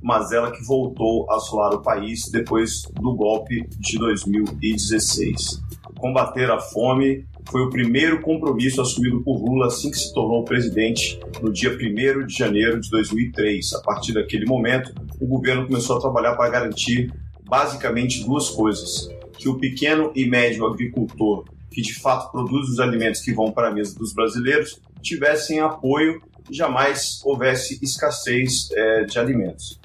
mas 0.01 0.31
ela 0.31 0.50
que 0.50 0.66
voltou 0.66 1.29
a 1.29 1.35
assolar 1.35 1.73
o 1.73 1.81
país 1.81 2.31
depois 2.31 2.84
do 2.94 3.13
golpe 3.13 3.68
de 3.78 3.97
2016. 3.97 5.62
Combater 6.00 6.50
a 6.50 6.57
fome 6.57 7.25
foi 7.50 7.63
o 7.63 7.69
primeiro 7.69 8.22
compromisso 8.22 8.81
assumido 8.81 9.22
por 9.23 9.38
Lula 9.38 9.68
assim 9.68 9.91
que 9.91 9.97
se 9.97 10.13
tornou 10.13 10.45
presidente 10.45 11.19
no 11.41 11.51
dia 11.51 11.72
1 11.72 12.25
de 12.25 12.33
janeiro 12.33 12.79
de 12.79 12.89
2003. 12.89 13.73
A 13.73 13.81
partir 13.81 14.13
daquele 14.13 14.45
momento, 14.45 14.94
o 15.19 15.28
governo 15.28 15.68
começou 15.68 15.97
a 15.97 16.00
trabalhar 16.00 16.38
para 16.38 16.50
garantir 16.50 17.12
basicamente 17.51 18.23
duas 18.23 18.50
coisas: 18.50 19.09
que 19.38 19.50
o 19.50 19.59
pequeno 19.59 20.13
e 20.16 20.25
médio 20.25 20.66
agricultor, 20.66 21.44
que 21.69 21.81
de 21.81 21.94
fato 22.00 22.31
produz 22.31 22.69
os 22.69 22.79
alimentos 22.79 23.19
que 23.19 23.34
vão 23.34 23.51
para 23.51 23.67
a 23.67 23.73
mesa 23.73 23.94
dos 24.00 24.13
brasileiros, 24.13 24.81
tivessem 25.01 25.59
apoio 25.59 26.22
e 26.50 26.56
jamais 26.56 27.19
houvesse 27.25 27.78
escassez 27.84 28.69
é, 28.72 29.03
de 29.03 29.19
alimentos. 29.19 29.79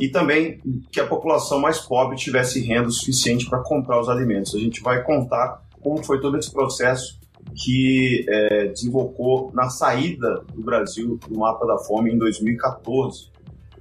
E 0.00 0.08
também 0.08 0.60
que 0.90 1.00
a 1.00 1.06
população 1.06 1.58
mais 1.58 1.78
pobre 1.78 2.16
tivesse 2.16 2.60
renda 2.60 2.88
suficiente 2.90 3.48
para 3.50 3.58
comprar 3.62 4.00
os 4.00 4.08
alimentos. 4.08 4.54
A 4.54 4.58
gente 4.58 4.80
vai 4.80 5.02
contar 5.02 5.60
como 5.80 6.02
foi 6.02 6.20
todo 6.20 6.38
esse 6.38 6.50
processo 6.50 7.20
que 7.54 8.24
é, 8.28 8.68
desembocou 8.68 9.50
na 9.52 9.68
saída 9.68 10.42
do 10.54 10.62
Brasil 10.62 11.18
do 11.28 11.38
mapa 11.38 11.66
da 11.66 11.76
fome 11.78 12.12
em 12.12 12.18
2014, 12.18 13.30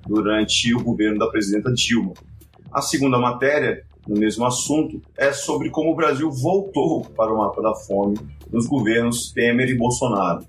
durante 0.05 0.73
o 0.73 0.83
governo 0.83 1.19
da 1.19 1.27
presidenta 1.27 1.71
Dilma. 1.71 2.13
A 2.71 2.81
segunda 2.81 3.19
matéria, 3.19 3.83
no 4.07 4.17
mesmo 4.17 4.45
assunto, 4.45 5.01
é 5.17 5.33
sobre 5.33 5.69
como 5.69 5.91
o 5.91 5.95
Brasil 5.95 6.31
voltou 6.31 7.01
para 7.01 7.33
o 7.33 7.37
mapa 7.37 7.61
da 7.61 7.75
fome 7.75 8.17
nos 8.49 8.65
governos 8.65 9.31
Temer 9.33 9.69
e 9.69 9.77
Bolsonaro. 9.77 10.45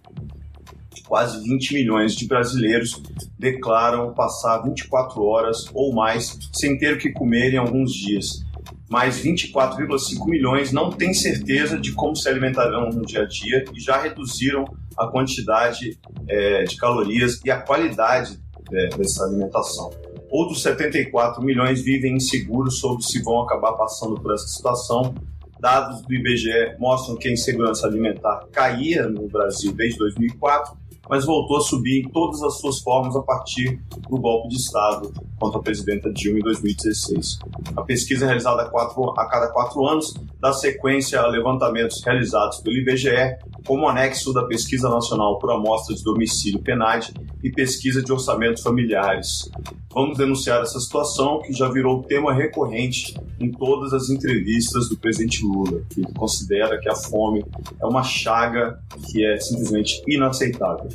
Quase 1.07 1.43
20 1.43 1.75
milhões 1.75 2.15
de 2.15 2.27
brasileiros 2.27 3.03
declaram 3.39 4.15
passar 4.15 4.63
24 4.63 5.23
horas 5.23 5.67
ou 5.75 5.93
mais 5.93 6.39
sem 6.55 6.79
ter 6.79 6.95
o 6.95 6.99
que 6.99 7.11
comer 7.11 7.53
em 7.53 7.59
alguns 7.59 7.93
dias. 7.93 8.45
Mais 8.89 9.21
24,5 9.23 10.25
milhões 10.27 10.73
não 10.73 10.91
têm 10.91 11.13
certeza 11.13 11.79
de 11.79 11.93
como 11.93 12.15
se 12.15 12.29
alimentarão 12.29 12.89
no 12.91 13.03
dia 13.03 13.23
a 13.23 13.27
dia 13.27 13.65
e 13.75 13.81
já 13.81 14.01
reduziram 14.01 14.65
a 14.97 15.09
quantidade 15.09 15.99
é, 16.29 16.65
de 16.65 16.77
calorias 16.77 17.41
e 17.45 17.51
a 17.51 17.61
qualidade 17.61 18.39
é, 18.73 18.89
dessa 18.97 19.25
alimentação. 19.25 19.91
Outros 20.33 20.63
74 20.63 21.45
milhões 21.45 21.83
vivem 21.83 22.17
inseguros 22.17 22.79
sobre 22.79 23.05
se 23.05 23.23
vão 23.23 23.43
acabar 23.43 23.75
passando 23.75 24.19
por 24.19 24.33
essa 24.33 24.49
situação. 24.49 25.15
Dados 25.61 26.01
do 26.01 26.15
IBGE 26.15 26.75
mostram 26.79 27.17
que 27.17 27.29
a 27.29 27.33
insegurança 27.33 27.87
alimentar 27.87 28.47
caía 28.51 29.07
no 29.07 29.29
Brasil 29.29 29.73
desde 29.73 29.99
2004 29.99 30.81
mas 31.09 31.27
voltou 31.27 31.59
a 31.59 31.61
subir 31.61 32.05
em 32.05 32.09
todas 32.09 32.43
as 32.43 32.59
suas 32.59 32.81
formas 32.81 33.15
a 33.17 33.21
partir 33.21 33.81
do 34.09 34.17
golpe 34.19 34.49
de 34.49 34.57
Estado 34.57 35.13
contra 35.43 35.59
a 35.59 35.63
presidenta 35.63 36.13
Dilma 36.13 36.39
em 36.39 36.43
2016. 36.43 37.41
A 37.77 37.83
pesquisa 37.83 38.25
é 38.25 38.27
realizada 38.27 38.63
a, 38.63 39.27
cada 39.27 39.49
quatro 39.49 39.85
anos 39.85 40.15
dá 40.41 40.53
sequência 40.53 41.21
a 41.21 41.27
levantamentos 41.27 42.01
realizados 42.05 42.61
pelo 42.61 42.77
IBGE 42.77 43.39
como 43.67 43.89
anexo 43.89 44.33
da 44.33 44.45
Pesquisa 44.45 44.89
Nacional 44.89 45.41
por 45.41 45.51
Amostra 45.51 45.97
de 45.97 46.05
Domicílio 46.05 46.61
PNAD 46.61 47.13
e 47.43 47.51
Pesquisa 47.51 48.03
de 48.03 48.13
Orçamentos 48.13 48.63
Familiares. 48.63 49.51
Vamos 49.93 50.17
denunciar 50.17 50.63
essa 50.63 50.79
situação 50.79 51.41
que 51.43 51.53
já 51.53 51.69
virou 51.69 52.03
tema 52.05 52.33
recorrente 52.33 53.15
em 53.41 53.51
todas 53.51 53.93
as 53.93 54.09
entrevistas 54.09 54.89
do 54.89 54.97
presidente 54.97 55.45
Lula, 55.45 55.83
que 55.91 56.03
considera 56.15 56.79
que 56.79 56.89
a 56.89 56.95
fome 56.95 57.45
é 57.81 57.87
uma 57.87 58.05
chaga 58.05 58.81
que 59.11 59.25
é 59.25 59.39
simplesmente 59.41 60.03
inaceitável. 60.07 60.89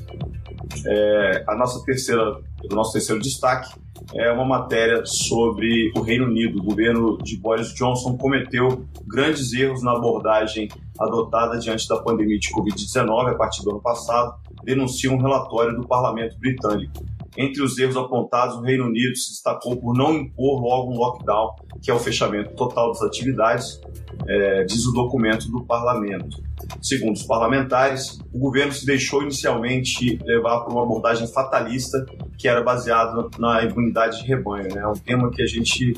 É, 0.86 1.44
a 1.48 1.56
nossa 1.56 1.84
terceira, 1.84 2.40
o 2.70 2.76
nosso 2.76 2.94
terceiro 2.94 3.22
destaque 3.22 3.78
é 4.14 4.32
uma 4.32 4.46
matéria 4.46 5.06
sobre 5.06 5.92
o 5.96 6.02
Reino 6.02 6.26
Unido. 6.26 6.60
O 6.60 6.64
governo 6.64 7.18
de 7.18 7.38
Boris 7.38 7.74
Johnson 7.74 8.18
cometeu 8.18 8.86
grandes 9.06 9.54
erros 9.54 9.84
na 9.84 9.92
abordagem 9.92 10.70
adotada 11.00 11.60
diante 11.60 11.88
da 11.88 11.98
pandemia 11.98 12.40
de 12.40 12.50
Covid-19 12.50 13.32
a 13.32 13.36
partir 13.36 13.64
do 13.64 13.72
ano 13.72 13.82
passado, 13.82 14.36
denuncia 14.64 15.12
um 15.12 15.22
relatório 15.22 15.76
do 15.76 15.88
parlamento 15.88 16.38
britânico. 16.40 17.06
Entre 17.38 17.62
os 17.62 17.78
erros 17.78 17.96
apontados, 17.96 18.56
o 18.56 18.62
Reino 18.62 18.86
Unido 18.86 19.16
se 19.16 19.30
destacou 19.30 19.78
por 19.78 19.96
não 19.96 20.14
impor 20.14 20.60
logo 20.60 20.92
um 20.92 20.98
lockdown, 20.98 21.56
que 21.84 21.92
é 21.92 21.94
o 21.94 22.00
fechamento 22.00 22.56
total 22.56 22.92
das 22.92 23.02
atividades, 23.04 23.80
é, 24.28 24.64
diz 24.66 24.86
o 24.86 24.92
documento 24.92 25.50
do 25.50 25.64
parlamento. 25.64 26.44
Segundo 26.82 27.16
os 27.16 27.24
parlamentares, 27.24 28.20
o 28.34 28.40
governo 28.40 28.74
se 28.74 28.86
deixou 28.86 29.24
inicialmente 29.24 30.20
levar 30.26 30.62
por 30.62 30.74
uma 30.74 30.84
abordagem 30.84 31.28
fatalista 31.28 32.06
que 32.38 32.48
era 32.48 32.62
baseada 32.62 33.30
na 33.40 33.64
imunidade 33.64 34.22
de 34.22 34.28
rebanho. 34.28 34.74
Né? 34.74 34.82
É 34.82 34.88
um 34.88 34.94
tema 34.94 35.32
que 35.32 35.42
a 35.42 35.46
gente. 35.46 35.94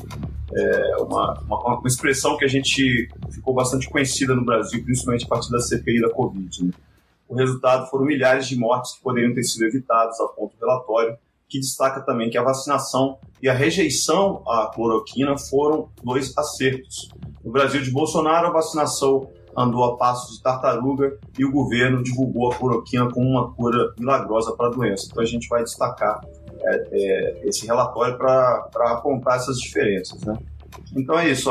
É 0.52 0.96
uma, 0.96 1.40
uma, 1.42 1.78
uma, 1.78 1.86
expressão 1.86 2.36
que 2.36 2.44
a 2.44 2.48
gente 2.48 3.08
ficou 3.30 3.54
bastante 3.54 3.88
conhecida 3.88 4.34
no 4.34 4.44
Brasil, 4.44 4.82
principalmente 4.82 5.24
a 5.24 5.28
partir 5.28 5.50
da 5.50 5.60
CPI 5.60 6.00
da 6.00 6.10
Covid. 6.10 6.64
Né? 6.64 6.72
O 7.28 7.36
resultado 7.36 7.88
foram 7.88 8.04
milhares 8.04 8.48
de 8.48 8.56
mortes 8.56 8.94
que 8.94 9.02
poderiam 9.02 9.32
ter 9.32 9.44
sido 9.44 9.64
evitadas, 9.64 10.18
aponta 10.20 10.54
o 10.56 10.60
relatório, 10.60 11.16
que 11.50 11.58
destaca 11.58 12.00
também 12.00 12.30
que 12.30 12.38
a 12.38 12.42
vacinação 12.42 13.18
e 13.42 13.48
a 13.48 13.52
rejeição 13.52 14.42
à 14.46 14.70
cloroquina 14.72 15.36
foram 15.36 15.88
dois 16.02 16.32
acertos. 16.38 17.08
No 17.44 17.50
Brasil 17.50 17.82
de 17.82 17.90
Bolsonaro, 17.90 18.46
a 18.46 18.52
vacinação 18.52 19.28
andou 19.56 19.84
a 19.84 19.96
passos 19.96 20.36
de 20.36 20.42
tartaruga 20.42 21.18
e 21.36 21.44
o 21.44 21.50
governo 21.50 22.02
divulgou 22.04 22.52
a 22.52 22.54
cloroquina 22.54 23.10
como 23.10 23.28
uma 23.28 23.52
cura 23.52 23.92
milagrosa 23.98 24.54
para 24.56 24.68
a 24.68 24.70
doença. 24.70 25.08
Então 25.10 25.22
a 25.22 25.26
gente 25.26 25.48
vai 25.48 25.64
destacar 25.64 26.20
é, 26.62 26.88
é, 26.92 27.48
esse 27.48 27.66
relatório 27.66 28.16
para 28.16 28.68
apontar 28.92 29.36
essas 29.36 29.58
diferenças. 29.58 30.22
Né? 30.22 30.38
Então 30.96 31.18
é 31.18 31.30
isso, 31.30 31.50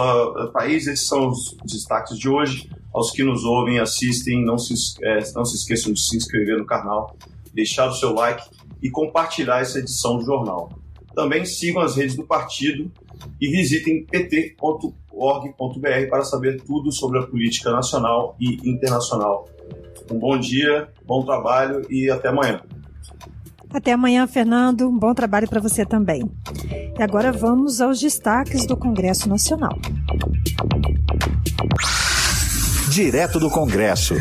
Thaís, 0.53 0.87
esses 0.87 1.07
são 1.07 1.27
os 1.27 1.57
destaques 1.65 2.17
de 2.17 2.29
hoje. 2.29 2.69
Aos 2.93 3.11
que 3.11 3.23
nos 3.23 3.43
ouvem, 3.43 3.79
assistem, 3.79 4.43
não 4.43 4.57
se, 4.57 4.73
é, 5.03 5.19
não 5.35 5.45
se 5.45 5.57
esqueçam 5.57 5.93
de 5.93 6.01
se 6.01 6.17
inscrever 6.17 6.57
no 6.57 6.65
canal, 6.65 7.15
deixar 7.53 7.87
o 7.87 7.93
seu 7.93 8.13
like 8.13 8.41
e 8.81 8.89
compartilhar 8.89 9.59
essa 9.59 9.79
edição 9.79 10.17
do 10.17 10.25
jornal. 10.25 10.69
Também 11.15 11.45
sigam 11.45 11.81
as 11.81 11.95
redes 11.95 12.15
do 12.15 12.23
partido 12.23 12.91
e 13.41 13.49
visitem 13.49 14.05
pt.org.br 14.05 14.89
para 16.09 16.23
saber 16.23 16.61
tudo 16.61 16.91
sobre 16.91 17.19
a 17.19 17.23
política 17.23 17.71
nacional 17.71 18.35
e 18.39 18.69
internacional. 18.69 19.47
Um 20.11 20.17
bom 20.17 20.37
dia, 20.37 20.89
bom 21.05 21.23
trabalho 21.23 21.85
e 21.89 22.09
até 22.09 22.29
amanhã. 22.29 22.61
Até 23.71 23.91
amanhã, 23.91 24.25
Fernando. 24.25 24.89
Um 24.89 24.97
bom 24.97 25.13
trabalho 25.13 25.47
para 25.47 25.61
você 25.61 25.85
também. 25.85 26.23
E 26.97 27.03
agora 27.03 27.31
vamos 27.31 27.79
aos 27.81 27.99
destaques 27.99 28.65
do 28.65 28.75
Congresso 28.75 29.29
Nacional. 29.29 29.77
Direto 32.89 33.39
do 33.39 33.49
Congresso. 33.49 34.15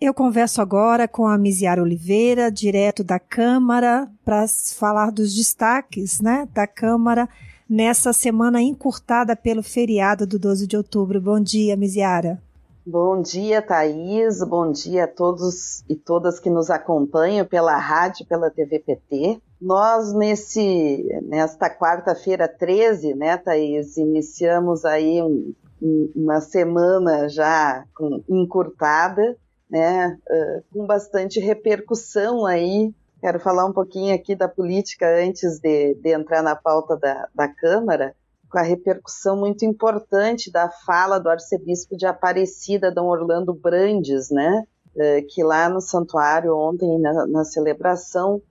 Eu 0.00 0.14
converso 0.14 0.62
agora 0.62 1.06
com 1.06 1.26
a 1.26 1.36
Misiara 1.36 1.82
Oliveira, 1.82 2.50
direto 2.50 3.04
da 3.04 3.18
Câmara, 3.18 4.10
para 4.24 4.46
falar 4.74 5.12
dos 5.12 5.34
destaques 5.34 6.22
né, 6.22 6.48
da 6.54 6.66
Câmara 6.66 7.28
nessa 7.68 8.10
semana 8.14 8.62
encurtada 8.62 9.36
pelo 9.36 9.62
feriado 9.62 10.26
do 10.26 10.38
12 10.38 10.66
de 10.66 10.74
outubro. 10.74 11.20
Bom 11.20 11.38
dia, 11.38 11.76
Misiara. 11.76 12.40
Bom 12.86 13.20
dia, 13.20 13.60
Thaís. 13.60 14.42
Bom 14.42 14.72
dia 14.72 15.04
a 15.04 15.06
todos 15.06 15.84
e 15.86 15.94
todas 15.94 16.40
que 16.40 16.48
nos 16.48 16.70
acompanham 16.70 17.44
pela 17.44 17.76
rádio, 17.76 18.24
pela 18.26 18.50
TVPT. 18.50 19.38
Nós, 19.60 20.14
nesse, 20.14 21.06
nesta 21.28 21.68
quarta-feira 21.68 22.48
13, 22.48 23.14
né, 23.14 23.36
Thaís, 23.36 23.98
iniciamos 23.98 24.86
aí 24.86 25.20
um, 25.20 25.52
um, 25.82 26.10
uma 26.16 26.40
semana 26.40 27.28
já 27.28 27.84
encurtada, 28.26 29.36
né, 29.70 30.18
uh, 30.28 30.64
com 30.72 30.86
bastante 30.86 31.38
repercussão 31.38 32.44
aí. 32.44 32.92
Quero 33.20 33.38
falar 33.38 33.66
um 33.66 33.72
pouquinho 33.72 34.14
aqui 34.14 34.34
da 34.34 34.48
política 34.48 35.06
antes 35.06 35.60
de, 35.60 35.94
de 35.94 36.12
entrar 36.12 36.42
na 36.42 36.56
pauta 36.56 36.96
da, 36.96 37.28
da 37.34 37.48
Câmara, 37.48 38.14
com 38.50 38.58
a 38.58 38.62
repercussão 38.62 39.36
muito 39.36 39.64
importante 39.64 40.50
da 40.50 40.68
fala 40.68 41.18
do 41.18 41.28
arcebispo 41.28 41.96
de 41.96 42.06
Aparecida, 42.06 42.90
Dom 42.90 43.06
Orlando 43.06 43.54
Brandes, 43.54 44.30
né, 44.30 44.64
uh, 44.96 45.26
que 45.28 45.44
lá 45.44 45.68
no 45.68 45.80
santuário 45.80 46.56
ontem, 46.56 46.98
na, 46.98 47.26
na 47.26 47.44
celebração, 47.44 48.42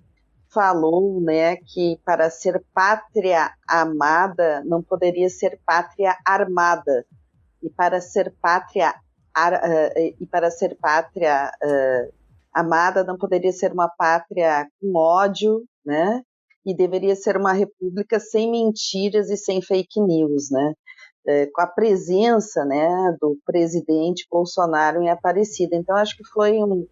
falou, 0.51 1.21
né, 1.21 1.57
que 1.57 2.00
para 2.04 2.30
ser 2.30 2.63
pátria 2.74 3.51
amada 3.68 4.63
não 4.66 4.81
poderia 4.81 5.30
ser 5.30 5.60
pátria 5.66 6.16
armada, 6.25 7.06
e 7.62 7.69
para 7.69 8.00
ser 8.00 8.33
pátria 8.42 8.95
e 10.20 10.26
para 10.26 10.52
ser 10.52 10.76
pátria 10.76 11.52
uh, 11.64 12.14
amada 12.54 13.04
não 13.04 13.18
poderia 13.18 13.52
ser 13.52 13.72
uma 13.72 13.88
pátria 13.88 14.68
com 14.80 14.96
ódio, 14.96 15.64
né? 15.86 16.22
E 16.66 16.76
deveria 16.76 17.16
ser 17.16 17.38
uma 17.38 17.54
república 17.54 18.20
sem 18.20 18.52
mentiras 18.52 19.30
e 19.30 19.38
sem 19.38 19.62
fake 19.62 20.02
news, 20.02 20.50
né? 20.52 20.74
Uh, 21.28 21.52
com 21.54 21.62
a 21.62 21.68
presença, 21.68 22.66
né, 22.66 23.16
do 23.22 23.38
presidente 23.46 24.26
Bolsonaro 24.30 25.02
em 25.02 25.10
Aparecida. 25.10 25.76
Então 25.76 25.96
acho 25.96 26.16
que 26.16 26.26
foi 26.26 26.64
um, 26.64 26.88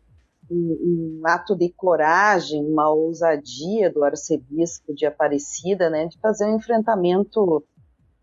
um, 0.50 1.22
um, 1.22 1.22
ato 1.26 1.56
de 1.56 1.70
coragem, 1.76 2.64
uma 2.66 2.90
ousadia 2.90 3.92
do 3.92 4.04
arcebispo 4.04 4.94
de 4.94 5.06
Aparecida, 5.06 5.90
né, 5.90 6.08
de 6.08 6.20
fazer 6.20 6.46
um 6.46 6.58
enfrentamento 6.58 7.64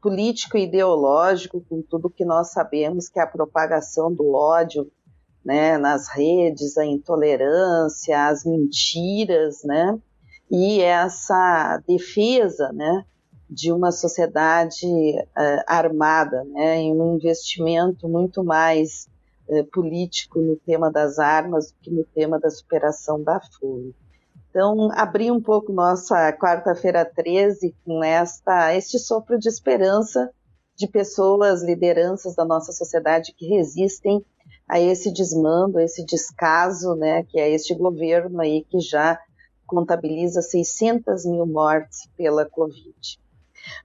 político 0.04 0.58
e 0.58 0.64
ideológico 0.64 1.64
com 1.66 1.80
tudo 1.80 2.10
que 2.10 2.26
nós 2.26 2.50
sabemos 2.50 3.08
que 3.08 3.18
é 3.18 3.22
a 3.22 3.26
propagação 3.26 4.12
do 4.12 4.34
ódio 4.34 4.92
né, 5.42 5.78
nas 5.78 6.08
redes, 6.08 6.76
a 6.76 6.84
intolerância, 6.84 8.26
as 8.26 8.44
mentiras, 8.44 9.64
né, 9.64 9.98
e 10.50 10.82
essa 10.82 11.82
defesa, 11.88 12.70
né, 12.74 13.02
de 13.48 13.72
uma 13.72 13.90
sociedade 13.90 14.86
uh, 14.86 15.64
armada, 15.66 16.44
né, 16.44 16.82
em 16.82 16.92
um 17.00 17.14
investimento 17.14 18.06
muito 18.06 18.44
mais 18.44 19.08
uh, 19.48 19.64
político 19.72 20.38
no 20.38 20.56
tema 20.56 20.90
das 20.90 21.18
armas 21.18 21.70
do 21.70 21.78
que 21.80 21.90
no 21.90 22.04
tema 22.04 22.38
da 22.38 22.50
superação 22.50 23.22
da 23.22 23.40
fome. 23.58 23.94
Então, 24.54 24.88
abri 24.92 25.32
um 25.32 25.42
pouco 25.42 25.72
nossa 25.72 26.32
quarta-feira 26.32 27.04
13 27.04 27.74
com 27.84 28.04
esta, 28.04 28.72
este 28.72 29.00
sopro 29.00 29.36
de 29.36 29.48
esperança 29.48 30.30
de 30.76 30.86
pessoas, 30.86 31.64
lideranças 31.64 32.36
da 32.36 32.44
nossa 32.44 32.70
sociedade 32.70 33.34
que 33.36 33.48
resistem 33.48 34.24
a 34.68 34.78
esse 34.78 35.12
desmando, 35.12 35.78
a 35.78 35.82
esse 35.82 36.06
descaso, 36.06 36.94
né, 36.94 37.24
que 37.24 37.40
é 37.40 37.50
este 37.50 37.74
governo 37.74 38.40
aí 38.40 38.64
que 38.70 38.78
já 38.78 39.18
contabiliza 39.66 40.40
600 40.40 41.26
mil 41.26 41.46
mortes 41.46 42.08
pela 42.16 42.48
Covid. 42.48 43.18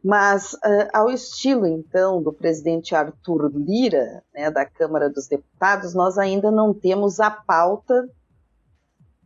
Mas, 0.04 0.54
uh, 0.54 0.88
ao 0.94 1.10
estilo, 1.10 1.66
então, 1.66 2.22
do 2.22 2.32
presidente 2.32 2.94
Arthur 2.94 3.52
Lira, 3.56 4.24
né, 4.32 4.52
da 4.52 4.68
Câmara 4.68 5.10
dos 5.10 5.28
Deputados, 5.28 5.96
nós 5.96 6.20
ainda 6.20 6.52
não 6.52 6.76
temos 6.76 7.20
a 7.20 7.32
pauta 7.32 8.08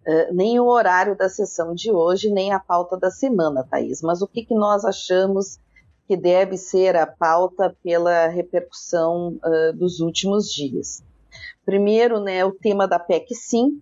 Uh, 0.06 0.34
nem 0.34 0.60
o 0.60 0.66
horário 0.66 1.16
da 1.16 1.30
sessão 1.30 1.74
de 1.74 1.92
hoje, 1.92 2.30
nem 2.30 2.52
a 2.52 2.60
pauta 2.60 2.98
da 2.98 3.10
semana, 3.10 3.66
Thaís. 3.70 4.02
Mas 4.02 4.22
o 4.22 4.28
que, 4.28 4.44
que 4.46 4.54
nós 4.54 4.84
achamos 4.84 5.60
que 6.08 6.18
deve 6.18 6.58
ser 6.58 6.96
a 6.96 7.08
pauta 7.08 7.76
pela 7.82 8.28
repercussão 8.28 9.40
uh, 9.44 9.74
dos 9.74 10.00
últimos 10.00 10.52
dias? 10.52 11.04
Primeiro, 11.66 12.20
né, 12.20 12.44
o 12.44 12.52
tema 12.52 12.88
da 12.88 13.00
PEC 13.00 13.34
5, 13.34 13.78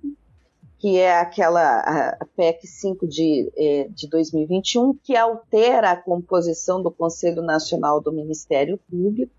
que 0.78 0.98
é 0.98 1.20
aquela 1.20 2.18
PEC 2.36 2.68
5 2.68 3.08
de, 3.08 3.52
eh, 3.56 3.88
de 3.90 4.08
2021, 4.08 4.96
que 5.04 5.16
altera 5.16 5.92
a 5.92 5.96
composição 5.96 6.82
do 6.82 6.90
Conselho 6.90 7.42
Nacional 7.44 8.02
do 8.02 8.12
Ministério 8.12 8.80
Público 8.90 9.32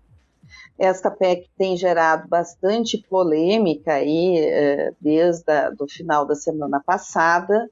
esta 0.77 1.11
PEC 1.11 1.49
tem 1.57 1.77
gerado 1.77 2.27
bastante 2.27 2.97
polêmica 3.09 3.93
aí 3.93 4.37
eh, 4.37 4.93
desde 4.99 5.45
o 5.79 5.87
final 5.87 6.25
da 6.25 6.35
semana 6.35 6.81
passada, 6.83 7.69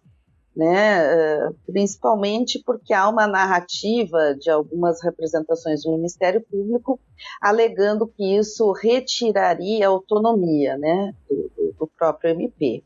né, 0.56 1.06
eh, 1.06 1.50
principalmente 1.66 2.62
porque 2.66 2.94
há 2.94 3.08
uma 3.10 3.26
narrativa 3.26 4.36
de 4.36 4.50
algumas 4.50 5.02
representações 5.02 5.84
do 5.84 5.96
Ministério 5.96 6.42
Público 6.42 7.00
alegando 7.42 8.08
que 8.08 8.38
isso 8.38 8.72
retiraria 8.72 9.88
a 9.88 9.90
autonomia 9.90 10.78
né, 10.78 11.14
do, 11.30 11.74
do 11.80 11.88
próprio 11.98 12.32
MP. 12.32 12.84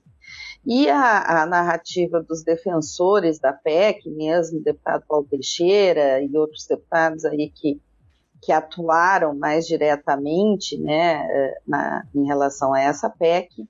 E 0.65 0.89
a, 0.89 1.43
a, 1.43 1.45
narrativa 1.45 2.23
dos 2.23 2.43
defensores 2.43 3.37
da 3.37 3.53
PEC, 3.53 4.09
mesmo 4.09 4.59
o 4.59 4.63
deputado 4.63 5.03
Paulo 5.07 5.27
Teixeira 5.29 6.21
e 6.21 6.35
outros 6.35 6.65
deputados 6.65 7.23
aí 7.23 7.51
que 7.53 7.79
que 8.41 8.51
atuaram 8.51 9.35
mais 9.35 9.65
diretamente 9.65 10.77
né, 10.77 11.27
eh, 11.29 11.57
na, 11.67 12.05
em 12.13 12.25
relação 12.25 12.73
a 12.73 12.81
essa 12.81 13.09
PEC, 13.09 13.67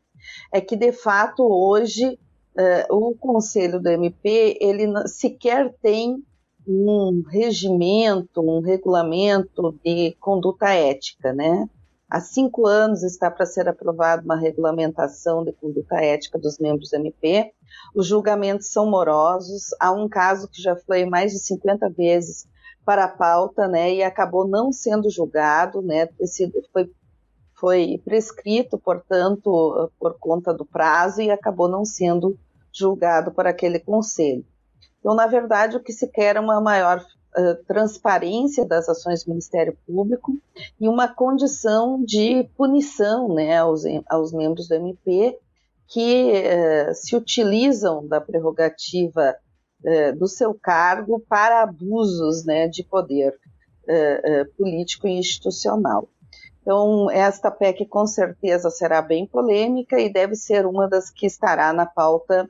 é 0.51 0.59
que 0.59 0.75
de 0.75 0.91
fato 0.91 1.43
hoje 1.43 2.19
uh, 2.57 2.95
o 2.95 3.15
Conselho 3.15 3.79
do 3.79 3.89
MP 3.89 4.57
ele 4.59 4.87
sequer 5.07 5.73
tem 5.81 6.23
um 6.67 7.23
regimento, 7.29 8.41
um 8.41 8.59
regulamento 8.59 9.77
de 9.83 10.15
conduta 10.19 10.69
ética, 10.69 11.31
né? 11.31 11.69
Há 12.09 12.21
cinco 12.21 12.65
anos 12.67 13.03
está 13.03 13.29
para 13.29 13.45
ser 13.45 13.67
aprovada 13.67 14.23
uma 14.23 14.35
regulamentação 14.35 15.43
de 15.43 15.51
conduta 15.51 15.95
ética 15.97 16.37
dos 16.39 16.59
membros 16.59 16.89
do 16.89 16.97
MP. 16.97 17.51
Os 17.95 18.07
julgamentos 18.07 18.71
são 18.71 18.89
morosos. 18.89 19.69
Há 19.79 19.91
um 19.91 20.07
caso 20.07 20.47
que 20.47 20.61
já 20.61 20.75
foi 20.75 21.05
mais 21.05 21.31
de 21.31 21.39
50 21.39 21.89
vezes 21.89 22.47
para 22.85 23.05
a 23.05 23.09
pauta, 23.09 23.67
né, 23.67 23.95
e 23.95 24.03
acabou 24.03 24.47
não 24.47 24.71
sendo 24.71 25.09
julgado, 25.09 25.81
né, 25.81 26.07
foi, 26.71 26.91
foi 27.59 28.01
prescrito, 28.05 28.77
portanto, 28.77 29.91
por 29.99 30.17
conta 30.19 30.53
do 30.53 30.65
prazo 30.65 31.21
e 31.21 31.31
acabou 31.31 31.67
não 31.67 31.83
sendo 31.83 32.37
julgado 32.71 33.31
por 33.31 33.47
aquele 33.47 33.79
conselho. 33.79 34.45
Então, 34.99 35.15
na 35.15 35.27
verdade, 35.27 35.77
o 35.77 35.83
que 35.83 35.93
se 35.93 36.07
quer 36.07 36.35
é 36.35 36.39
uma 36.39 36.59
maior 36.59 36.99
uh, 36.99 37.63
transparência 37.67 38.65
das 38.65 38.89
ações 38.89 39.23
do 39.23 39.29
Ministério 39.29 39.77
Público 39.85 40.33
e 40.79 40.87
uma 40.87 41.07
condição 41.07 42.03
de 42.03 42.49
punição 42.57 43.33
né, 43.33 43.57
aos, 43.57 43.83
aos 44.09 44.33
membros 44.33 44.67
do 44.67 44.75
MP 44.75 45.37
que 45.87 46.33
uh, 46.33 46.93
se 46.93 47.15
utilizam 47.15 48.07
da 48.07 48.19
prerrogativa 48.19 49.35
do 50.17 50.27
seu 50.27 50.53
cargo 50.53 51.23
para 51.29 51.61
abusos 51.61 52.43
né, 52.43 52.67
de 52.67 52.83
poder 52.83 53.37
político 54.57 55.07
e 55.07 55.19
institucional. 55.19 56.09
Então, 56.61 57.11
esta 57.11 57.51
PEC 57.51 57.85
com 57.85 58.07
certeza 58.07 58.71
será 58.71 58.99
bem 58.99 59.27
polêmica 59.27 59.99
e 59.99 60.11
deve 60.11 60.35
ser 60.35 60.65
uma 60.65 60.87
das 60.87 61.11
que 61.11 61.27
estará 61.27 61.71
na 61.71 61.85
pauta 61.85 62.49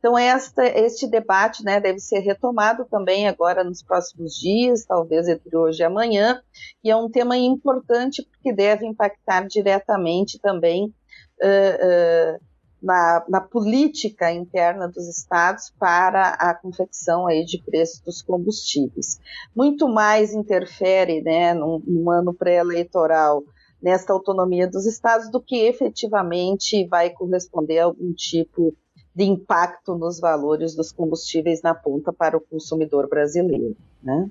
Então, 0.00 0.16
esta, 0.16 0.66
este 0.66 1.06
debate 1.06 1.62
né, 1.62 1.78
deve 1.78 1.98
ser 1.98 2.20
retomado 2.20 2.86
também 2.86 3.28
agora 3.28 3.62
nos 3.62 3.82
próximos 3.82 4.34
dias, 4.34 4.86
talvez 4.86 5.28
entre 5.28 5.54
hoje 5.54 5.82
e 5.82 5.84
amanhã, 5.84 6.40
e 6.82 6.90
é 6.90 6.96
um 6.96 7.10
tema 7.10 7.36
importante 7.36 8.26
porque 8.26 8.50
deve 8.50 8.86
impactar 8.86 9.46
diretamente 9.46 10.38
também 10.38 10.86
uh, 10.86 12.36
uh, 12.36 12.40
na, 12.82 13.26
na, 13.28 13.40
política 13.42 14.32
interna 14.32 14.88
dos 14.88 15.06
estados 15.06 15.70
para 15.78 16.30
a 16.30 16.54
confecção 16.54 17.26
aí 17.26 17.44
de 17.44 17.62
preços 17.62 18.00
dos 18.00 18.22
combustíveis. 18.22 19.20
Muito 19.54 19.86
mais 19.86 20.32
interfere 20.32 21.20
né, 21.20 21.52
num, 21.52 21.78
num 21.86 22.10
ano 22.10 22.32
pré-eleitoral 22.32 23.42
nesta 23.82 24.14
autonomia 24.14 24.66
dos 24.66 24.86
estados 24.86 25.30
do 25.30 25.42
que 25.42 25.56
efetivamente 25.56 26.86
vai 26.88 27.10
corresponder 27.10 27.80
a 27.80 27.84
algum 27.84 28.14
tipo 28.14 28.74
de 28.89 28.89
de 29.14 29.24
impacto 29.24 29.96
nos 29.96 30.20
valores 30.20 30.74
dos 30.74 30.92
combustíveis 30.92 31.62
na 31.62 31.74
ponta 31.74 32.12
para 32.12 32.36
o 32.36 32.40
consumidor 32.40 33.08
brasileiro. 33.08 33.76
Né? 34.02 34.30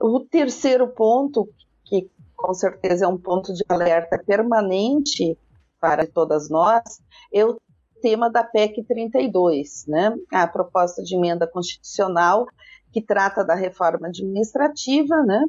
O 0.00 0.20
terceiro 0.20 0.88
ponto, 0.88 1.48
que 1.84 2.10
com 2.36 2.52
certeza 2.52 3.06
é 3.06 3.08
um 3.08 3.16
ponto 3.16 3.52
de 3.52 3.64
alerta 3.68 4.18
permanente 4.18 5.38
para 5.80 6.06
todas 6.06 6.50
nós, 6.50 7.00
é 7.32 7.44
o 7.44 7.58
tema 8.02 8.30
da 8.30 8.44
PEC 8.44 8.84
32, 8.84 9.86
né? 9.86 10.14
a 10.32 10.46
proposta 10.46 11.02
de 11.02 11.16
emenda 11.16 11.46
constitucional 11.46 12.46
que 12.92 13.00
trata 13.00 13.42
da 13.44 13.54
reforma 13.54 14.08
administrativa, 14.08 15.22
né? 15.22 15.44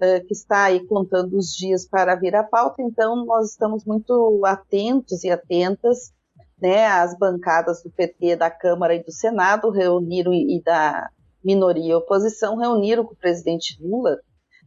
Eh, 0.00 0.20
que 0.20 0.32
está 0.32 0.64
aí 0.64 0.84
contando 0.86 1.36
os 1.36 1.54
dias 1.54 1.86
para 1.86 2.16
vir 2.16 2.34
à 2.34 2.42
pauta, 2.42 2.80
então 2.82 3.24
nós 3.24 3.50
estamos 3.50 3.84
muito 3.84 4.40
atentos 4.46 5.22
e 5.24 5.30
atentas 5.30 6.12
né, 6.60 6.86
as 6.86 7.16
bancadas 7.16 7.82
do 7.82 7.90
PT 7.90 8.36
da 8.36 8.50
Câmara 8.50 8.94
e 8.94 9.02
do 9.02 9.12
Senado 9.12 9.70
reuniram 9.70 10.32
e 10.32 10.62
da 10.64 11.08
minoria 11.44 11.92
e 11.92 11.94
oposição 11.94 12.56
reuniram 12.56 13.04
com 13.04 13.14
o 13.14 13.16
presidente 13.16 13.76
Lula 13.80 14.18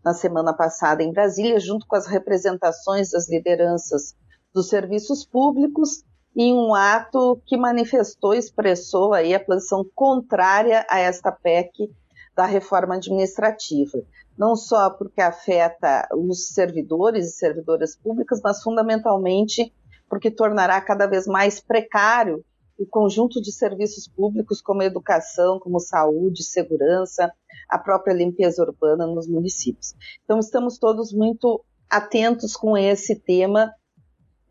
na 0.04 0.14
semana 0.14 0.54
passada 0.54 1.02
em 1.02 1.12
Brasília, 1.12 1.60
junto 1.60 1.88
com 1.88 1.96
as 1.96 2.08
representações 2.08 3.12
das 3.12 3.30
lideranças 3.30 4.16
dos 4.54 4.68
serviços 4.70 5.26
públicos, 5.26 6.04
em 6.36 6.54
um 6.54 6.74
ato 6.74 7.42
que 7.46 7.56
manifestou, 7.56 8.34
expressou 8.34 9.14
aí 9.14 9.34
a 9.34 9.40
posição 9.40 9.86
contrária 9.96 10.86
a 10.90 11.00
esta 11.00 11.32
PEC 11.32 11.90
da 12.36 12.46
reforma 12.46 12.96
administrativa. 12.96 14.00
Não 14.38 14.56
só 14.56 14.90
porque 14.90 15.22
afeta 15.22 16.08
os 16.12 16.50
servidores 16.50 17.28
e 17.28 17.38
servidoras 17.38 17.96
públicas, 17.96 18.42
mas 18.44 18.64
fundamentalmente 18.64 19.72
porque 20.14 20.30
tornará 20.30 20.80
cada 20.80 21.08
vez 21.08 21.26
mais 21.26 21.60
precário 21.60 22.46
o 22.78 22.86
conjunto 22.86 23.42
de 23.42 23.52
serviços 23.52 24.08
públicos 24.08 24.62
como 24.62 24.84
educação, 24.84 25.60
como 25.60 25.80
saúde, 25.80 26.44
segurança, 26.44 27.34
a 27.68 27.80
própria 27.80 28.14
limpeza 28.14 28.62
urbana 28.62 29.08
nos 29.08 29.28
municípios. 29.28 29.96
Então, 30.24 30.38
estamos 30.38 30.78
todos 30.78 31.12
muito 31.12 31.66
atentos 31.90 32.56
com 32.56 32.78
esse 32.78 33.16
tema 33.16 33.74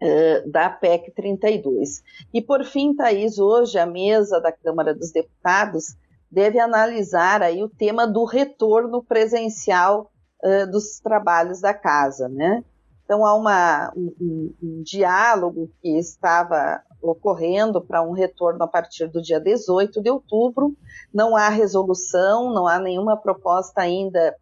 uh, 0.02 0.50
da 0.50 0.68
PEC 0.68 1.12
32. 1.14 2.02
E, 2.34 2.42
por 2.42 2.64
fim, 2.64 2.92
Thaís, 2.92 3.38
hoje 3.38 3.78
a 3.78 3.86
mesa 3.86 4.40
da 4.40 4.50
Câmara 4.50 4.92
dos 4.92 5.12
Deputados 5.12 5.96
deve 6.28 6.58
analisar 6.58 7.40
aí 7.40 7.62
o 7.62 7.68
tema 7.68 8.04
do 8.04 8.24
retorno 8.24 9.00
presencial 9.00 10.10
uh, 10.42 10.68
dos 10.68 10.98
trabalhos 10.98 11.60
da 11.60 11.72
casa, 11.72 12.28
né? 12.28 12.64
Então, 13.12 13.26
há 13.26 13.34
uma, 13.34 13.92
um, 13.94 14.54
um 14.62 14.82
diálogo 14.82 15.70
que 15.82 15.98
estava 15.98 16.80
ocorrendo 17.02 17.78
para 17.78 18.00
um 18.00 18.12
retorno 18.12 18.62
a 18.62 18.66
partir 18.66 19.06
do 19.06 19.20
dia 19.20 19.38
18 19.38 20.02
de 20.02 20.08
outubro. 20.08 20.74
Não 21.12 21.36
há 21.36 21.50
resolução, 21.50 22.54
não 22.54 22.66
há 22.66 22.78
nenhuma 22.78 23.14
proposta 23.14 23.82
ainda 23.82 24.34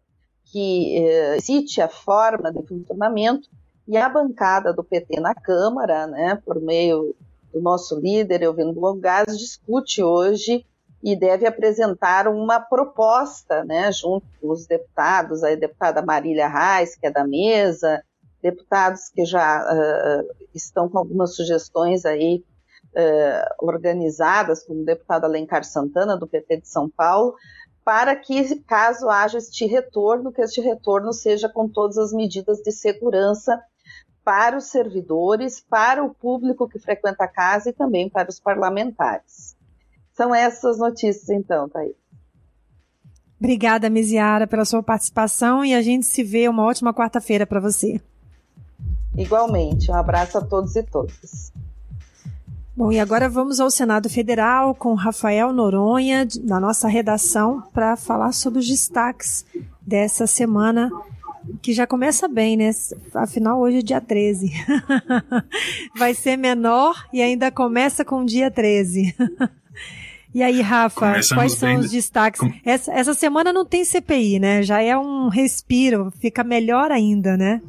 que 0.45 1.05
eh, 1.05 1.37
cite 1.41 1.81
a 1.81 1.89
forma 1.89 2.49
de 2.49 2.65
funcionamento. 2.65 3.49
E 3.85 3.97
a 3.97 4.07
bancada 4.07 4.71
do 4.71 4.85
PT 4.85 5.19
na 5.19 5.35
Câmara, 5.35 6.07
né, 6.07 6.41
por 6.45 6.61
meio 6.61 7.13
do 7.53 7.59
nosso 7.59 7.99
líder, 7.99 8.41
Elvino 8.41 8.71
Longaz, 8.79 9.37
discute 9.37 10.01
hoje 10.01 10.65
e 11.03 11.13
deve 11.13 11.45
apresentar 11.45 12.25
uma 12.25 12.61
proposta, 12.61 13.65
né, 13.65 13.91
junto 13.91 14.25
com 14.39 14.49
os 14.49 14.65
deputados, 14.65 15.43
a 15.43 15.53
deputada 15.55 16.01
Marília 16.01 16.47
Reis, 16.47 16.95
que 16.95 17.07
é 17.07 17.11
da 17.11 17.27
mesa, 17.27 18.01
deputados 18.41 19.09
que 19.09 19.25
já 19.25 19.63
uh, 19.63 20.47
estão 20.53 20.89
com 20.89 20.97
algumas 20.97 21.35
sugestões 21.35 22.05
aí 22.05 22.43
uh, 22.95 23.65
organizadas, 23.65 24.63
como 24.63 24.81
o 24.81 24.85
deputado 24.85 25.25
Alencar 25.25 25.63
Santana, 25.63 26.17
do 26.17 26.27
PT 26.27 26.61
de 26.61 26.67
São 26.67 26.89
Paulo, 26.89 27.35
para 27.83 28.15
que, 28.15 28.59
caso 28.61 29.09
haja 29.09 29.37
este 29.37 29.65
retorno, 29.65 30.31
que 30.31 30.41
este 30.41 30.61
retorno 30.61 31.11
seja 31.13 31.49
com 31.49 31.67
todas 31.67 31.97
as 31.97 32.13
medidas 32.13 32.59
de 32.59 32.71
segurança 32.71 33.59
para 34.23 34.55
os 34.55 34.65
servidores, 34.65 35.59
para 35.59 36.03
o 36.03 36.13
público 36.13 36.67
que 36.67 36.79
frequenta 36.79 37.23
a 37.23 37.27
casa 37.27 37.69
e 37.69 37.73
também 37.73 38.07
para 38.07 38.29
os 38.29 38.39
parlamentares. 38.39 39.55
São 40.13 40.33
essas 40.35 40.77
notícias, 40.77 41.29
então, 41.29 41.67
Thaís. 41.67 41.95
Obrigada, 43.39 43.89
Misiara, 43.89 44.45
pela 44.45 44.63
sua 44.63 44.83
participação 44.83 45.65
e 45.65 45.73
a 45.73 45.81
gente 45.81 46.05
se 46.05 46.23
vê 46.23 46.47
uma 46.47 46.63
ótima 46.63 46.93
quarta-feira 46.93 47.47
para 47.47 47.59
você. 47.59 47.99
Igualmente, 49.17 49.91
um 49.91 49.95
abraço 49.95 50.37
a 50.37 50.41
todos 50.41 50.75
e 50.75 50.83
todas. 50.83 51.51
Bom, 52.75 52.91
e 52.91 52.99
agora 52.99 53.27
vamos 53.27 53.59
ao 53.59 53.69
Senado 53.69 54.09
Federal 54.09 54.73
com 54.73 54.93
Rafael 54.93 55.51
Noronha, 55.51 56.25
da 56.41 56.59
nossa 56.59 56.87
redação, 56.87 57.61
para 57.73 57.97
falar 57.97 58.31
sobre 58.31 58.59
os 58.59 58.67
destaques 58.67 59.45
dessa 59.81 60.25
semana, 60.25 60.89
que 61.61 61.73
já 61.73 61.85
começa 61.85 62.29
bem, 62.29 62.55
né? 62.55 62.71
Afinal, 63.13 63.59
hoje 63.59 63.79
é 63.79 63.81
dia 63.81 63.99
13. 63.99 64.51
Vai 65.97 66.13
ser 66.13 66.37
menor 66.37 67.05
e 67.11 67.21
ainda 67.21 67.51
começa 67.51 68.05
com 68.05 68.21
o 68.21 68.25
dia 68.25 68.49
13. 68.49 69.15
E 70.33 70.41
aí, 70.41 70.61
Rafa, 70.61 71.11
Começamos 71.11 71.33
quais 71.33 71.51
são 71.51 71.75
os 71.75 71.91
destaques? 71.91 72.39
Com... 72.39 72.49
Essa, 72.63 72.93
essa 72.93 73.13
semana 73.13 73.51
não 73.51 73.65
tem 73.65 73.83
CPI, 73.83 74.39
né? 74.39 74.63
Já 74.63 74.81
é 74.81 74.97
um 74.97 75.27
respiro, 75.27 76.09
fica 76.19 76.41
melhor 76.41 76.89
ainda, 76.89 77.35
né? 77.35 77.61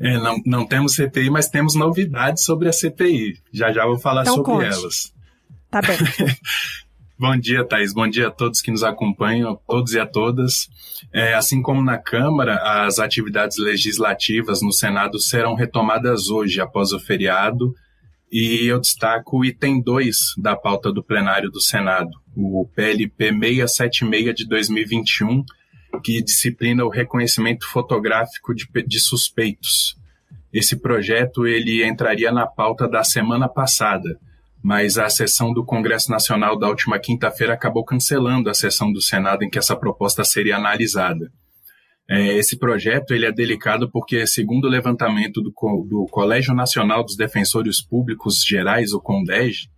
É, 0.00 0.18
não, 0.18 0.40
não 0.46 0.66
temos 0.66 0.94
CPI, 0.94 1.28
mas 1.28 1.48
temos 1.48 1.74
novidades 1.74 2.44
sobre 2.44 2.68
a 2.68 2.72
CPI. 2.72 3.38
Já 3.52 3.70
já 3.70 3.84
vou 3.84 3.98
falar 3.98 4.22
então, 4.22 4.36
sobre 4.36 4.52
conte. 4.52 4.64
elas. 4.64 5.12
Tá 5.70 5.82
bem. 5.82 5.98
Bom 7.18 7.36
dia, 7.36 7.62
Thaís. 7.66 7.92
Bom 7.92 8.08
dia 8.08 8.28
a 8.28 8.30
todos 8.30 8.62
que 8.62 8.70
nos 8.70 8.82
acompanham, 8.82 9.52
a 9.52 9.56
todos 9.56 9.92
e 9.92 10.00
a 10.00 10.06
todas. 10.06 10.70
É, 11.12 11.34
assim 11.34 11.60
como 11.60 11.84
na 11.84 11.98
Câmara, 11.98 12.56
as 12.86 12.98
atividades 12.98 13.58
legislativas 13.58 14.62
no 14.62 14.72
Senado 14.72 15.18
serão 15.18 15.54
retomadas 15.54 16.30
hoje, 16.30 16.62
após 16.62 16.92
o 16.92 16.98
feriado. 16.98 17.74
E 18.32 18.64
eu 18.64 18.80
destaco 18.80 19.40
o 19.40 19.44
item 19.44 19.82
2 19.82 20.16
da 20.38 20.56
pauta 20.56 20.90
do 20.90 21.04
plenário 21.04 21.50
do 21.50 21.60
Senado, 21.60 22.10
o 22.34 22.66
PLP 22.74 23.32
676 23.32 24.34
de 24.34 24.48
2021, 24.48 25.44
que 26.02 26.22
disciplina 26.22 26.84
o 26.84 26.88
reconhecimento 26.88 27.66
fotográfico 27.68 28.54
de, 28.54 28.66
de 28.86 29.00
suspeitos. 29.00 29.96
Esse 30.52 30.76
projeto 30.76 31.46
ele 31.46 31.86
entraria 31.86 32.32
na 32.32 32.46
pauta 32.46 32.88
da 32.88 33.04
semana 33.04 33.48
passada, 33.48 34.18
mas 34.62 34.98
a 34.98 35.08
sessão 35.08 35.52
do 35.52 35.64
Congresso 35.64 36.10
Nacional 36.10 36.58
da 36.58 36.68
última 36.68 36.98
quinta-feira 36.98 37.54
acabou 37.54 37.84
cancelando 37.84 38.50
a 38.50 38.54
sessão 38.54 38.92
do 38.92 39.00
Senado 39.00 39.44
em 39.44 39.50
que 39.50 39.58
essa 39.58 39.76
proposta 39.76 40.24
seria 40.24 40.56
analisada. 40.56 41.30
É, 42.08 42.36
esse 42.36 42.58
projeto 42.58 43.14
ele 43.14 43.24
é 43.24 43.30
delicado 43.30 43.88
porque, 43.88 44.26
segundo 44.26 44.64
o 44.64 44.70
levantamento 44.70 45.40
do, 45.40 45.52
do 45.88 46.06
Colégio 46.10 46.52
Nacional 46.52 47.04
dos 47.04 47.16
Defensores 47.16 47.80
Públicos 47.80 48.44
Gerais, 48.44 48.92
o 48.92 49.00
CONDEG, 49.00 49.68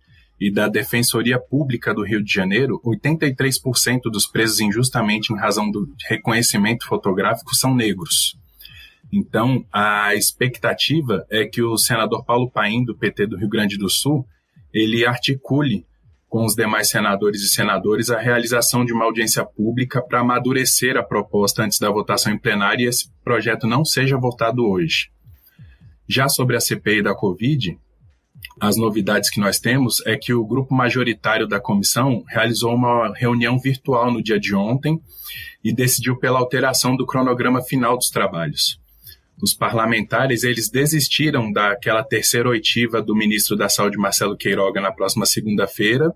e 0.43 0.51
da 0.51 0.67
Defensoria 0.67 1.39
Pública 1.39 1.93
do 1.93 2.03
Rio 2.03 2.21
de 2.21 2.33
Janeiro, 2.33 2.81
83% 2.83 4.01
dos 4.11 4.27
presos 4.27 4.59
injustamente 4.59 5.31
em 5.31 5.37
razão 5.37 5.71
do 5.71 5.87
reconhecimento 6.05 6.85
fotográfico 6.85 7.55
são 7.55 7.73
negros. 7.73 8.37
Então, 9.09 9.65
a 9.71 10.13
expectativa 10.15 11.25
é 11.31 11.45
que 11.45 11.61
o 11.61 11.77
senador 11.77 12.25
Paulo 12.25 12.51
Paim, 12.51 12.83
do 12.83 12.93
PT 12.93 13.27
do 13.27 13.37
Rio 13.37 13.47
Grande 13.47 13.77
do 13.77 13.89
Sul, 13.89 14.27
ele 14.73 15.05
articule 15.05 15.85
com 16.27 16.43
os 16.43 16.55
demais 16.55 16.89
senadores 16.89 17.41
e 17.41 17.47
senadoras 17.47 18.09
a 18.09 18.19
realização 18.19 18.83
de 18.83 18.91
uma 18.91 19.05
audiência 19.05 19.45
pública 19.45 20.01
para 20.01 20.19
amadurecer 20.19 20.97
a 20.97 21.03
proposta 21.03 21.63
antes 21.63 21.79
da 21.79 21.89
votação 21.89 22.33
em 22.33 22.37
plenário 22.37 22.83
e 22.83 22.89
esse 22.89 23.09
projeto 23.23 23.65
não 23.65 23.85
seja 23.85 24.17
votado 24.17 24.67
hoje. 24.67 25.09
Já 26.05 26.27
sobre 26.27 26.57
a 26.57 26.59
CPI 26.59 27.01
da 27.01 27.15
Covid, 27.15 27.79
as 28.59 28.77
novidades 28.77 29.29
que 29.29 29.39
nós 29.39 29.59
temos 29.59 30.05
é 30.05 30.15
que 30.15 30.33
o 30.33 30.45
grupo 30.45 30.73
majoritário 30.73 31.47
da 31.47 31.59
comissão 31.59 32.23
realizou 32.27 32.73
uma 32.73 33.13
reunião 33.15 33.59
virtual 33.59 34.11
no 34.11 34.21
dia 34.21 34.39
de 34.39 34.55
ontem 34.55 35.01
e 35.63 35.73
decidiu 35.73 36.17
pela 36.17 36.39
alteração 36.39 36.95
do 36.95 37.05
cronograma 37.05 37.61
final 37.61 37.97
dos 37.97 38.09
trabalhos. 38.09 38.79
Os 39.41 39.53
parlamentares, 39.53 40.43
eles 40.43 40.69
desistiram 40.69 41.51
daquela 41.51 42.03
terceira 42.03 42.47
oitiva 42.47 43.01
do 43.01 43.15
ministro 43.15 43.57
da 43.57 43.67
Saúde, 43.67 43.97
Marcelo 43.97 44.37
Queiroga, 44.37 44.79
na 44.79 44.91
próxima 44.91 45.25
segunda-feira, 45.25 46.13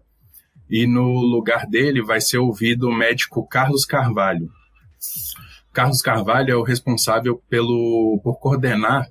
e 0.69 0.85
no 0.85 1.21
lugar 1.21 1.65
dele 1.65 2.01
vai 2.01 2.21
ser 2.21 2.37
ouvido 2.37 2.87
o 2.87 2.93
médico 2.93 3.47
Carlos 3.47 3.85
Carvalho. 3.85 4.49
Carlos 5.73 6.01
Carvalho 6.01 6.51
é 6.51 6.55
o 6.55 6.63
responsável 6.63 7.41
pelo, 7.49 8.19
por 8.23 8.39
coordenar 8.39 9.09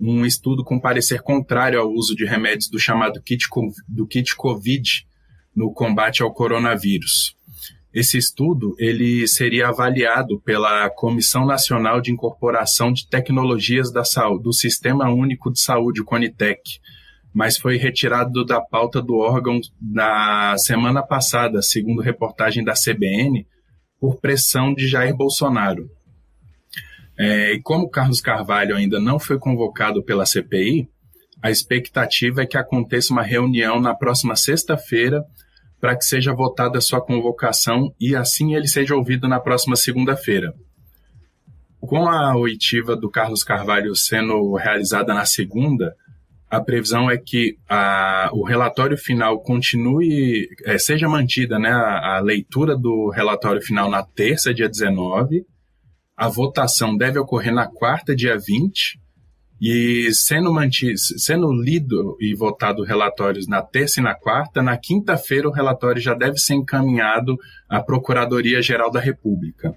um 0.00 0.24
estudo 0.26 0.64
com 0.64 0.80
parecer 0.80 1.22
contrário 1.22 1.80
ao 1.80 1.90
uso 1.90 2.14
de 2.14 2.24
remédios 2.24 2.68
do 2.68 2.78
chamado 2.78 3.20
kit, 3.22 3.46
do 3.88 4.06
kit 4.06 4.34
COVID 4.36 5.06
no 5.54 5.72
combate 5.72 6.22
ao 6.22 6.32
coronavírus. 6.32 7.36
Esse 7.92 8.18
estudo 8.18 8.74
ele 8.76 9.26
seria 9.28 9.68
avaliado 9.68 10.40
pela 10.40 10.90
Comissão 10.90 11.46
Nacional 11.46 12.00
de 12.00 12.10
Incorporação 12.10 12.92
de 12.92 13.06
Tecnologias 13.08 13.92
da 13.92 14.04
Saúde, 14.04 14.42
do 14.42 14.52
Sistema 14.52 15.08
Único 15.08 15.52
de 15.52 15.60
Saúde, 15.60 16.00
o 16.00 16.04
CONITEC, 16.04 16.80
mas 17.32 17.56
foi 17.56 17.76
retirado 17.76 18.44
da 18.44 18.60
pauta 18.60 19.00
do 19.00 19.16
órgão 19.16 19.60
na 19.80 20.58
semana 20.58 21.04
passada, 21.04 21.62
segundo 21.62 22.02
reportagem 22.02 22.64
da 22.64 22.74
CBN, 22.74 23.46
por 24.00 24.20
pressão 24.20 24.74
de 24.74 24.88
Jair 24.88 25.14
Bolsonaro. 25.14 25.88
É, 27.18 27.52
e 27.52 27.62
como 27.62 27.88
Carlos 27.88 28.20
Carvalho 28.20 28.76
ainda 28.76 28.98
não 28.98 29.18
foi 29.18 29.38
convocado 29.38 30.02
pela 30.02 30.26
CPI, 30.26 30.88
a 31.42 31.50
expectativa 31.50 32.42
é 32.42 32.46
que 32.46 32.56
aconteça 32.56 33.12
uma 33.12 33.22
reunião 33.22 33.80
na 33.80 33.94
próxima 33.94 34.34
sexta-feira 34.34 35.22
para 35.80 35.96
que 35.96 36.04
seja 36.04 36.32
votada 36.32 36.78
a 36.78 36.80
sua 36.80 37.00
convocação 37.00 37.94
e 38.00 38.16
assim 38.16 38.54
ele 38.54 38.66
seja 38.66 38.96
ouvido 38.96 39.28
na 39.28 39.38
próxima 39.38 39.76
segunda-feira. 39.76 40.54
Com 41.78 42.08
a 42.08 42.34
oitiva 42.34 42.96
do 42.96 43.10
Carlos 43.10 43.44
Carvalho 43.44 43.94
sendo 43.94 44.54
realizada 44.54 45.12
na 45.12 45.26
segunda, 45.26 45.94
a 46.50 46.60
previsão 46.60 47.10
é 47.10 47.18
que 47.18 47.58
a, 47.68 48.30
o 48.32 48.44
relatório 48.44 48.96
final 48.96 49.38
continue, 49.40 50.48
é, 50.64 50.78
seja 50.78 51.08
mantida 51.08 51.58
né, 51.58 51.70
a, 51.70 52.16
a 52.16 52.20
leitura 52.20 52.76
do 52.76 53.10
relatório 53.10 53.60
final 53.60 53.90
na 53.90 54.02
terça, 54.02 54.54
dia 54.54 54.68
19, 54.68 55.44
a 56.16 56.28
votação 56.28 56.96
deve 56.96 57.18
ocorrer 57.18 57.52
na 57.52 57.66
quarta, 57.66 58.14
dia 58.14 58.38
20, 58.38 59.00
e 59.60 60.12
sendo, 60.12 60.52
sendo 61.16 61.52
lido 61.52 62.16
e 62.20 62.34
votado 62.34 62.82
relatórios 62.82 63.46
na 63.46 63.62
terça 63.62 64.00
e 64.00 64.02
na 64.02 64.14
quarta, 64.14 64.62
na 64.62 64.76
quinta-feira 64.76 65.48
o 65.48 65.52
relatório 65.52 66.00
já 66.00 66.14
deve 66.14 66.38
ser 66.38 66.54
encaminhado 66.54 67.38
à 67.68 67.80
Procuradoria-Geral 67.80 68.90
da 68.90 69.00
República. 69.00 69.74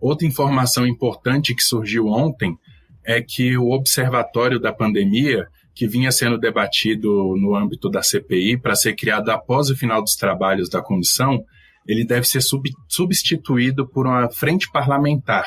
Outra 0.00 0.26
informação 0.26 0.86
importante 0.86 1.54
que 1.54 1.62
surgiu 1.62 2.06
ontem 2.06 2.56
é 3.04 3.22
que 3.22 3.56
o 3.56 3.70
Observatório 3.70 4.58
da 4.58 4.72
Pandemia, 4.72 5.46
que 5.74 5.86
vinha 5.86 6.10
sendo 6.10 6.38
debatido 6.38 7.36
no 7.36 7.54
âmbito 7.54 7.88
da 7.88 8.02
CPI 8.02 8.58
para 8.58 8.74
ser 8.74 8.94
criado 8.94 9.30
após 9.30 9.70
o 9.70 9.76
final 9.76 10.02
dos 10.02 10.16
trabalhos 10.16 10.68
da 10.68 10.82
comissão, 10.82 11.44
ele 11.86 12.04
deve 12.04 12.26
ser 12.26 12.40
sub, 12.40 12.68
substituído 12.88 13.86
por 13.86 14.06
uma 14.06 14.28
frente 14.30 14.70
parlamentar, 14.70 15.46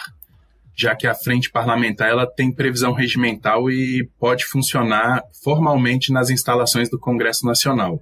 já 0.76 0.96
que 0.96 1.06
a 1.06 1.14
frente 1.14 1.52
parlamentar 1.52 2.10
ela 2.10 2.26
tem 2.26 2.54
previsão 2.54 2.94
regimental 2.94 3.70
e 3.70 4.10
pode 4.18 4.46
funcionar 4.46 5.22
formalmente 5.44 6.12
nas 6.12 6.30
instalações 6.30 6.90
do 6.90 6.98
Congresso 6.98 7.46
Nacional. 7.46 8.02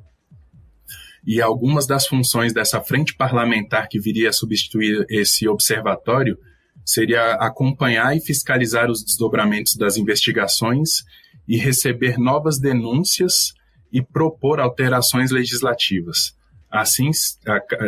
E 1.25 1.41
algumas 1.41 1.85
das 1.85 2.07
funções 2.07 2.53
dessa 2.53 2.79
frente 2.79 3.15
parlamentar 3.15 3.89
que 3.89 3.99
viria 3.99 4.29
a 4.29 4.33
substituir 4.33 5.05
esse 5.09 5.47
observatório 5.47 6.37
seria 6.85 7.33
acompanhar 7.33 8.15
e 8.15 8.21
fiscalizar 8.21 8.89
os 8.89 9.03
desdobramentos 9.03 9.75
das 9.75 9.97
investigações 9.97 11.03
e 11.47 11.57
receber 11.57 12.17
novas 12.17 12.59
denúncias 12.59 13.53
e 13.91 14.01
propor 14.01 14.59
alterações 14.59 15.31
legislativas. 15.31 16.36
Assim, 16.69 17.11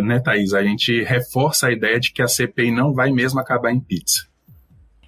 né, 0.03 0.19
Thaís, 0.19 0.53
a 0.53 0.63
gente 0.63 1.03
reforça 1.03 1.67
a 1.67 1.71
ideia 1.71 1.99
de 1.99 2.13
que 2.13 2.21
a 2.21 2.27
CPI 2.27 2.71
não 2.71 2.93
vai 2.93 3.11
mesmo 3.11 3.39
acabar 3.39 3.71
em 3.71 3.79
pizza. 3.79 4.29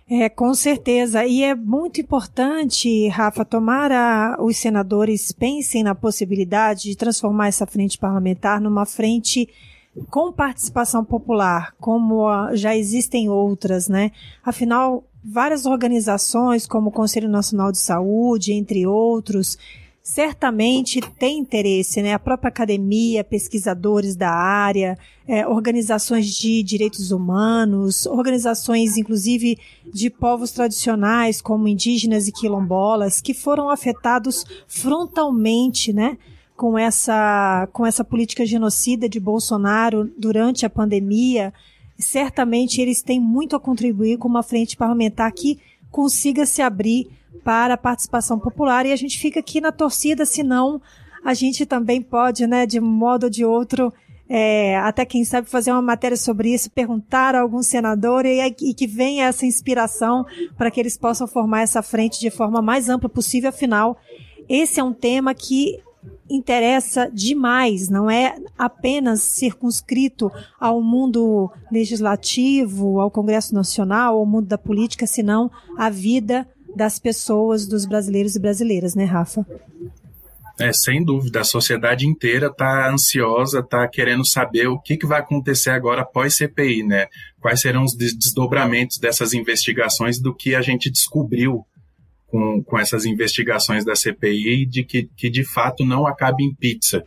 É, 0.10 0.27
com 0.27 0.53
certeza. 0.53 1.25
E 1.25 1.41
é 1.41 1.55
muito 1.55 2.01
importante, 2.01 3.07
Rafa, 3.07 3.45
tomara 3.45 4.36
os 4.41 4.57
senadores 4.57 5.31
pensem 5.31 5.84
na 5.84 5.95
possibilidade 5.95 6.84
de 6.84 6.97
transformar 6.97 7.47
essa 7.47 7.65
frente 7.65 7.97
parlamentar 7.97 8.60
numa 8.60 8.86
frente 8.86 9.47
com 10.10 10.31
participação 10.31 11.03
popular, 11.05 11.73
como 11.79 12.27
já 12.53 12.75
existem 12.75 13.29
outras, 13.29 13.88
né? 13.88 14.12
Afinal, 14.43 15.05
várias 15.23 15.65
organizações, 15.65 16.67
como 16.67 16.89
o 16.89 16.93
Conselho 16.93 17.29
Nacional 17.29 17.71
de 17.71 17.77
Saúde, 17.77 18.51
entre 18.51 18.86
outros, 18.86 19.57
certamente 20.04 21.00
tem 21.20 21.38
interesse, 21.38 22.02
né? 22.02 22.14
A 22.14 22.20
própria 22.20 22.50
academia, 22.50 23.24
pesquisadores 23.24 24.16
da 24.16 24.32
área, 24.32 24.98
é, 25.28 25.48
organizações 25.48 26.28
de 26.28 26.64
direitos 26.64 27.12
humanos, 27.12 28.06
organizações, 28.08 28.98
inclusive, 28.98 29.60
de 29.94 30.10
povos 30.10 30.52
tradicionais, 30.52 31.42
como 31.42 31.68
indígenas 31.68 32.28
e 32.28 32.32
quilombolas, 32.32 33.22
que 33.22 33.34
foram 33.34 33.70
afetados 33.70 34.44
frontalmente, 34.68 35.94
né? 35.94 36.18
Com 36.56 36.78
essa, 36.78 37.68
com 37.72 37.86
essa 37.86 38.04
política 38.04 38.46
genocida 38.46 39.08
de 39.08 39.20
Bolsonaro 39.20 40.12
durante 40.18 40.66
a 40.66 40.70
pandemia, 40.70 41.54
certamente 41.98 42.82
eles 42.82 43.02
têm 43.02 43.20
muito 43.20 43.56
a 43.56 43.60
contribuir 43.60 44.18
com 44.18 44.28
uma 44.28 44.44
frente 44.44 44.76
parlamentar 44.76 45.32
que 45.32 45.60
consiga 45.91 46.45
se 46.45 46.62
abrir 46.62 47.10
para 47.43 47.73
a 47.73 47.77
participação 47.77 48.39
popular 48.39 48.86
e 48.86 48.91
a 48.91 48.95
gente 48.95 49.19
fica 49.19 49.39
aqui 49.39 49.60
na 49.60 49.71
torcida, 49.71 50.25
senão 50.25 50.82
a 51.23 51.34
gente 51.34 51.65
também 51.65 52.01
pode, 52.01 52.47
né, 52.47 52.65
de 52.65 52.80
modo 52.80 53.25
ou 53.25 53.30
de 53.30 53.45
outro, 53.45 53.93
é, 54.34 54.77
até 54.77 55.06
quem 55.06 55.25
sabe 55.25 55.49
fazer 55.49 55.71
uma 55.71 55.82
matéria 55.82 56.15
sobre 56.15 56.54
isso, 56.54 56.71
perguntar 56.71 57.36
a 57.36 57.41
algum 57.41 57.62
senador 57.62 58.25
e, 58.25 58.39
e 58.62 58.73
que 58.73 58.88
venha 58.88 59.25
essa 59.25 59.45
inspiração 59.45 60.25
para 60.58 60.71
que 60.71 60.80
eles 60.80 60.97
possam 60.97 61.27
formar 61.27 61.63
essa 61.63 61.82
frente 61.82 62.19
de 62.19 62.30
forma 62.30 62.62
mais 62.62 62.88
ampla 62.88 63.10
possível. 63.10 63.49
Afinal, 63.49 63.97
esse 64.47 64.80
é 64.80 64.84
um 64.84 64.93
tema 64.93 65.34
que 65.34 65.80
interessa 66.30 67.10
demais, 67.12 67.90
não 67.90 68.10
é 68.10 68.36
apenas 68.58 69.22
circunscrito 69.22 70.32
ao 70.60 70.82
mundo 70.82 71.52
legislativo, 71.72 73.00
ao 73.00 73.12
Congresso 73.12 73.54
Nacional, 73.54 74.18
ao 74.18 74.26
mundo 74.26 74.48
da 74.48 74.58
política, 74.58 75.06
senão 75.06 75.52
a 75.78 75.90
vida 75.90 76.48
das 76.76 77.00
pessoas, 77.00 77.68
dos 77.68 77.86
brasileiros 77.86 78.36
e 78.36 78.40
brasileiras, 78.40 78.96
né, 78.96 79.04
Rafa? 79.04 79.46
É, 80.60 80.72
sem 80.72 81.04
dúvida, 81.04 81.42
a 81.42 81.44
sociedade 81.44 82.06
inteira 82.06 82.48
está 82.48 82.92
ansiosa, 82.92 83.60
está 83.60 83.88
querendo 83.88 84.24
saber 84.24 84.68
o 84.68 84.78
que, 84.78 84.96
que 84.96 85.08
vai 85.08 85.20
acontecer 85.20 85.72
agora 85.72 86.02
após 86.02 86.36
CPI, 86.36 86.84
né? 86.84 87.08
Quais 87.40 87.62
serão 87.62 87.84
os 87.84 87.96
desdobramentos 87.96 89.00
dessas 89.00 89.34
investigações 89.34 90.20
do 90.20 90.36
que 90.36 90.54
a 90.54 90.62
gente 90.62 90.92
descobriu 90.92 91.66
com, 92.32 92.63
com 92.63 92.80
essas 92.80 93.06
investigações 93.06 93.84
da 93.84 93.94
CPI 93.94 94.65
de 94.65 94.84
que, 94.86 95.04
que 95.15 95.30
de 95.30 95.44
fato 95.44 95.86
não 95.86 96.08
acabe 96.08 96.44
em 96.44 96.56
pizza. 96.56 97.06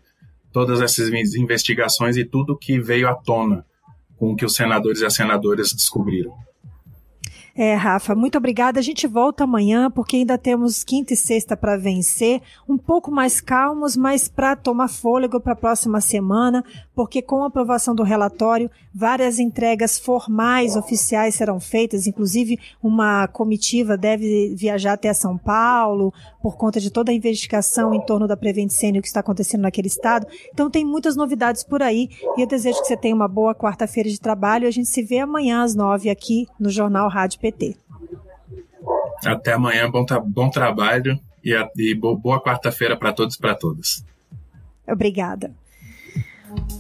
Todas 0.53 0.83
essas 0.83 1.09
investigações 1.35 2.17
e 2.17 2.25
tudo 2.25 2.57
que 2.57 2.79
veio 2.79 3.09
à 3.09 3.15
tona 3.15 3.65
com 4.17 4.33
o 4.33 4.37
que 4.37 4.45
os 4.45 4.55
senadores 4.55 5.01
e 5.01 5.07
as 5.07 5.15
senadoras 5.15 5.73
descobriram. 5.73 6.33
É, 7.57 7.75
Rafa, 7.75 8.17
muito 8.17 8.37
obrigada. 8.37 8.81
A 8.81 8.83
gente 8.83 9.07
volta 9.07 9.45
amanhã 9.45 9.89
porque 9.89 10.17
ainda 10.17 10.37
temos 10.37 10.83
quinta 10.83 11.13
e 11.13 11.17
sexta 11.17 11.57
para 11.57 11.77
vencer, 11.77 12.43
um 12.69 12.77
pouco 12.77 13.13
mais 13.13 13.41
calmos, 13.41 13.97
mas 13.97 14.27
para 14.27 14.57
tomar 14.57 14.89
fôlego 14.89 15.41
para 15.41 15.53
a 15.53 15.57
próxima 15.57 16.01
semana, 16.01 16.65
porque 16.97 17.23
com 17.23 17.45
a 17.45 17.47
aprovação 17.47 17.95
do 17.95 18.03
relatório, 18.03 18.69
várias 18.93 19.39
entregas 19.39 20.01
formais 20.01 20.75
oficiais 20.75 21.37
serão 21.37 21.61
feitas, 21.61 22.09
inclusive 22.09 22.59
uma 22.83 23.29
comitiva 23.29 23.97
deve 23.97 24.53
viajar 24.57 24.95
até 24.95 25.13
São 25.15 25.39
Paulo 25.39 26.13
por 26.45 26.59
conta 26.59 26.79
de 26.79 26.91
toda 26.91 27.11
a 27.11 27.15
investigação 27.15 27.95
em 27.95 28.05
torno 28.05 28.29
da 28.29 28.37
Prevent 28.37 28.69
Senior 28.69 29.01
que 29.01 29.09
está 29.09 29.21
acontecendo 29.21 29.63
naquele 29.63 29.89
estado. 29.89 30.27
Então 30.53 30.71
tem 30.71 30.85
muitas 30.85 31.17
novidades 31.17 31.65
por 31.65 31.83
aí 31.83 32.11
e 32.37 32.43
eu 32.43 32.47
desejo 32.47 32.83
que 32.83 32.87
você 32.87 32.99
tenha 32.99 33.15
uma 33.15 33.27
boa 33.27 33.55
quarta-feira 33.55 34.11
de 34.11 34.21
trabalho. 34.21 34.69
A 34.69 34.71
gente 34.71 34.91
se 34.91 35.03
vê 35.03 35.21
amanhã 35.21 35.63
às 35.63 35.75
nove 35.75 36.11
aqui 36.11 36.47
no 36.61 36.69
Jornal 36.69 37.09
Rádio 37.09 37.41
PT. 37.41 37.79
Até 39.25 39.55
amanhã, 39.55 39.91
bom, 39.91 40.05
bom 40.27 40.51
trabalho 40.51 41.19
e, 41.43 41.55
e 41.79 41.95
boa 41.95 42.39
quarta-feira 42.43 42.95
para 42.95 43.15
todos 43.15 43.37
e 43.37 43.39
para 43.39 43.55
todas. 43.55 44.05
Obrigada. 44.87 45.51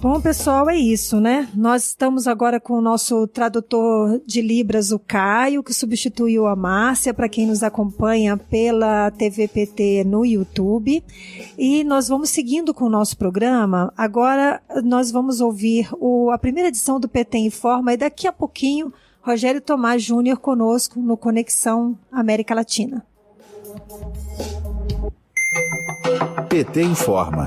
Bom, 0.00 0.20
pessoal, 0.20 0.68
é 0.68 0.76
isso, 0.76 1.18
né? 1.18 1.48
Nós 1.54 1.86
estamos 1.86 2.26
agora 2.26 2.60
com 2.60 2.74
o 2.74 2.80
nosso 2.82 3.26
tradutor 3.26 4.20
de 4.26 4.42
Libras, 4.42 4.92
o 4.92 4.98
Caio, 4.98 5.62
que 5.62 5.72
substituiu 5.72 6.46
a 6.46 6.54
Márcia, 6.54 7.14
para 7.14 7.26
quem 7.26 7.46
nos 7.46 7.62
acompanha 7.62 8.36
pela 8.36 9.10
TVPT 9.10 10.04
no 10.04 10.22
YouTube. 10.26 11.02
E 11.56 11.82
nós 11.84 12.08
vamos 12.08 12.28
seguindo 12.28 12.74
com 12.74 12.84
o 12.84 12.90
nosso 12.90 13.16
programa. 13.16 13.90
Agora 13.96 14.60
nós 14.84 15.10
vamos 15.10 15.40
ouvir 15.40 15.88
o, 15.98 16.30
a 16.30 16.36
primeira 16.36 16.68
edição 16.68 17.00
do 17.00 17.08
PT 17.08 17.38
Informa 17.38 17.94
e 17.94 17.96
daqui 17.96 18.26
a 18.26 18.32
pouquinho 18.32 18.92
Rogério 19.22 19.62
Tomás 19.62 20.02
Júnior 20.02 20.36
conosco 20.38 21.00
no 21.00 21.16
Conexão 21.16 21.96
América 22.12 22.54
Latina. 22.54 23.02
PT 26.50 26.82
informa. 26.82 27.46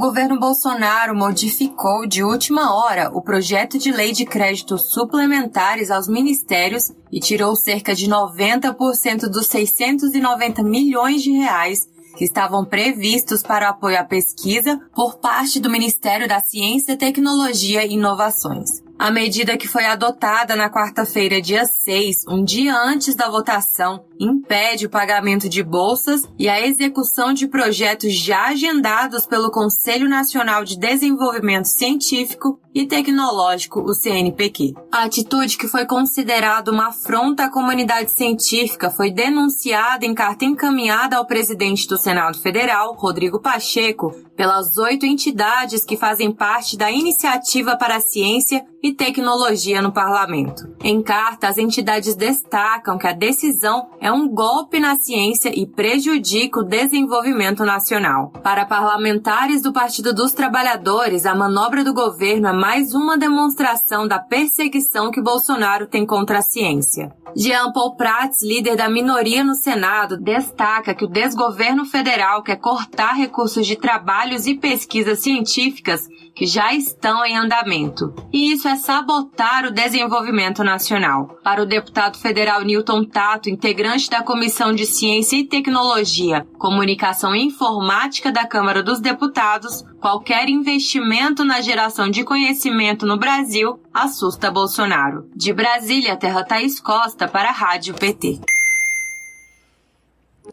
O 0.00 0.08
governo 0.08 0.40
Bolsonaro 0.40 1.14
modificou 1.14 2.06
de 2.06 2.24
última 2.24 2.74
hora 2.74 3.10
o 3.12 3.20
projeto 3.20 3.78
de 3.78 3.92
lei 3.92 4.12
de 4.12 4.24
créditos 4.24 4.90
suplementares 4.94 5.90
aos 5.90 6.08
ministérios 6.08 6.90
e 7.12 7.20
tirou 7.20 7.54
cerca 7.54 7.94
de 7.94 8.08
90% 8.08 9.28
dos 9.28 9.46
690 9.48 10.62
milhões 10.62 11.22
de 11.22 11.32
reais 11.32 11.86
que 12.16 12.24
estavam 12.24 12.64
previstos 12.64 13.42
para 13.42 13.66
o 13.66 13.70
apoio 13.72 14.00
à 14.00 14.02
pesquisa 14.02 14.80
por 14.94 15.18
parte 15.18 15.60
do 15.60 15.68
Ministério 15.68 16.26
da 16.26 16.40
Ciência, 16.40 16.96
Tecnologia 16.96 17.84
e 17.84 17.92
Inovações. 17.92 18.89
A 19.00 19.10
medida 19.10 19.56
que 19.56 19.66
foi 19.66 19.86
adotada 19.86 20.54
na 20.54 20.68
quarta-feira, 20.68 21.40
dia 21.40 21.64
6, 21.64 22.26
um 22.28 22.44
dia 22.44 22.76
antes 22.76 23.14
da 23.14 23.30
votação, 23.30 24.04
impede 24.20 24.84
o 24.84 24.90
pagamento 24.90 25.48
de 25.48 25.62
bolsas 25.62 26.28
e 26.38 26.50
a 26.50 26.60
execução 26.60 27.32
de 27.32 27.48
projetos 27.48 28.12
já 28.12 28.48
agendados 28.48 29.24
pelo 29.24 29.50
Conselho 29.50 30.06
Nacional 30.06 30.66
de 30.66 30.78
Desenvolvimento 30.78 31.64
Científico 31.64 32.60
e 32.74 32.86
Tecnológico, 32.86 33.80
o 33.80 33.94
CNPq. 33.94 34.74
A 34.92 35.04
atitude 35.04 35.58
que 35.58 35.68
foi 35.68 35.86
considerada 35.86 36.70
uma 36.70 36.88
afronta 36.88 37.44
à 37.44 37.50
comunidade 37.50 38.12
científica 38.12 38.90
foi 38.90 39.10
denunciada 39.10 40.06
em 40.06 40.14
carta 40.14 40.44
encaminhada 40.44 41.16
ao 41.16 41.26
presidente 41.26 41.88
do 41.88 41.96
Senado 41.96 42.38
Federal, 42.38 42.94
Rodrigo 42.94 43.40
Pacheco, 43.40 44.14
pelas 44.36 44.76
oito 44.78 45.04
entidades 45.04 45.84
que 45.84 45.96
fazem 45.96 46.32
parte 46.32 46.76
da 46.76 46.90
Iniciativa 46.90 47.76
para 47.76 47.96
a 47.96 48.00
Ciência 48.00 48.64
e 48.82 48.94
Tecnologia 48.94 49.82
no 49.82 49.92
Parlamento. 49.92 50.74
Em 50.82 51.02
carta, 51.02 51.48
as 51.48 51.58
entidades 51.58 52.16
destacam 52.16 52.96
que 52.96 53.06
a 53.06 53.12
decisão 53.12 53.90
é 54.00 54.10
um 54.10 54.26
golpe 54.26 54.80
na 54.80 54.96
ciência 54.96 55.52
e 55.54 55.66
prejudica 55.66 56.60
o 56.60 56.64
desenvolvimento 56.64 57.64
nacional. 57.64 58.32
Para 58.42 58.64
parlamentares 58.64 59.60
do 59.60 59.72
Partido 59.72 60.14
dos 60.14 60.32
Trabalhadores, 60.32 61.26
a 61.26 61.34
manobra 61.34 61.84
do 61.84 61.92
governo 61.92 62.48
é 62.48 62.52
mais 62.60 62.92
uma 62.92 63.16
demonstração 63.16 64.06
da 64.06 64.18
perseguição 64.18 65.10
que 65.10 65.22
Bolsonaro 65.22 65.86
tem 65.86 66.04
contra 66.04 66.40
a 66.40 66.42
ciência. 66.42 67.10
Jean 67.34 67.72
Paul 67.72 67.96
Prats, 67.96 68.42
líder 68.42 68.76
da 68.76 68.86
minoria 68.86 69.42
no 69.42 69.54
Senado, 69.54 70.18
destaca 70.18 70.94
que 70.94 71.06
o 71.06 71.08
desgoverno 71.08 71.86
federal 71.86 72.42
quer 72.42 72.56
cortar 72.56 73.14
recursos 73.14 73.66
de 73.66 73.76
trabalhos 73.76 74.46
e 74.46 74.54
pesquisas 74.54 75.20
científicas 75.20 76.06
que 76.40 76.46
já 76.46 76.72
estão 76.72 77.22
em 77.22 77.36
andamento. 77.36 78.14
E 78.32 78.50
isso 78.50 78.66
é 78.66 78.74
sabotar 78.74 79.66
o 79.66 79.70
desenvolvimento 79.70 80.64
nacional. 80.64 81.38
Para 81.44 81.62
o 81.62 81.66
deputado 81.66 82.16
federal 82.16 82.62
Newton 82.62 83.04
Tato, 83.04 83.50
integrante 83.50 84.08
da 84.08 84.22
Comissão 84.22 84.72
de 84.72 84.86
Ciência 84.86 85.36
e 85.36 85.44
Tecnologia, 85.44 86.46
Comunicação 86.56 87.36
e 87.36 87.44
Informática 87.44 88.32
da 88.32 88.46
Câmara 88.46 88.82
dos 88.82 89.00
Deputados, 89.00 89.84
qualquer 90.00 90.48
investimento 90.48 91.44
na 91.44 91.60
geração 91.60 92.08
de 92.08 92.24
conhecimento 92.24 93.04
no 93.04 93.18
Brasil 93.18 93.78
assusta 93.92 94.50
Bolsonaro. 94.50 95.28
De 95.36 95.52
Brasília, 95.52 96.16
Terra 96.16 96.42
Thaís 96.42 96.80
Costa 96.80 97.28
para 97.28 97.50
a 97.50 97.52
Rádio 97.52 97.92
PT. 97.92 98.40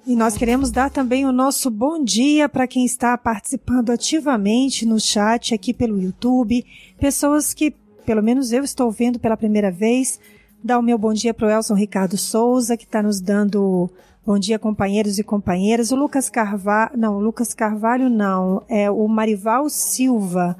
E 0.07 0.15
nós 0.15 0.37
queremos 0.37 0.71
dar 0.71 0.89
também 0.89 1.25
o 1.25 1.33
nosso 1.33 1.69
bom 1.69 2.01
dia 2.01 2.47
para 2.47 2.65
quem 2.65 2.85
está 2.85 3.17
participando 3.17 3.89
ativamente 3.89 4.85
no 4.85 4.97
chat 5.01 5.53
aqui 5.53 5.73
pelo 5.73 6.01
YouTube, 6.01 6.65
pessoas 6.97 7.53
que, 7.53 7.71
pelo 8.05 8.23
menos 8.23 8.53
eu 8.53 8.63
estou 8.63 8.89
vendo 8.89 9.19
pela 9.19 9.35
primeira 9.35 9.69
vez. 9.69 10.17
Dar 10.63 10.79
o 10.79 10.81
meu 10.81 10.97
bom 10.97 11.11
dia 11.11 11.33
para 11.33 11.47
o 11.47 11.49
Elson 11.49 11.73
Ricardo 11.73 12.15
Souza, 12.15 12.77
que 12.77 12.85
está 12.85 13.03
nos 13.03 13.19
dando 13.19 13.89
bom 14.25 14.39
dia, 14.39 14.57
companheiros 14.57 15.19
e 15.19 15.25
companheiras. 15.25 15.91
O 15.91 15.97
Lucas 15.97 16.29
Carvalho, 16.29 16.91
não, 16.95 17.17
o 17.17 17.19
Lucas 17.19 17.53
Carvalho 17.53 18.09
não, 18.09 18.63
é 18.69 18.89
o 18.89 19.05
Marival 19.09 19.69
Silva. 19.69 20.55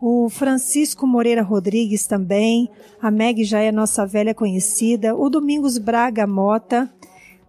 O 0.00 0.30
Francisco 0.30 1.06
Moreira 1.06 1.42
Rodrigues 1.42 2.06
também. 2.06 2.70
A 3.02 3.10
Meg 3.10 3.44
já 3.44 3.60
é 3.60 3.70
nossa 3.70 4.06
velha 4.06 4.34
conhecida. 4.34 5.14
O 5.14 5.28
Domingos 5.28 5.76
Braga 5.76 6.26
Mota. 6.26 6.90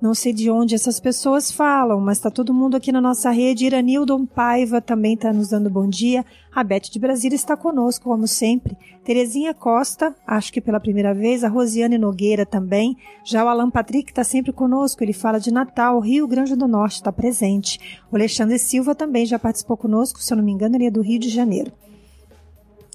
Não 0.01 0.13
sei 0.13 0.31
de 0.31 0.49
onde 0.49 0.75
essas 0.75 0.97
pessoas 0.97 1.51
falam, 1.51 1.99
mas 1.99 2.17
está 2.17 2.31
todo 2.31 2.53
mundo 2.53 2.77
aqui 2.77 2.89
na 2.89 3.01
nossa 3.01 3.31
rede. 3.31 3.65
Iranildon 3.65 4.25
Paiva 4.25 4.79
também 4.79 5.13
está 5.13 5.33
nos 5.33 5.49
dando 5.49 5.69
bom 5.69 5.89
dia. 5.89 6.25
A 6.55 6.63
Beth 6.63 6.89
de 6.89 6.97
Brasília 6.97 7.35
está 7.35 7.57
conosco, 7.57 8.05
como 8.05 8.25
sempre. 8.25 8.77
Terezinha 9.03 9.53
Costa, 9.53 10.15
acho 10.25 10.53
que 10.53 10.61
pela 10.61 10.79
primeira 10.79 11.13
vez. 11.13 11.43
A 11.43 11.49
Rosiane 11.49 11.97
Nogueira 11.97 12.45
também. 12.45 12.95
Já 13.25 13.43
o 13.43 13.49
Alan 13.49 13.69
Patrick 13.69 14.09
está 14.09 14.23
sempre 14.23 14.53
conosco. 14.53 15.03
Ele 15.03 15.11
fala 15.11 15.37
de 15.37 15.51
Natal. 15.51 15.99
Rio 15.99 16.25
Grande 16.29 16.55
do 16.55 16.65
Norte 16.65 16.95
está 16.95 17.11
presente. 17.11 17.77
O 18.09 18.15
Alexandre 18.15 18.57
Silva 18.57 18.95
também 18.95 19.25
já 19.25 19.37
participou 19.37 19.75
conosco. 19.75 20.23
Se 20.23 20.31
eu 20.31 20.37
não 20.37 20.45
me 20.45 20.53
engano, 20.53 20.77
ele 20.77 20.85
é 20.85 20.91
do 20.91 21.01
Rio 21.01 21.19
de 21.19 21.27
Janeiro. 21.27 21.73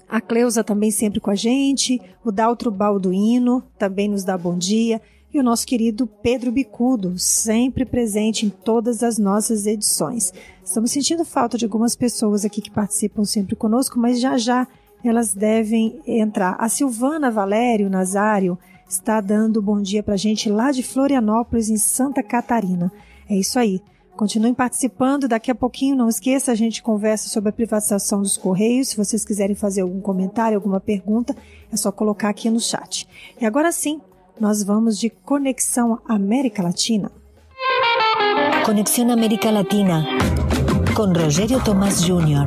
A 0.09 0.19
Cleusa 0.19 0.63
também 0.63 0.89
sempre 0.89 1.19
com 1.19 1.29
a 1.29 1.35
gente. 1.35 2.01
O 2.23 2.31
Daltro 2.31 2.71
Balduino 2.71 3.61
também 3.77 4.09
nos 4.09 4.23
dá 4.23 4.35
bom 4.35 4.57
dia 4.57 4.99
e 5.35 5.39
o 5.39 5.43
nosso 5.43 5.67
querido 5.67 6.07
Pedro 6.07 6.49
Bicudo, 6.49 7.19
sempre 7.19 7.83
presente 7.83 8.45
em 8.45 8.49
todas 8.49 9.03
as 9.03 9.17
nossas 9.17 9.65
edições. 9.65 10.33
Estamos 10.63 10.91
sentindo 10.91 11.25
falta 11.25 11.57
de 11.57 11.65
algumas 11.65 11.93
pessoas 11.93 12.45
aqui 12.45 12.61
que 12.61 12.71
participam 12.71 13.25
sempre 13.25 13.53
conosco, 13.53 13.99
mas 13.99 14.21
já 14.21 14.37
já 14.37 14.65
elas 15.03 15.33
devem 15.33 15.99
entrar. 16.07 16.55
A 16.57 16.69
Silvana 16.69 17.29
Valério 17.29 17.89
Nazário 17.89 18.57
está 18.87 19.19
dando 19.19 19.61
bom 19.61 19.81
dia 19.81 20.01
para 20.01 20.13
a 20.13 20.17
gente 20.17 20.49
lá 20.49 20.71
de 20.71 20.81
Florianópolis, 20.81 21.69
em 21.69 21.77
Santa 21.77 22.23
Catarina. 22.23 22.89
É 23.29 23.35
isso 23.35 23.59
aí. 23.59 23.81
Continuem 24.15 24.53
participando. 24.53 25.27
Daqui 25.27 25.51
a 25.51 25.55
pouquinho, 25.55 25.97
não 25.97 26.07
esqueça, 26.07 26.53
a 26.53 26.55
gente 26.55 26.81
conversa 26.81 27.27
sobre 27.27 27.49
a 27.49 27.53
privatização 27.53 28.21
dos 28.21 28.37
Correios. 28.37 28.87
Se 28.87 28.97
vocês 28.97 29.25
quiserem 29.25 29.55
fazer 29.55 29.81
algum 29.81 29.99
comentário, 29.99 30.55
alguma 30.55 30.79
pergunta, 30.79 31.35
é 31.69 31.75
só 31.75 31.91
colocar 31.91 32.29
aqui 32.29 32.49
no 32.49 32.61
chat. 32.61 33.05
E 33.39 33.45
agora 33.45 33.71
sim, 33.73 33.99
nós 34.39 34.63
vamos 34.63 34.99
de 34.99 35.09
Conexão 35.09 35.99
América 36.05 36.61
Latina. 36.61 37.11
Conexão 38.65 39.09
América 39.11 39.49
Latina, 39.51 40.05
com 40.95 41.13
Rogério 41.13 41.63
Tomás 41.63 42.01
Júnior. 42.01 42.45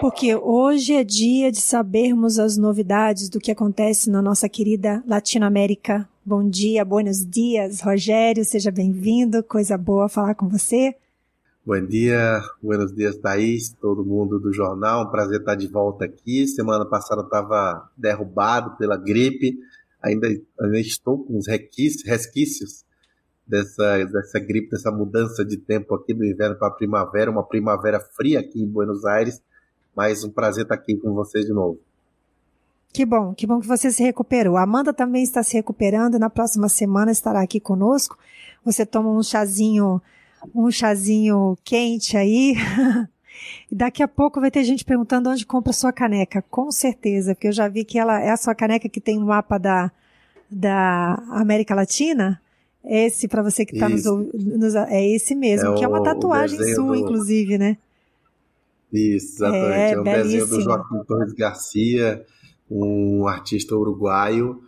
Porque 0.00 0.34
hoje 0.34 0.92
é 0.94 1.02
dia 1.02 1.50
de 1.50 1.60
sabermos 1.60 2.38
as 2.38 2.58
novidades 2.58 3.28
do 3.30 3.40
que 3.40 3.50
acontece 3.50 4.10
na 4.10 4.20
nossa 4.20 4.48
querida 4.48 5.02
Latinoamérica. 5.06 6.06
Bom 6.26 6.46
dia, 6.46 6.84
buenos 6.84 7.24
dias, 7.24 7.80
Rogério, 7.80 8.44
seja 8.44 8.70
bem-vindo. 8.70 9.42
Coisa 9.42 9.78
boa 9.78 10.08
falar 10.08 10.34
com 10.34 10.48
você. 10.48 10.94
Bom 11.66 11.80
dia, 11.80 12.42
buenos 12.62 12.94
dias, 12.94 13.16
Thaís, 13.16 13.74
todo 13.80 14.04
mundo 14.04 14.38
do 14.38 14.52
jornal. 14.52 15.06
Um 15.06 15.10
prazer 15.10 15.40
estar 15.40 15.54
de 15.54 15.66
volta 15.66 16.04
aqui. 16.04 16.46
Semana 16.46 16.84
passada 16.84 17.22
estava 17.22 17.90
derrubado 17.96 18.76
pela 18.76 18.98
gripe. 18.98 19.58
Ainda, 20.02 20.28
ainda 20.60 20.78
estou 20.78 21.24
com 21.24 21.38
os 21.38 21.46
resquícios 21.46 22.84
dessa, 23.46 24.04
dessa 24.04 24.38
gripe, 24.38 24.72
dessa 24.72 24.90
mudança 24.90 25.42
de 25.42 25.56
tempo 25.56 25.94
aqui 25.94 26.12
do 26.12 26.22
inverno 26.22 26.54
para 26.54 26.68
a 26.68 26.70
primavera, 26.70 27.30
uma 27.30 27.42
primavera 27.42 27.98
fria 27.98 28.40
aqui 28.40 28.60
em 28.62 28.68
Buenos 28.68 29.06
Aires. 29.06 29.40
Mas 29.96 30.22
um 30.22 30.30
prazer 30.30 30.64
estar 30.64 30.74
aqui 30.74 30.94
com 30.96 31.14
vocês 31.14 31.46
de 31.46 31.52
novo. 31.54 31.78
Que 32.92 33.06
bom, 33.06 33.32
que 33.32 33.46
bom 33.46 33.58
que 33.58 33.66
você 33.66 33.90
se 33.90 34.02
recuperou. 34.02 34.58
A 34.58 34.64
Amanda 34.64 34.92
também 34.92 35.22
está 35.22 35.42
se 35.42 35.54
recuperando. 35.54 36.18
Na 36.18 36.28
próxima 36.28 36.68
semana 36.68 37.10
estará 37.10 37.40
aqui 37.40 37.58
conosco. 37.58 38.18
Você 38.66 38.84
toma 38.84 39.08
um 39.10 39.22
chazinho 39.22 40.02
um 40.54 40.70
chazinho 40.70 41.56
quente 41.64 42.16
aí. 42.16 42.54
E 43.70 43.74
daqui 43.74 44.02
a 44.02 44.08
pouco 44.08 44.40
vai 44.40 44.50
ter 44.50 44.62
gente 44.64 44.84
perguntando 44.84 45.28
onde 45.28 45.44
compra 45.44 45.72
sua 45.72 45.92
caneca. 45.92 46.42
Com 46.50 46.70
certeza, 46.70 47.34
porque 47.34 47.48
eu 47.48 47.52
já 47.52 47.68
vi 47.68 47.84
que 47.84 47.98
ela 47.98 48.20
é 48.20 48.30
a 48.30 48.36
sua 48.36 48.54
caneca 48.54 48.88
que 48.88 49.00
tem 49.00 49.18
o 49.18 49.22
um 49.22 49.26
mapa 49.26 49.58
da, 49.58 49.90
da 50.50 51.22
América 51.30 51.74
Latina. 51.74 52.40
Esse, 52.84 53.26
para 53.26 53.42
você 53.42 53.64
que 53.64 53.74
está 53.74 53.88
nos, 53.88 54.04
nos, 54.04 54.74
É 54.74 55.04
esse 55.04 55.34
mesmo, 55.34 55.72
é 55.72 55.74
que 55.76 55.84
é 55.84 55.88
uma 55.88 56.02
tatuagem 56.02 56.58
sua, 56.74 56.94
do... 56.94 56.96
inclusive, 56.96 57.58
né? 57.58 57.76
Isso, 58.92 59.36
exatamente. 59.36 59.74
É, 59.74 59.92
é 59.92 60.00
um 60.00 60.04
belíssimo. 60.04 60.40
desenho 60.40 60.46
do 60.46 60.60
Joaquim 60.60 61.04
Torres 61.06 61.32
Garcia, 61.32 62.24
um 62.70 63.26
artista 63.26 63.74
uruguaio 63.74 64.62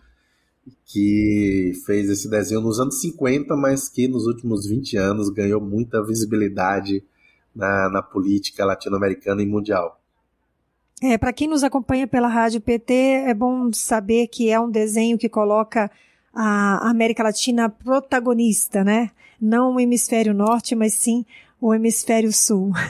que 0.84 1.72
fez 1.84 2.08
esse 2.08 2.28
desenho 2.28 2.60
nos 2.60 2.78
anos 2.80 3.00
50, 3.00 3.56
mas 3.56 3.88
que 3.88 4.08
nos 4.08 4.26
últimos 4.26 4.66
20 4.66 4.96
anos 4.96 5.28
ganhou 5.28 5.60
muita 5.60 6.04
visibilidade 6.04 7.04
na, 7.54 7.88
na 7.90 8.02
política 8.02 8.64
latino-americana 8.64 9.42
e 9.42 9.46
mundial. 9.46 10.00
É, 11.02 11.18
para 11.18 11.32
quem 11.32 11.48
nos 11.48 11.62
acompanha 11.62 12.06
pela 12.06 12.28
Rádio 12.28 12.60
PT, 12.60 12.94
é 12.94 13.34
bom 13.34 13.72
saber 13.72 14.28
que 14.28 14.50
é 14.50 14.58
um 14.58 14.70
desenho 14.70 15.18
que 15.18 15.28
coloca 15.28 15.90
a 16.34 16.88
América 16.88 17.22
Latina 17.22 17.68
protagonista, 17.68 18.82
né? 18.82 19.10
Não 19.40 19.74
o 19.74 19.80
hemisfério 19.80 20.32
norte, 20.32 20.74
mas 20.74 20.94
sim 20.94 21.24
o 21.60 21.74
hemisfério 21.74 22.32
sul. 22.32 22.72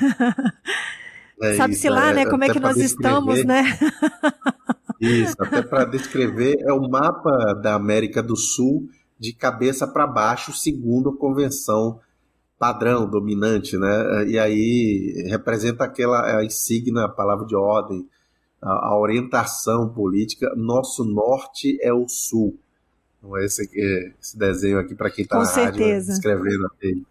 É 1.38 1.54
Sabe-se 1.54 1.90
lá, 1.90 2.12
é, 2.12 2.14
né, 2.14 2.26
como 2.26 2.44
é 2.44 2.48
que 2.48 2.58
nós 2.58 2.78
estamos, 2.78 3.44
né? 3.44 3.62
Isso, 5.00 5.36
até 5.38 5.62
para 5.62 5.84
descrever, 5.84 6.56
é 6.60 6.72
o 6.72 6.88
mapa 6.88 7.54
da 7.54 7.74
América 7.74 8.22
do 8.22 8.36
Sul 8.36 8.88
de 9.18 9.32
cabeça 9.32 9.86
para 9.86 10.06
baixo, 10.06 10.52
segundo 10.52 11.10
a 11.10 11.16
convenção 11.16 12.00
padrão, 12.58 13.08
dominante, 13.08 13.76
né? 13.76 14.26
E 14.26 14.38
aí 14.38 15.26
representa 15.28 15.84
aquela 15.84 16.38
a 16.38 16.44
insígnia, 16.44 17.04
a 17.04 17.08
palavra 17.08 17.46
de 17.46 17.54
ordem, 17.54 18.08
a, 18.60 18.88
a 18.88 18.98
orientação 18.98 19.88
política. 19.88 20.52
Nosso 20.56 21.04
norte 21.04 21.78
é 21.82 21.92
o 21.92 22.08
sul. 22.08 22.58
Então, 23.18 23.36
esse, 23.38 23.68
esse 24.20 24.38
desenho 24.38 24.78
aqui, 24.78 24.94
para 24.94 25.10
quem 25.10 25.24
está 25.24 25.38
na 25.38 25.44
certeza. 25.44 25.82
rádio, 25.82 26.06
descrevendo 26.06 26.66
aqui. 26.66 27.06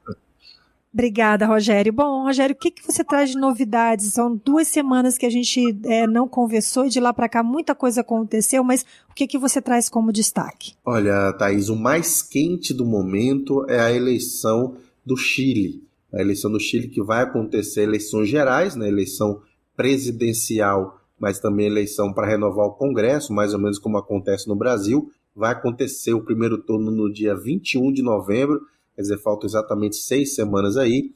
Obrigada, 0.95 1.45
Rogério. 1.45 1.91
Bom, 1.91 2.23
Rogério, 2.23 2.55
o 2.55 2.58
que, 2.58 2.71
que 2.71 2.81
você 2.81 3.03
traz 3.03 3.31
de 3.31 3.38
novidades? 3.38 4.13
São 4.13 4.34
duas 4.34 4.69
semanas 4.69 5.17
que 5.17 5.25
a 5.25 5.29
gente 5.29 5.62
é, 5.84 6.08
não 6.08 6.25
conversou 6.25 6.86
e 6.86 6.89
de 6.89 7.01
lá 7.01 7.12
para 7.12 7.27
cá 7.27 7.43
muita 7.43 7.75
coisa 7.75 7.99
aconteceu, 7.99 8.63
mas 8.63 8.86
o 9.12 9.13
que, 9.13 9.27
que 9.27 9.38
você 9.38 9.62
traz 9.62 9.89
como 9.89 10.13
destaque? 10.13 10.71
Olha, 10.86 11.34
Thaís, 11.34 11.67
o 11.67 11.75
mais 11.75 12.21
quente 12.21 12.73
do 12.73 12.86
momento 12.86 13.65
é 13.69 13.77
a 13.77 13.91
eleição 13.91 14.77
do 15.05 15.17
Chile. 15.17 15.84
A 16.13 16.21
eleição 16.21 16.49
do 16.49 16.62
Chile 16.62 16.88
que 16.88 17.03
vai 17.03 17.23
acontecer, 17.23 17.81
eleições 17.81 18.29
gerais, 18.29 18.73
né, 18.77 18.88
eleição 18.88 19.41
presidencial, 19.75 20.97
mas 21.19 21.39
também 21.39 21.67
eleição 21.67 22.13
para 22.13 22.25
renovar 22.25 22.67
o 22.67 22.73
Congresso, 22.75 23.34
mais 23.34 23.53
ou 23.53 23.60
menos 23.60 23.77
como 23.77 23.97
acontece 23.97 24.47
no 24.47 24.55
Brasil. 24.55 25.12
Vai 25.36 25.51
acontecer 25.51 26.13
o 26.13 26.23
primeiro 26.23 26.58
turno 26.58 26.89
no 26.89 27.12
dia 27.12 27.36
21 27.36 27.91
de 27.91 28.01
novembro 28.01 28.62
quer 28.95 29.01
dizer, 29.01 29.17
faltam 29.19 29.47
exatamente 29.47 29.97
seis 29.97 30.36
semanas 30.36 30.77
aí, 30.77 31.12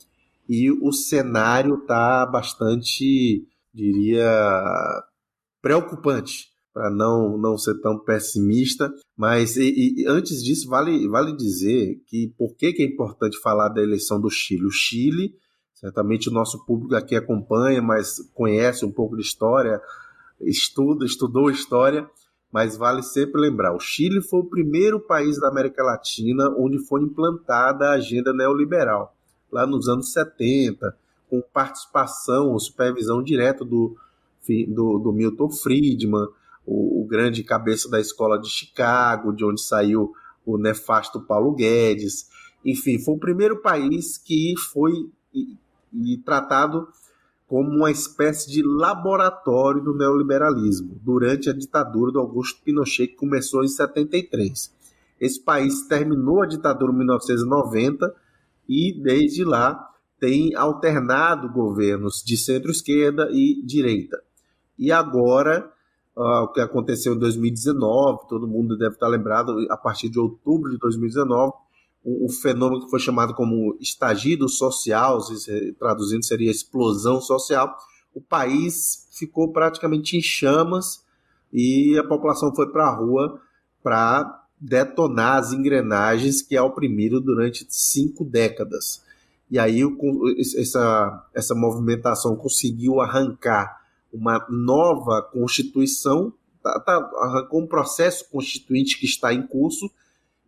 e 0.47 0.71
o 0.71 0.91
cenário 0.91 1.75
está 1.75 2.25
bastante, 2.25 3.47
diria, 3.73 4.29
preocupante, 5.61 6.49
para 6.73 6.89
não, 6.89 7.37
não 7.37 7.57
ser 7.57 7.79
tão 7.81 7.99
pessimista, 7.99 8.91
mas 9.17 9.57
e, 9.57 9.95
e, 9.97 10.07
antes 10.07 10.43
disso, 10.43 10.69
vale, 10.69 11.07
vale 11.07 11.35
dizer 11.35 12.01
que 12.07 12.33
por 12.37 12.55
que, 12.55 12.73
que 12.73 12.83
é 12.83 12.85
importante 12.85 13.39
falar 13.41 13.69
da 13.69 13.81
eleição 13.81 14.19
do 14.19 14.29
Chile? 14.29 14.65
O 14.65 14.71
Chile, 14.71 15.35
certamente 15.73 16.29
o 16.29 16.33
nosso 16.33 16.65
público 16.65 16.95
aqui 16.95 17.15
acompanha, 17.15 17.81
mas 17.81 18.17
conhece 18.33 18.85
um 18.85 18.91
pouco 18.91 19.15
de 19.15 19.21
história, 19.21 19.81
estuda, 20.41 21.05
estudou 21.05 21.49
história, 21.51 22.09
mas 22.51 22.75
vale 22.75 23.03
sempre 23.03 23.39
lembrar: 23.39 23.75
o 23.75 23.79
Chile 23.79 24.21
foi 24.21 24.39
o 24.39 24.49
primeiro 24.49 24.99
país 24.99 25.39
da 25.39 25.47
América 25.47 25.83
Latina 25.83 26.49
onde 26.57 26.79
foi 26.79 27.01
implantada 27.01 27.89
a 27.89 27.93
agenda 27.93 28.33
neoliberal, 28.33 29.15
lá 29.51 29.65
nos 29.65 29.87
anos 29.87 30.11
70, 30.11 30.95
com 31.29 31.41
participação 31.41 32.49
ou 32.49 32.59
supervisão 32.59 33.21
direta 33.21 33.63
do, 33.63 33.95
do, 34.67 34.99
do 34.99 35.13
Milton 35.13 35.49
Friedman, 35.51 36.27
o, 36.65 37.01
o, 37.01 37.05
grande 37.05 37.43
cabeça 37.43 37.89
da 37.89 37.99
escola 37.99 38.39
de 38.39 38.49
Chicago, 38.49 39.31
de 39.31 39.45
onde 39.45 39.61
saiu 39.61 40.13
o 40.45 40.57
nefasto 40.57 41.21
Paulo 41.21 41.53
Guedes. 41.53 42.27
Enfim, 42.65 42.99
foi 42.99 43.15
o 43.15 43.19
primeiro 43.19 43.61
país 43.61 44.17
que 44.17 44.53
foi 44.71 45.09
e, 45.33 45.55
e 45.93 46.17
tratado 46.17 46.87
como 47.49 47.67
uma 47.67 47.89
espécie 47.89 48.47
de 48.47 48.61
laboratório 48.61 49.81
do 49.81 49.97
neoliberalismo 49.97 50.99
durante 51.01 51.49
a 51.49 51.53
ditadura 51.53 52.11
do 52.11 52.19
Augusto 52.19 52.61
Pinochet, 52.63 53.07
que 53.07 53.15
começou 53.15 53.63
em 53.63 53.67
73. 53.67 54.71
Esse 55.19 55.43
país 55.43 55.81
terminou 55.87 56.43
a 56.43 56.45
ditadura 56.45 56.93
em 56.93 56.97
1990 56.97 58.15
e, 58.69 58.93
desde 59.01 59.43
lá, 59.43 59.89
tem 60.19 60.53
alternado 60.53 61.51
governos 61.51 62.21
de 62.23 62.37
centro-esquerda 62.37 63.29
e 63.31 63.59
direita. 63.65 64.21
E 64.77 64.91
agora, 64.91 65.71
uh, 66.15 66.43
o 66.43 66.49
que 66.49 66.61
aconteceu 66.61 67.15
em 67.15 67.17
2019, 67.17 68.27
todo 68.29 68.47
mundo 68.47 68.77
deve 68.77 68.93
estar 68.93 69.07
lembrado, 69.07 69.65
a 69.71 69.75
partir 69.75 70.07
de 70.07 70.19
outubro 70.19 70.69
de 70.69 70.77
2019, 70.77 71.51
o, 72.25 72.29
fenômeno 72.29 72.83
que 72.83 72.89
foi 72.89 72.99
chamado 72.99 73.33
como 73.33 73.77
estagido 73.79 74.47
social, 74.47 75.19
traduzindo 75.77 76.25
seria 76.25 76.51
explosão 76.51 77.21
social, 77.21 77.77
o 78.13 78.21
país 78.21 79.07
ficou 79.11 79.51
praticamente 79.51 80.17
em 80.17 80.21
chamas 80.21 81.03
e 81.51 81.97
a 81.97 82.03
população 82.03 82.53
foi 82.55 82.71
para 82.71 82.87
a 82.87 82.95
rua 82.95 83.39
para 83.83 84.43
detonar 84.59 85.37
as 85.37 85.53
engrenagens 85.53 86.41
que 86.41 86.57
a 86.57 86.63
oprimiram 86.63 87.21
durante 87.21 87.65
cinco 87.69 88.25
décadas. 88.25 89.03
E 89.49 89.57
aí 89.57 89.81
essa, 90.57 91.27
essa 91.33 91.55
movimentação 91.55 92.35
conseguiu 92.35 92.99
arrancar 93.01 93.79
uma 94.11 94.45
nova 94.49 95.21
constituição, 95.21 96.33
tá, 96.61 96.79
tá, 96.79 97.11
arrancou 97.21 97.61
um 97.61 97.67
processo 97.67 98.29
constituinte 98.29 98.99
que 98.99 99.05
está 99.05 99.33
em 99.33 99.45
curso, 99.45 99.89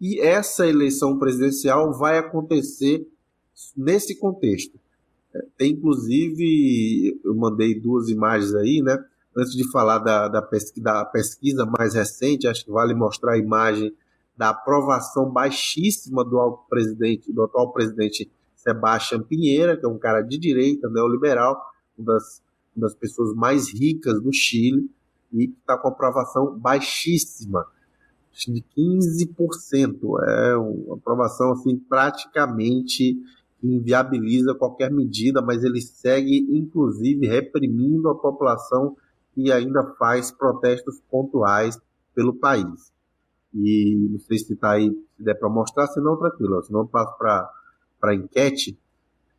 e 0.02 0.20
essa 0.20 0.68
eleição 0.68 1.20
presidencial 1.20 1.94
vai 1.94 2.18
acontecer 2.18 3.08
nesse 3.78 4.16
contexto. 4.20 4.80
É, 5.34 5.46
tem 5.58 5.74
inclusive, 5.74 7.22
eu 7.24 7.36
mandei 7.36 7.80
duas 7.80 8.10
imagens 8.10 8.56
aí, 8.56 8.82
né? 8.82 8.98
Antes 9.38 9.54
de 9.54 9.70
falar 9.72 10.00
da, 10.00 10.28
da, 10.28 10.42
pesquisa, 10.42 10.84
da 10.84 11.06
pesquisa 11.06 11.66
mais 11.66 11.94
recente, 11.94 12.48
acho 12.48 12.66
que 12.66 12.72
vale 12.72 12.94
mostrar 12.94 13.34
a 13.34 13.38
imagem 13.38 13.94
da 14.36 14.50
aprovação 14.50 15.30
baixíssima 15.30 16.26
do 16.26 16.66
presidente, 16.68 17.32
do 17.32 17.44
atual 17.44 17.72
presidente 17.72 18.30
Sebastião 18.56 19.22
Pinheira, 19.22 19.78
que 19.78 19.86
é 19.86 19.90
um 19.90 20.00
cara 20.00 20.22
de 20.22 20.38
direita, 20.38 20.90
neoliberal, 20.90 21.62
uma 21.98 22.14
das 22.14 22.42
uma 22.76 22.88
das 22.88 22.96
pessoas 22.96 23.34
mais 23.36 23.70
ricas 23.74 24.22
do 24.22 24.32
Chile, 24.32 24.90
e 25.34 25.46
está 25.46 25.78
com 25.78 25.88
aprovação 25.88 26.58
baixíssima, 26.58 27.66
de 28.34 28.64
15%. 28.78 30.00
É 30.28 30.56
uma 30.58 30.96
aprovação 30.96 31.52
assim, 31.52 31.78
praticamente 31.78 33.18
inviabiliza 33.64 34.56
qualquer 34.56 34.92
medida, 34.92 35.42
mas 35.42 35.64
ele 35.64 35.82
segue, 35.82 36.48
inclusive, 36.50 37.28
reprimindo 37.28 38.10
a 38.10 38.16
população 38.16 38.96
e 39.38 39.52
ainda 39.52 39.84
faz 40.00 40.32
protestos 40.32 41.00
pontuais 41.10 41.80
pelo 42.16 42.34
país. 42.34 42.92
E 43.54 44.08
não 44.10 44.20
sei 44.20 44.40
se 44.40 44.54
está 44.54 44.72
aí, 44.72 44.90
se 45.16 45.24
der 45.24 45.36
para 45.36 45.50
mostrar, 45.50 45.88
senão 45.88 46.18
tranquilo, 46.18 46.64
senão 46.64 46.82
eu 46.82 46.88
passo 46.88 47.18
para 47.18 47.50
a 48.04 48.16
enquete. 48.16 48.78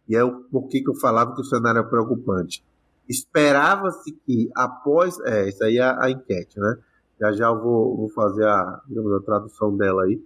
E 0.09 0.15
é 0.15 0.23
o 0.23 0.43
porquê 0.45 0.83
que 0.83 0.91
eu 0.91 0.95
falava 0.95 1.35
que 1.35 1.41
o 1.41 1.45
cenário 1.45 1.81
é 1.81 1.85
preocupante. 1.85 2.65
Esperava-se 3.09 4.13
que 4.13 4.51
após. 4.55 5.19
É, 5.21 5.49
isso 5.49 5.65
aí 5.65 5.79
é 5.79 5.83
a, 5.83 6.05
a 6.05 6.11
enquete, 6.11 6.59
né? 6.59 6.79
Já 7.23 7.31
já 7.31 7.47
eu 7.47 7.61
vou, 7.61 7.97
vou 7.97 8.09
fazer 8.09 8.45
a, 8.45 8.83
digamos, 8.89 9.13
a 9.13 9.21
tradução 9.21 9.77
dela 9.77 10.03
aí, 10.03 10.21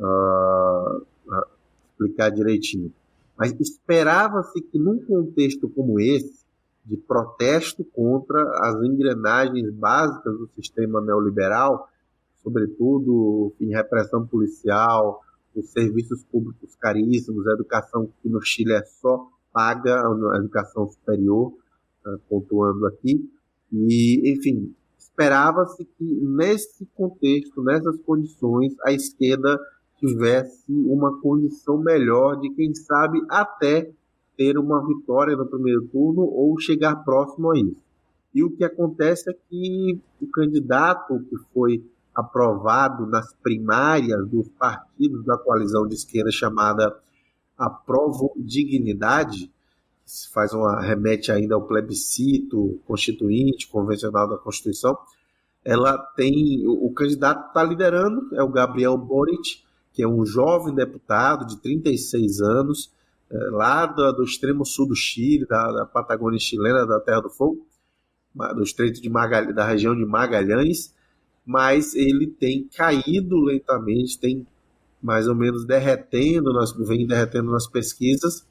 uh, 0.00 0.96
uh, 0.98 1.46
explicar 1.92 2.30
direitinho. 2.30 2.92
Mas 3.38 3.54
esperava-se 3.60 4.60
que 4.60 4.76
num 4.76 4.98
contexto 4.98 5.68
como 5.68 6.00
esse, 6.00 6.44
de 6.84 6.96
protesto 6.96 7.84
contra 7.84 8.42
as 8.64 8.82
engrenagens 8.82 9.72
básicas 9.72 10.36
do 10.36 10.50
sistema 10.56 11.00
neoliberal, 11.00 11.88
sobretudo 12.42 13.52
em 13.60 13.68
repressão 13.68 14.26
policial, 14.26 15.20
os 15.54 15.70
serviços 15.70 16.24
públicos 16.24 16.74
caríssimos, 16.74 17.46
a 17.46 17.52
educação 17.52 18.10
que 18.20 18.28
no 18.28 18.40
Chile 18.40 18.72
é 18.72 18.82
só 18.82 19.24
paga, 19.52 20.02
a 20.02 20.36
educação 20.38 20.90
superior, 20.90 21.52
uh, 22.04 22.18
pontuando 22.28 22.86
aqui. 22.86 23.30
E, 23.72 24.32
enfim, 24.32 24.74
esperava-se 25.20 25.84
que 25.84 26.04
nesse 26.22 26.86
contexto, 26.96 27.62
nessas 27.62 28.00
condições, 28.00 28.74
a 28.82 28.90
esquerda 28.90 29.60
tivesse 29.98 30.72
uma 30.86 31.20
condição 31.20 31.76
melhor 31.76 32.40
de, 32.40 32.48
quem 32.54 32.74
sabe, 32.74 33.20
até 33.28 33.90
ter 34.34 34.56
uma 34.56 34.84
vitória 34.86 35.36
no 35.36 35.46
primeiro 35.46 35.86
turno 35.88 36.22
ou 36.22 36.58
chegar 36.58 37.04
próximo 37.04 37.50
a 37.50 37.58
isso. 37.58 37.76
E 38.34 38.42
o 38.42 38.50
que 38.50 38.64
acontece 38.64 39.28
é 39.30 39.34
que 39.34 40.00
o 40.22 40.26
candidato 40.28 41.20
que 41.28 41.36
foi 41.52 41.84
aprovado 42.14 43.06
nas 43.06 43.34
primárias 43.42 44.26
dos 44.26 44.48
partidos 44.48 45.22
da 45.26 45.36
coalizão 45.36 45.86
de 45.86 45.96
esquerda 45.96 46.30
chamada 46.30 46.96
Aprovo 47.58 48.32
Dignidade, 48.38 49.52
se 50.10 50.28
faz 50.32 50.52
uma 50.52 50.80
remete 50.80 51.30
ainda 51.30 51.54
ao 51.54 51.68
plebiscito 51.68 52.80
constituinte, 52.84 53.68
convencional 53.68 54.28
da 54.28 54.36
Constituição, 54.36 54.98
ela 55.64 55.96
tem 56.16 56.66
o, 56.66 56.86
o 56.86 56.92
candidato 56.92 57.46
está 57.46 57.62
liderando 57.62 58.34
é 58.34 58.42
o 58.42 58.48
Gabriel 58.48 58.98
Boric, 58.98 59.62
que 59.92 60.02
é 60.02 60.08
um 60.08 60.26
jovem 60.26 60.74
deputado 60.74 61.46
de 61.46 61.62
36 61.62 62.40
anos, 62.40 62.92
é, 63.30 63.36
lá 63.50 63.86
do, 63.86 64.12
do, 64.12 64.24
extremo 64.24 64.66
sul 64.66 64.88
do 64.88 64.96
Chile, 64.96 65.46
da, 65.46 65.70
da, 65.70 65.86
Patagônia 65.86 66.40
chilena, 66.40 66.84
da 66.84 66.98
Terra 66.98 67.20
do 67.20 67.30
Fogo, 67.30 67.64
do 68.56 68.64
estreito 68.64 69.00
de 69.00 69.08
Magalhães, 69.08 69.54
da 69.54 69.64
região 69.64 69.94
de 69.94 70.04
Magalhães, 70.04 70.92
mas 71.46 71.94
ele 71.94 72.26
tem 72.26 72.64
caído 72.64 73.38
lentamente, 73.38 74.18
tem 74.18 74.44
mais 75.00 75.28
ou 75.28 75.36
menos 75.36 75.64
derretendo, 75.64 76.52
nas, 76.52 76.72
vem 76.72 77.06
derretendo 77.06 77.52
nas 77.52 77.68
pesquisas, 77.68 78.44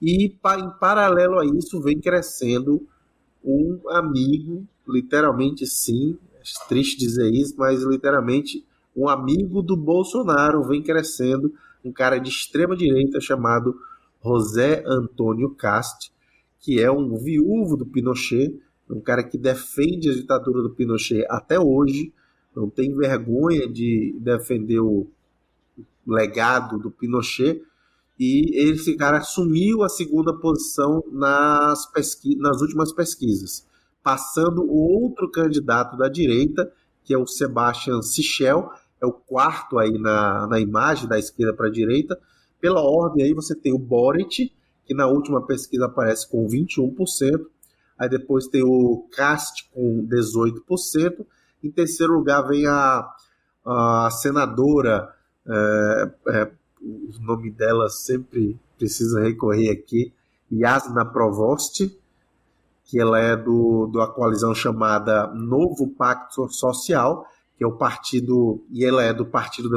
e 0.00 0.24
em 0.26 0.70
paralelo 0.78 1.38
a 1.38 1.46
isso 1.46 1.80
vem 1.80 2.00
crescendo 2.00 2.86
um 3.44 3.80
amigo, 3.90 4.66
literalmente 4.88 5.66
sim, 5.66 6.18
é 6.34 6.42
triste 6.68 6.98
dizer 6.98 7.30
isso, 7.32 7.54
mas 7.56 7.82
literalmente 7.82 8.64
um 8.96 9.08
amigo 9.08 9.62
do 9.62 9.76
Bolsonaro 9.76 10.62
vem 10.62 10.82
crescendo, 10.82 11.52
um 11.84 11.92
cara 11.92 12.18
de 12.18 12.30
extrema 12.30 12.76
direita 12.76 13.20
chamado 13.20 13.78
José 14.24 14.82
Antônio 14.86 15.50
Cast, 15.50 16.12
que 16.60 16.80
é 16.80 16.90
um 16.90 17.16
viúvo 17.16 17.76
do 17.76 17.84
Pinochet, 17.84 18.58
um 18.88 19.00
cara 19.00 19.22
que 19.22 19.36
defende 19.36 20.10
a 20.10 20.14
ditadura 20.14 20.62
do 20.62 20.70
Pinochet 20.70 21.26
até 21.28 21.58
hoje, 21.58 22.12
não 22.54 22.70
tem 22.70 22.94
vergonha 22.94 23.68
de 23.68 24.16
defender 24.18 24.80
o 24.80 25.06
legado 26.06 26.78
do 26.78 26.90
Pinochet, 26.90 27.62
e 28.18 28.70
esse 28.70 28.96
cara 28.96 29.18
assumiu 29.18 29.82
a 29.82 29.88
segunda 29.88 30.32
posição 30.32 31.02
nas, 31.10 31.86
pesqui 31.86 32.36
nas 32.36 32.60
últimas 32.60 32.92
pesquisas, 32.92 33.66
passando 34.02 34.62
o 34.62 34.76
outro 34.76 35.30
candidato 35.30 35.96
da 35.96 36.08
direita, 36.08 36.70
que 37.02 37.12
é 37.12 37.18
o 37.18 37.26
Sebastian 37.26 38.02
Sichel, 38.02 38.70
é 39.00 39.06
o 39.06 39.12
quarto 39.12 39.78
aí 39.78 39.98
na, 39.98 40.46
na 40.46 40.60
imagem, 40.60 41.08
da 41.08 41.18
esquerda 41.18 41.52
para 41.52 41.66
a 41.66 41.72
direita. 41.72 42.18
Pela 42.60 42.80
ordem 42.80 43.24
aí 43.24 43.34
você 43.34 43.54
tem 43.54 43.74
o 43.74 43.78
Boric, 43.78 44.52
que 44.86 44.94
na 44.94 45.06
última 45.06 45.44
pesquisa 45.44 45.86
aparece 45.86 46.30
com 46.30 46.46
21%, 46.46 47.46
aí 47.98 48.08
depois 48.08 48.46
tem 48.46 48.62
o 48.62 49.08
Cast 49.14 49.68
com 49.72 50.06
18%, 50.06 51.26
em 51.62 51.70
terceiro 51.70 52.14
lugar 52.14 52.42
vem 52.42 52.66
a, 52.66 53.08
a 53.64 54.10
senadora, 54.10 55.08
é, 55.46 56.10
é, 56.28 56.50
o 56.84 57.22
nome 57.22 57.50
dela 57.50 57.88
sempre 57.88 58.58
precisa 58.76 59.22
recorrer 59.22 59.70
aqui, 59.70 60.12
Yasna 60.52 61.04
Provost, 61.04 61.90
que 62.84 63.00
ela 63.00 63.18
é 63.18 63.36
do, 63.36 63.86
da 63.86 64.06
coalizão 64.06 64.54
chamada 64.54 65.26
Novo 65.28 65.88
Pacto 65.88 66.48
Social, 66.50 67.26
que 67.56 67.64
é 67.64 67.66
o 67.66 67.76
partido, 67.76 68.62
e 68.70 68.84
ela 68.84 69.02
é 69.02 69.12
do 69.12 69.24
Partido 69.24 69.70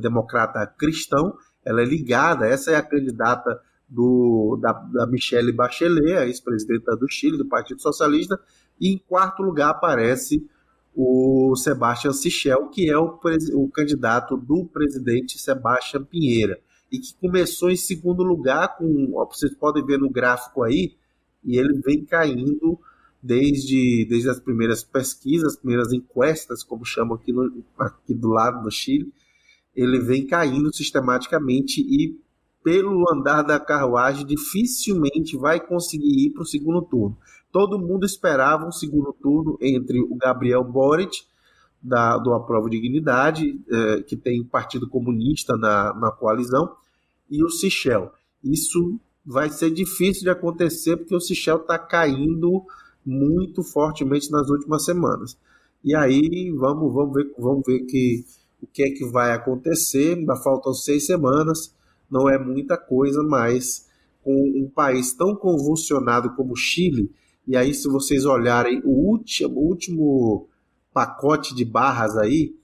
Democrata 0.00 0.66
Cristão, 0.66 1.36
ela 1.64 1.82
é 1.82 1.84
ligada, 1.84 2.46
essa 2.46 2.70
é 2.70 2.76
a 2.76 2.82
candidata 2.82 3.60
do, 3.88 4.58
da, 4.60 4.72
da 4.72 5.06
Michelle 5.06 5.52
Bachelet, 5.52 6.16
a 6.16 6.26
ex-presidenta 6.26 6.96
do 6.96 7.08
Chile, 7.08 7.36
do 7.36 7.46
Partido 7.46 7.82
Socialista, 7.82 8.40
e 8.80 8.92
em 8.92 8.98
quarto 8.98 9.42
lugar 9.42 9.70
aparece 9.70 10.48
o 10.98 11.54
Sebastião 11.56 12.14
Sichel, 12.14 12.68
que 12.68 12.88
é 12.88 12.96
o, 12.96 13.20
o 13.52 13.68
candidato 13.68 14.34
do 14.34 14.64
presidente 14.64 15.38
Sebastião 15.38 16.02
Pinheira, 16.02 16.58
e 16.90 16.98
que 16.98 17.14
começou 17.20 17.70
em 17.70 17.76
segundo 17.76 18.22
lugar, 18.22 18.78
com, 18.78 19.12
vocês 19.30 19.54
podem 19.54 19.84
ver 19.84 19.98
no 19.98 20.08
gráfico 20.08 20.62
aí, 20.62 20.94
e 21.44 21.58
ele 21.58 21.82
vem 21.84 22.02
caindo 22.02 22.80
desde, 23.22 24.06
desde 24.08 24.30
as 24.30 24.40
primeiras 24.40 24.82
pesquisas, 24.82 25.52
as 25.52 25.58
primeiras 25.58 25.92
encuestas, 25.92 26.62
como 26.62 26.84
chamam 26.86 27.16
aqui, 27.16 27.30
no, 27.30 27.62
aqui 27.78 28.14
do 28.14 28.28
lado 28.28 28.62
do 28.62 28.70
Chile, 28.70 29.12
ele 29.74 30.00
vem 30.00 30.26
caindo 30.26 30.74
sistematicamente 30.74 31.82
e, 31.82 32.18
pelo 32.64 33.04
andar 33.12 33.42
da 33.42 33.60
carruagem, 33.60 34.24
dificilmente 34.24 35.36
vai 35.36 35.60
conseguir 35.60 36.26
ir 36.26 36.30
para 36.30 36.42
o 36.42 36.46
segundo 36.46 36.80
turno. 36.80 37.18
Todo 37.52 37.78
mundo 37.78 38.04
esperava 38.04 38.66
um 38.66 38.72
segundo 38.72 39.12
turno 39.12 39.56
entre 39.60 40.00
o 40.00 40.14
Gabriel 40.16 40.64
Boric, 40.64 41.24
da, 41.82 42.18
do 42.18 42.32
Aprova 42.34 42.68
Dignidade, 42.68 43.60
eh, 43.70 44.02
que 44.02 44.16
tem 44.16 44.40
o 44.40 44.44
Partido 44.44 44.88
Comunista 44.88 45.56
na, 45.56 45.94
na 45.94 46.10
coalizão, 46.10 46.74
e 47.30 47.44
o 47.44 47.48
Sichel. 47.48 48.12
Isso 48.42 48.98
vai 49.24 49.50
ser 49.50 49.70
difícil 49.70 50.22
de 50.22 50.30
acontecer 50.30 50.96
porque 50.96 51.14
o 51.14 51.20
Sichel 51.20 51.58
está 51.58 51.78
caindo 51.78 52.64
muito 53.04 53.62
fortemente 53.62 54.30
nas 54.30 54.48
últimas 54.48 54.84
semanas. 54.84 55.36
E 55.82 55.94
aí 55.94 56.50
vamos, 56.56 56.92
vamos 56.92 57.14
ver, 57.14 57.32
vamos 57.38 57.62
ver 57.66 57.80
que, 57.80 58.24
o 58.60 58.66
que 58.66 58.82
é 58.82 58.90
que 58.90 59.04
vai 59.04 59.32
acontecer. 59.32 60.16
Ainda 60.16 60.36
faltam 60.36 60.72
seis 60.72 61.06
semanas, 61.06 61.74
não 62.10 62.28
é 62.28 62.38
muita 62.38 62.76
coisa, 62.76 63.22
mas 63.22 63.86
com 64.22 64.34
um 64.56 64.68
país 64.68 65.12
tão 65.12 65.36
convulsionado 65.36 66.34
como 66.34 66.52
o 66.52 66.56
Chile, 66.56 67.12
e 67.46 67.56
aí, 67.56 67.72
se 67.72 67.88
vocês 67.88 68.24
olharem 68.24 68.80
o 68.84 68.90
último, 68.90 69.60
o 69.60 69.68
último 69.68 70.48
pacote 70.92 71.54
de 71.54 71.64
barras 71.64 72.16
aí, 72.16 72.54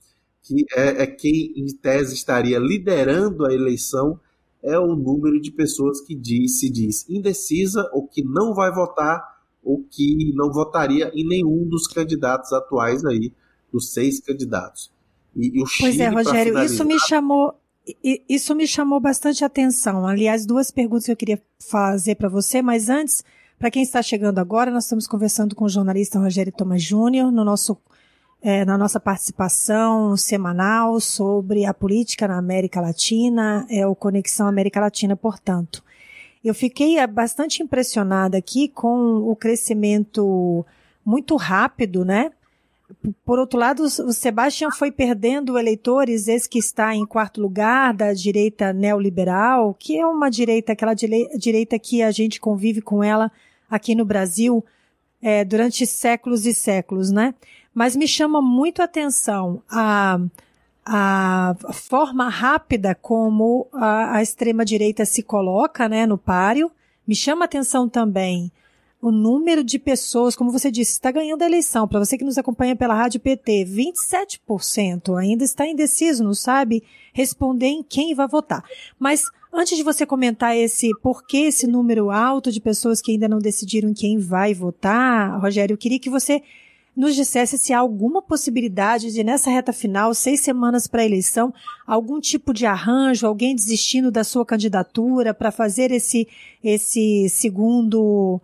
que 0.41 0.65
é, 0.75 1.03
é, 1.03 1.07
quem 1.07 1.53
em 1.55 1.67
tese 1.67 2.13
estaria 2.13 2.59
liderando 2.59 3.45
a 3.45 3.53
eleição, 3.53 4.19
é 4.61 4.77
o 4.77 4.95
número 4.95 5.39
de 5.41 5.51
pessoas 5.51 6.01
que 6.01 6.15
diz, 6.15 6.59
se 6.59 6.69
diz 6.69 7.07
indecisa 7.09 7.89
ou 7.93 8.07
que 8.07 8.23
não 8.23 8.53
vai 8.53 8.71
votar 8.71 9.33
ou 9.63 9.83
que 9.89 10.33
não 10.35 10.51
votaria 10.51 11.11
em 11.13 11.25
nenhum 11.25 11.67
dos 11.67 11.87
candidatos 11.87 12.51
atuais 12.51 13.05
aí, 13.05 13.31
dos 13.71 13.93
seis 13.93 14.19
candidatos. 14.19 14.91
E, 15.35 15.59
e 15.59 15.63
o 15.63 15.65
Chile, 15.65 15.89
pois 15.89 15.99
é, 15.99 16.07
Rogério, 16.09 16.59
isso 16.59 16.83
me 16.83 16.99
chamou 16.99 17.55
isso 18.29 18.55
me 18.55 18.65
chamou 18.65 18.99
bastante 18.99 19.43
atenção. 19.43 20.07
Aliás, 20.07 20.45
duas 20.45 20.71
perguntas 20.71 21.05
que 21.05 21.11
eu 21.11 21.17
queria 21.17 21.41
fazer 21.59 22.15
para 22.15 22.29
você, 22.29 22.61
mas 22.61 22.89
antes 22.89 23.25
para 23.63 23.71
quem 23.71 23.81
está 23.81 24.01
chegando 24.01 24.39
agora, 24.39 24.69
nós 24.69 24.83
estamos 24.83 25.07
conversando 25.07 25.55
com 25.55 25.63
o 25.63 25.69
jornalista 25.69 26.19
Rogério 26.19 26.51
Thomas 26.51 26.83
Júnior 26.83 27.31
no 27.31 27.45
nosso, 27.45 27.77
é, 28.41 28.65
na 28.65 28.77
nossa 28.77 28.99
participação 28.99 30.17
semanal 30.17 30.99
sobre 30.99 31.63
a 31.65 31.73
política 31.73 32.27
na 32.27 32.37
América 32.37 32.81
Latina, 32.81 33.65
é 33.69 33.87
o 33.87 33.95
Conexão 33.95 34.47
América 34.47 34.81
Latina, 34.81 35.15
portanto. 35.15 35.81
Eu 36.43 36.53
fiquei 36.53 36.99
eh, 36.99 37.07
bastante 37.07 37.63
impressionada 37.63 38.37
aqui 38.37 38.67
com 38.67 39.19
o 39.19 39.33
crescimento 39.33 40.65
muito 41.05 41.37
rápido, 41.37 42.03
né? 42.03 42.33
Por 43.23 43.39
outro 43.39 43.57
lado, 43.57 43.83
o 43.83 44.11
Sebastião 44.11 44.71
foi 44.71 44.91
perdendo 44.91 45.57
eleitores, 45.57 46.27
esse 46.27 46.49
que 46.49 46.59
está 46.59 46.93
em 46.93 47.05
quarto 47.05 47.39
lugar, 47.39 47.93
da 47.93 48.11
direita 48.11 48.73
neoliberal, 48.73 49.73
que 49.73 49.97
é 49.97 50.05
uma 50.05 50.29
direita, 50.29 50.73
aquela 50.73 50.93
direita 50.93 51.79
que 51.79 52.03
a 52.03 52.11
gente 52.11 52.41
convive 52.41 52.81
com 52.81 53.01
ela 53.01 53.31
aqui 53.73 53.95
no 53.95 54.05
Brasil 54.05 54.63
é, 55.19 55.43
durante 55.43 55.87
séculos 55.87 56.45
e 56.45 56.53
séculos, 56.53 57.09
né? 57.09 57.33
Mas 57.73 57.95
me 57.95 58.07
chama 58.07 58.39
muito 58.39 58.81
a 58.81 58.85
atenção 58.85 59.63
a, 59.67 60.19
a 60.85 61.55
forma 61.71 62.29
rápida 62.29 62.93
como 62.93 63.67
a, 63.73 64.17
a 64.17 64.21
extrema-direita 64.21 65.05
se 65.05 65.23
coloca 65.23 65.89
né, 65.89 66.05
no 66.05 66.19
páreo. 66.19 66.71
Me 67.07 67.15
chama 67.15 67.43
a 67.43 67.45
atenção 67.45 67.89
também 67.89 68.51
o 69.03 69.11
número 69.11 69.65
de 69.65 69.77
pessoas, 69.77 70.33
como 70.33 70.49
você 70.49 70.71
disse, 70.71 70.93
está 70.93 71.11
ganhando 71.11 71.41
a 71.41 71.45
eleição. 71.45 71.85
Para 71.85 71.99
você 71.99 72.17
que 72.17 72.23
nos 72.23 72.37
acompanha 72.37 72.73
pela 72.73 72.93
Rádio 72.93 73.19
PT, 73.19 73.65
27% 73.65 75.19
ainda 75.19 75.43
está 75.43 75.67
indeciso, 75.67 76.23
não 76.23 76.33
sabe 76.33 76.81
responder 77.11 77.65
em 77.65 77.83
quem 77.83 78.15
vai 78.15 78.29
votar. 78.29 78.63
Mas 78.97 79.25
antes 79.51 79.75
de 79.75 79.83
você 79.83 80.05
comentar 80.05 80.55
esse 80.55 80.89
porquê 81.01 81.39
esse 81.47 81.67
número 81.67 82.11
alto 82.11 82.49
de 82.49 82.61
pessoas 82.61 83.01
que 83.01 83.11
ainda 83.11 83.27
não 83.27 83.39
decidiram 83.39 83.89
em 83.89 83.93
quem 83.93 84.17
vai 84.19 84.53
votar, 84.53 85.37
Rogério, 85.41 85.73
eu 85.73 85.77
queria 85.77 85.99
que 85.99 86.09
você 86.09 86.41
nos 86.95 87.13
dissesse 87.13 87.57
se 87.57 87.73
há 87.73 87.79
alguma 87.79 88.21
possibilidade 88.21 89.11
de, 89.11 89.21
nessa 89.21 89.49
reta 89.49 89.73
final, 89.73 90.13
seis 90.13 90.39
semanas 90.39 90.87
para 90.87 91.01
a 91.01 91.05
eleição, 91.05 91.53
algum 91.85 92.21
tipo 92.21 92.53
de 92.53 92.65
arranjo, 92.65 93.27
alguém 93.27 93.53
desistindo 93.53 94.09
da 94.09 94.23
sua 94.23 94.45
candidatura 94.45 95.33
para 95.33 95.51
fazer 95.51 95.91
esse, 95.91 96.25
esse 96.63 97.27
segundo 97.27 98.39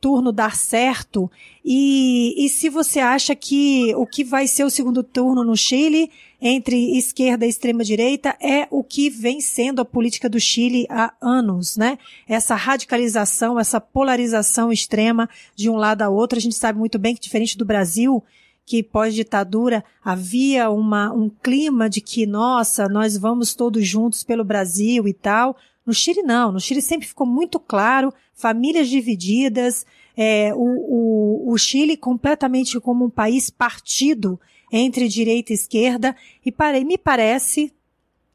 turno 0.00 0.32
dar 0.32 0.56
certo? 0.56 1.30
E, 1.64 2.34
e 2.36 2.48
se 2.48 2.68
você 2.68 3.00
acha 3.00 3.34
que 3.34 3.94
o 3.96 4.06
que 4.06 4.24
vai 4.24 4.46
ser 4.46 4.64
o 4.64 4.70
segundo 4.70 5.02
turno 5.02 5.44
no 5.44 5.56
Chile 5.56 6.10
entre 6.40 6.96
esquerda 6.96 7.44
e 7.44 7.48
extrema 7.48 7.82
direita 7.82 8.36
é 8.40 8.68
o 8.70 8.84
que 8.84 9.10
vem 9.10 9.40
sendo 9.40 9.80
a 9.80 9.84
política 9.84 10.28
do 10.28 10.38
Chile 10.38 10.86
há 10.88 11.12
anos, 11.20 11.76
né? 11.76 11.98
Essa 12.28 12.54
radicalização, 12.54 13.58
essa 13.58 13.80
polarização 13.80 14.72
extrema 14.72 15.28
de 15.56 15.68
um 15.68 15.76
lado 15.76 16.02
a 16.02 16.08
outro. 16.08 16.38
A 16.38 16.40
gente 16.40 16.54
sabe 16.54 16.78
muito 16.78 16.98
bem 16.98 17.14
que 17.14 17.20
diferente 17.20 17.58
do 17.58 17.64
Brasil, 17.64 18.22
que 18.64 18.82
pós-ditadura 18.82 19.84
havia 20.04 20.70
uma, 20.70 21.12
um 21.12 21.28
clima 21.28 21.88
de 21.88 22.00
que, 22.00 22.26
nossa, 22.26 22.88
nós 22.88 23.16
vamos 23.16 23.54
todos 23.54 23.86
juntos 23.86 24.22
pelo 24.22 24.44
Brasil 24.44 25.08
e 25.08 25.12
tal. 25.12 25.56
No 25.88 25.94
Chile, 25.94 26.22
não. 26.22 26.52
No 26.52 26.60
Chile 26.60 26.82
sempre 26.82 27.08
ficou 27.08 27.26
muito 27.26 27.58
claro, 27.58 28.12
famílias 28.34 28.90
divididas, 28.90 29.86
é, 30.14 30.52
o, 30.54 30.58
o, 30.58 31.52
o 31.52 31.56
Chile 31.56 31.96
completamente 31.96 32.78
como 32.78 33.06
um 33.06 33.10
país 33.10 33.48
partido 33.48 34.38
entre 34.70 35.08
direita 35.08 35.50
e 35.50 35.54
esquerda, 35.54 36.14
e 36.44 36.52
me 36.84 36.98
parece 36.98 37.72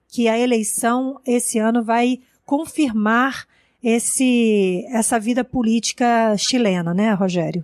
que 0.07 0.27
a 0.27 0.35
eleição 0.35 1.21
esse 1.27 1.59
ano 1.59 1.83
vai 1.83 2.21
confirmar 2.43 3.45
esse, 3.83 4.83
essa 4.89 5.19
vida 5.19 5.43
política 5.43 6.35
chilena, 6.35 6.91
né, 6.91 7.13
Rogério? 7.13 7.63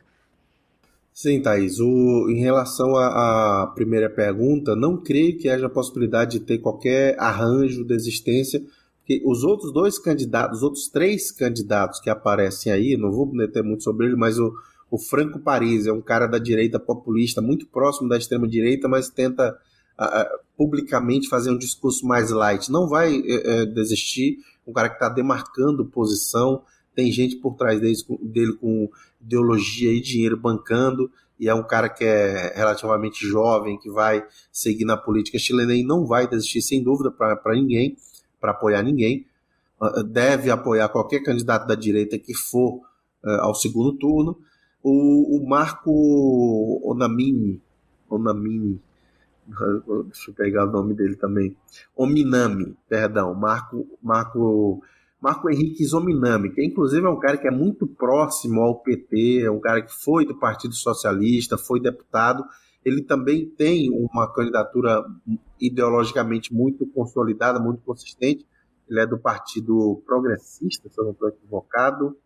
Sim, 1.11 1.41
Thaís. 1.41 1.79
O, 1.79 2.29
em 2.29 2.39
relação 2.39 2.95
à, 2.95 3.71
primeira 3.73 4.07
pergunta, 4.07 4.75
não 4.75 4.97
creio 4.97 5.35
que 5.39 5.49
haja 5.49 5.67
possibilidade 5.67 6.37
de 6.37 6.45
ter 6.45 6.59
qualquer 6.59 7.19
arranjo 7.19 7.83
de 7.83 7.95
existência 7.95 8.61
que 9.09 9.23
os 9.25 9.43
outros 9.43 9.73
dois 9.73 9.97
candidatos, 9.97 10.59
os 10.59 10.63
outros 10.63 10.87
três 10.87 11.31
candidatos 11.31 11.99
que 11.99 12.11
aparecem 12.11 12.71
aí, 12.71 12.95
não 12.95 13.11
vou 13.11 13.25
meter 13.25 13.63
muito 13.63 13.83
sobre 13.83 14.05
ele, 14.05 14.15
mas 14.15 14.37
o, 14.37 14.53
o 14.91 14.99
Franco 14.99 15.39
Paris 15.39 15.87
é 15.87 15.91
um 15.91 15.99
cara 15.99 16.27
da 16.27 16.37
direita 16.37 16.79
populista, 16.79 17.41
muito 17.41 17.65
próximo 17.65 18.07
da 18.07 18.19
extrema 18.19 18.47
direita, 18.47 18.87
mas 18.87 19.09
tenta 19.09 19.57
uh, 19.99 20.39
publicamente 20.55 21.27
fazer 21.27 21.49
um 21.49 21.57
discurso 21.57 22.05
mais 22.05 22.29
light. 22.29 22.71
Não 22.71 22.87
vai 22.87 23.17
uh, 23.17 23.65
desistir, 23.73 24.37
um 24.67 24.71
cara 24.71 24.89
que 24.89 24.97
está 24.97 25.09
demarcando 25.09 25.85
posição, 25.85 26.61
tem 26.93 27.11
gente 27.11 27.37
por 27.37 27.55
trás 27.55 27.81
dele, 27.81 27.97
dele 28.21 28.53
com 28.57 28.91
ideologia 29.19 29.91
e 29.91 29.99
dinheiro 29.99 30.37
bancando, 30.37 31.09
e 31.39 31.49
é 31.49 31.55
um 31.55 31.65
cara 31.65 31.89
que 31.89 32.03
é 32.03 32.53
relativamente 32.55 33.25
jovem, 33.25 33.79
que 33.79 33.89
vai 33.89 34.23
seguir 34.51 34.85
na 34.85 34.97
política 34.97 35.39
chilena 35.39 35.73
e 35.73 35.83
não 35.83 36.05
vai 36.05 36.27
desistir, 36.27 36.61
sem 36.61 36.83
dúvida, 36.83 37.09
para 37.09 37.55
ninguém 37.55 37.97
para 38.39 38.51
apoiar 38.51 38.81
ninguém, 38.83 39.25
ah, 39.79 40.03
deve 40.03 40.51
apoiar 40.51 40.89
qualquer 40.89 41.21
candidato 41.21 41.67
da 41.67 41.75
direita 41.75 42.17
que 42.17 42.33
for 42.33 42.81
ah, 43.23 43.43
ao 43.43 43.55
segundo 43.55 43.93
turno. 43.93 44.37
O, 44.81 45.37
o 45.37 45.49
Marco 45.49 46.81
Onamini, 46.83 47.61
Onamini, 48.09 48.81
deixa 50.05 50.31
eu 50.31 50.33
pegar 50.33 50.65
o 50.65 50.71
nome 50.71 50.93
dele 50.93 51.15
também, 51.15 51.55
Ominami, 51.95 52.77
perdão, 52.87 53.33
Marco, 53.33 53.87
Marco, 54.01 54.81
Marco 55.21 55.49
Henrique 55.49 55.83
Zominami, 55.85 56.51
que 56.51 56.63
inclusive 56.63 57.05
é 57.05 57.09
um 57.09 57.19
cara 57.19 57.37
que 57.37 57.47
é 57.47 57.51
muito 57.51 57.87
próximo 57.87 58.61
ao 58.61 58.75
PT, 58.75 59.41
é 59.43 59.51
um 59.51 59.59
cara 59.59 59.81
que 59.81 59.93
foi 59.93 60.25
do 60.25 60.35
Partido 60.35 60.73
Socialista, 60.73 61.57
foi 61.57 61.79
deputado, 61.81 62.45
ele 62.83 63.03
também 63.03 63.45
tem 63.45 63.89
uma 63.91 64.31
candidatura 64.31 65.03
ideologicamente 65.59 66.53
muito 66.53 66.85
consolidada, 66.87 67.59
muito 67.59 67.81
consistente. 67.83 68.45
Ele 68.89 68.99
é 68.99 69.05
do 69.05 69.19
Partido 69.19 70.01
Progressista, 70.05 70.89
se 70.89 70.99
eu 70.99 71.05
não 71.05 71.11
estou 71.11 71.29
equivocado. 71.29 72.17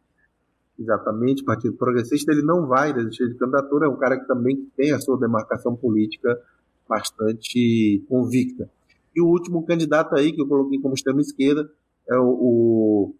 Exatamente, 0.77 1.43
Partido 1.43 1.75
Progressista. 1.75 2.31
Ele 2.31 2.43
não 2.43 2.67
vai 2.67 2.93
desistir 2.93 3.29
de 3.29 3.35
candidatura, 3.35 3.87
é 3.87 3.89
um 3.89 3.97
cara 3.97 4.19
que 4.19 4.27
também 4.27 4.69
tem 4.77 4.91
a 4.91 4.99
sua 4.99 5.19
demarcação 5.19 5.75
política 5.75 6.39
bastante 6.87 8.03
convicta. 8.07 8.69
E 9.15 9.21
o 9.21 9.27
último 9.27 9.65
candidato 9.65 10.15
aí 10.15 10.31
que 10.31 10.41
eu 10.41 10.47
coloquei 10.47 10.79
como 10.79 10.93
extrema-esquerda 10.93 11.69
é 12.09 12.17
o, 12.17 12.25
o 12.25 13.15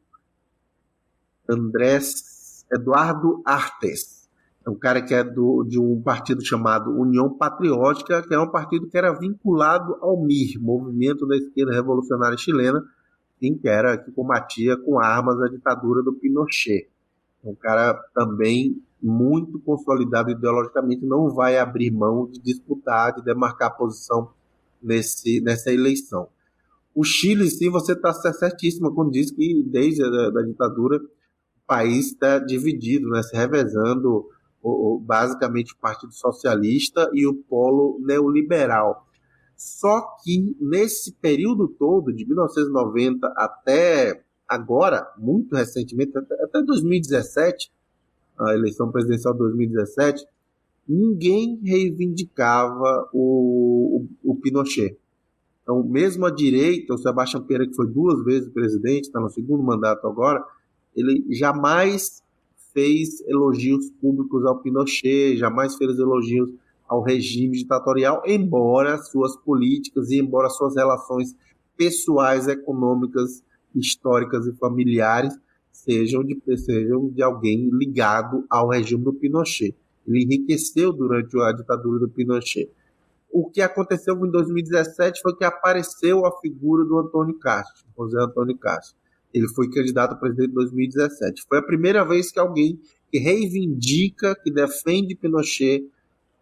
Andrés 1.50 2.66
Eduardo 2.72 3.42
Artes 3.46 4.23
é 4.66 4.70
um 4.70 4.76
cara 4.76 5.02
que 5.02 5.14
é 5.14 5.24
do, 5.24 5.64
de 5.64 5.78
um 5.78 6.02
partido 6.02 6.44
chamado 6.44 6.98
União 6.98 7.30
Patriótica, 7.30 8.22
que 8.26 8.34
é 8.34 8.40
um 8.40 8.50
partido 8.50 8.88
que 8.88 8.98
era 8.98 9.12
vinculado 9.12 9.96
ao 10.00 10.24
MIR, 10.24 10.62
Movimento 10.62 11.28
da 11.28 11.36
Esquerda 11.36 11.74
Revolucionária 11.74 12.38
Chilena, 12.38 12.82
em 13.42 13.58
que 13.58 13.68
era 13.68 13.98
que 13.98 14.10
combatia 14.12 14.78
com 14.78 15.00
armas 15.00 15.42
a 15.42 15.50
ditadura 15.50 16.02
do 16.02 16.14
Pinochet. 16.14 16.88
É 17.44 17.50
um 17.50 17.56
cara 17.56 17.94
também 18.16 18.82
muito 19.02 19.60
consolidado 19.60 20.32
ideologicamente, 20.32 21.06
não 21.06 21.30
vai 21.30 21.58
abrir 21.58 21.92
mão 21.92 22.26
de 22.32 22.40
disputar, 22.40 23.14
de 23.14 23.22
demarcar 23.22 23.76
posição 23.76 24.30
nesse, 24.82 25.42
nessa 25.42 25.74
eleição. 25.74 26.30
O 26.96 27.04
Chile, 27.04 27.50
sim, 27.50 27.70
você 27.70 27.92
está 27.92 28.14
certíssimo 28.14 28.94
quando 28.94 29.12
diz 29.12 29.30
que 29.30 29.62
desde 29.68 30.04
a 30.04 30.30
da 30.30 30.42
ditadura 30.42 30.98
o 30.98 31.68
país 31.68 32.08
está 32.12 32.40
dividido, 32.40 33.10
né, 33.10 33.22
se 33.24 33.36
revezando 33.36 34.30
o, 34.64 35.00
basicamente 35.00 35.74
o 35.74 35.78
Partido 35.78 36.14
Socialista 36.14 37.10
e 37.14 37.28
o 37.28 37.34
polo 37.34 38.00
neoliberal. 38.00 39.06
Só 39.58 40.02
que 40.24 40.56
nesse 40.60 41.14
período 41.14 41.68
todo, 41.68 42.14
de 42.14 42.26
1990 42.26 43.28
até 43.36 44.24
agora, 44.48 45.06
muito 45.18 45.56
recentemente, 45.56 46.18
até 46.18 46.62
2017, 46.62 47.72
a 48.40 48.54
eleição 48.54 48.92
presidencial 48.92 49.34
de 49.34 49.40
2017, 49.40 50.26
ninguém 50.88 51.60
reivindicava 51.64 53.10
o, 53.14 54.08
o, 54.24 54.32
o, 54.32 54.36
Pinochet. 54.36 54.98
Então, 55.62 55.84
mesmo 55.84 56.26
a 56.26 56.32
direita, 56.32 56.94
o 56.94 56.98
Sebastião 56.98 57.42
Pereira, 57.44 57.70
que 57.70 57.76
foi 57.76 57.88
duas 57.88 58.24
vezes 58.24 58.50
presidente, 58.50 59.06
está 59.06 59.20
no 59.20 59.30
segundo 59.30 59.64
mandato 59.64 60.06
agora, 60.08 60.44
ele 60.96 61.26
jamais 61.30 62.23
fez 62.74 63.22
elogios 63.28 63.90
públicos 64.02 64.46
ao 64.46 64.60
Pinochet, 64.60 65.38
jamais 65.38 65.76
fez 65.76 65.98
elogios 65.98 66.50
ao 66.88 67.02
regime 67.02 67.58
ditatorial, 67.58 68.22
embora 68.26 68.98
suas 68.98 69.36
políticas 69.38 70.10
e 70.10 70.20
embora 70.20 70.50
suas 70.50 70.76
relações 70.76 71.36
pessoais, 71.78 72.48
econômicas, 72.48 73.44
históricas 73.74 74.46
e 74.46 74.54
familiares 74.54 75.34
sejam 75.72 76.24
de, 76.24 76.40
sejam 76.58 77.10
de 77.10 77.22
alguém 77.24 77.70
ligado 77.72 78.46
ao 78.50 78.70
regime 78.70 79.04
do 79.04 79.14
Pinochet. 79.14 79.76
Ele 80.08 80.24
enriqueceu 80.24 80.94
durante 80.94 81.38
a 81.40 81.52
ditadura 81.52 82.00
do 82.00 82.10
Pinochet. 82.10 82.70
O 83.32 83.50
que 83.50 83.62
aconteceu 83.62 84.16
em 84.24 84.30
2017 84.30 85.22
foi 85.22 85.36
que 85.36 85.44
apareceu 85.44 86.26
a 86.26 86.40
figura 86.40 86.86
do 86.86 87.00
Antônio 87.00 87.34
Castro, 87.40 87.84
José 87.98 88.22
Antônio 88.22 88.56
Castro. 88.58 88.96
Ele 89.34 89.48
foi 89.50 89.70
candidato 89.70 90.14
a 90.14 90.16
presidente 90.16 90.52
em 90.52 90.54
2017. 90.54 91.44
Foi 91.48 91.58
a 91.58 91.64
primeira 91.64 92.06
vez 92.06 92.32
que 92.32 92.40
alguém 92.40 92.80
que 93.12 93.18
reivindica, 93.20 94.36
que 94.36 94.52
defende 94.52 95.16
Pinochet, 95.16 95.84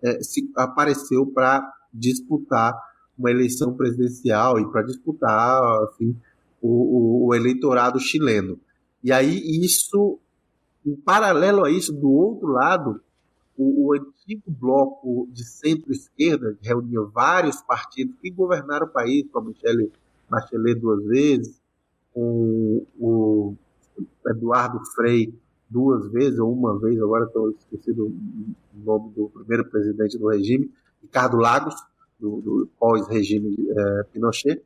é, 0.01 0.21
se 0.21 0.49
apareceu 0.55 1.25
para 1.25 1.71
disputar 1.93 2.73
uma 3.17 3.29
eleição 3.29 3.73
presidencial 3.73 4.59
e 4.59 4.69
para 4.71 4.81
disputar 4.81 5.61
assim, 5.83 6.15
o, 6.61 6.67
o, 6.67 7.27
o, 7.27 7.35
eleitorado 7.35 7.99
chileno. 7.99 8.59
E 9.03 9.11
aí 9.11 9.37
isso, 9.63 10.17
em 10.85 10.95
paralelo 10.95 11.65
a 11.65 11.69
isso, 11.69 11.93
do 11.93 12.09
outro 12.09 12.47
lado, 12.47 13.01
o, 13.57 13.93
antigo 13.93 14.43
bloco 14.47 15.27
de 15.31 15.43
centro-esquerda, 15.43 16.57
que 16.59 16.67
reunia 16.67 17.01
vários 17.01 17.61
partidos 17.61 18.15
que 18.19 18.31
governaram 18.31 18.87
o 18.87 18.89
país, 18.89 19.25
com 19.31 19.39
a 19.39 19.43
Michelle 19.43 19.91
Bachelet 20.29 20.79
duas 20.79 21.03
vezes, 21.05 21.60
com 22.13 22.85
o 22.99 23.55
Eduardo 24.27 24.79
Frei 24.95 25.33
duas 25.69 26.11
vezes, 26.11 26.37
ou 26.39 26.51
uma 26.51 26.77
vez, 26.79 27.01
agora 27.01 27.25
estou 27.25 27.49
esquecido 27.51 28.07
o 28.07 28.83
nome 28.83 29.13
do 29.13 29.29
primeiro 29.29 29.69
presidente 29.69 30.17
do 30.17 30.27
regime, 30.27 30.71
Ricardo 31.01 31.37
Lagos, 31.37 31.75
do, 32.19 32.41
do 32.41 32.69
pós-regime 32.77 33.55
é, 33.69 34.03
Pinochet. 34.11 34.61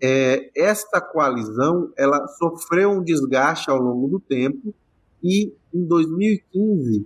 É, 0.00 0.50
esta 0.56 1.00
coalizão 1.00 1.92
ela 1.96 2.26
sofreu 2.28 2.90
um 2.90 3.02
desgaste 3.02 3.68
ao 3.68 3.78
longo 3.78 4.08
do 4.08 4.20
tempo 4.20 4.72
e 5.22 5.52
em 5.74 5.84
2015 5.84 7.04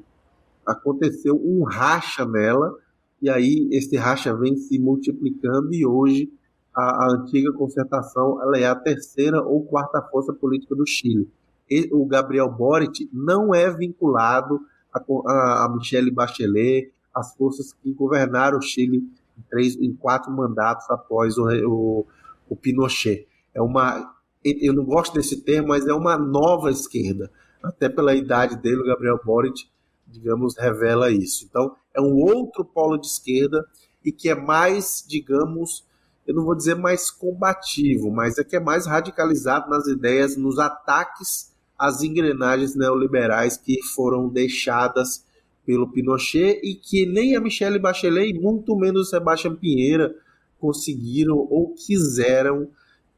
aconteceu 0.67 1.35
um 1.35 1.65
racha 1.65 2.27
nela 2.27 2.77
e 3.21 3.31
aí 3.31 3.67
esse 3.73 3.97
racha 3.97 4.37
vem 4.37 4.57
se 4.57 4.79
multiplicando 4.79 5.73
e 5.73 5.87
hoje 5.87 6.31
a, 6.75 7.05
a 7.05 7.13
antiga 7.13 7.53
concertação 7.53 8.41
ela 8.43 8.59
é 8.59 8.67
a 8.67 8.75
terceira 8.75 9.43
ou 9.43 9.65
quarta 9.65 10.01
força 10.03 10.33
política 10.33 10.75
do 10.75 10.87
Chile. 10.87 11.29
E, 11.71 11.89
o 11.93 12.05
Gabriel 12.07 12.51
Boric 12.51 13.09
não 13.13 13.55
é 13.55 13.71
vinculado 13.71 14.61
a, 14.93 15.01
a, 15.27 15.65
a 15.65 15.69
Michelle 15.75 16.11
Bachelet, 16.11 16.93
as 17.15 17.35
forças 17.35 17.73
que 17.73 17.93
governaram 17.93 18.59
o 18.59 18.63
Chile 18.63 18.99
em, 19.39 19.43
três, 19.51 19.77
em 19.77 19.95
quatro 19.95 20.31
mandatos 20.33 20.89
após 20.91 21.37
o, 21.37 21.47
o, 21.69 22.07
o 22.49 22.57
Pinochet. 22.57 23.27
É 23.55 23.61
uma, 23.61 24.15
eu 24.45 24.73
não 24.73 24.85
gosto 24.85 25.15
desse 25.15 25.43
termo, 25.43 25.69
mas 25.69 25.87
é 25.87 25.93
uma 25.93 26.17
nova 26.17 26.71
esquerda. 26.71 27.31
Até 27.63 27.89
pela 27.89 28.15
idade 28.15 28.57
dele, 28.57 28.81
o 28.81 28.87
Gabriel 28.87 29.21
Boric, 29.25 29.69
digamos, 30.07 30.57
revela 30.57 31.11
isso. 31.11 31.47
Então, 31.49 31.77
é 31.95 32.01
um 32.01 32.15
outro 32.15 32.65
polo 32.65 32.99
de 32.99 33.07
esquerda 33.07 33.65
e 34.05 34.11
que 34.11 34.29
é 34.29 34.35
mais, 34.35 35.05
digamos, 35.07 35.87
eu 36.27 36.35
não 36.35 36.45
vou 36.45 36.55
dizer 36.55 36.77
mais 36.77 37.11
combativo, 37.11 38.11
mas 38.11 38.39
é 38.39 38.45
que 38.45 38.57
é 38.57 38.61
mais 38.61 38.87
radicalizado 38.87 39.69
nas 39.69 39.87
ideias, 39.87 40.37
nos 40.37 40.59
ataques 40.59 41.53
às 41.79 42.03
engrenagens 42.03 42.77
neoliberais 42.77 43.57
que 43.57 43.83
foram 43.83 44.29
deixadas 44.29 45.25
pelo 45.67 45.89
Pinochet 45.89 46.61
e 46.63 46.75
que 46.75 47.07
nem 47.07 47.37
a 47.37 47.41
Michelle 47.41 47.79
Bachelet 47.79 48.31
e 48.31 48.39
muito 48.39 48.77
menos 48.77 49.09
o 49.09 49.11
Sebastião 49.11 49.55
Pinheira 49.57 50.15
conseguiram 50.61 51.37
ou 51.37 51.75
quiseram 51.75 52.69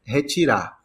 retirar. 0.03 0.79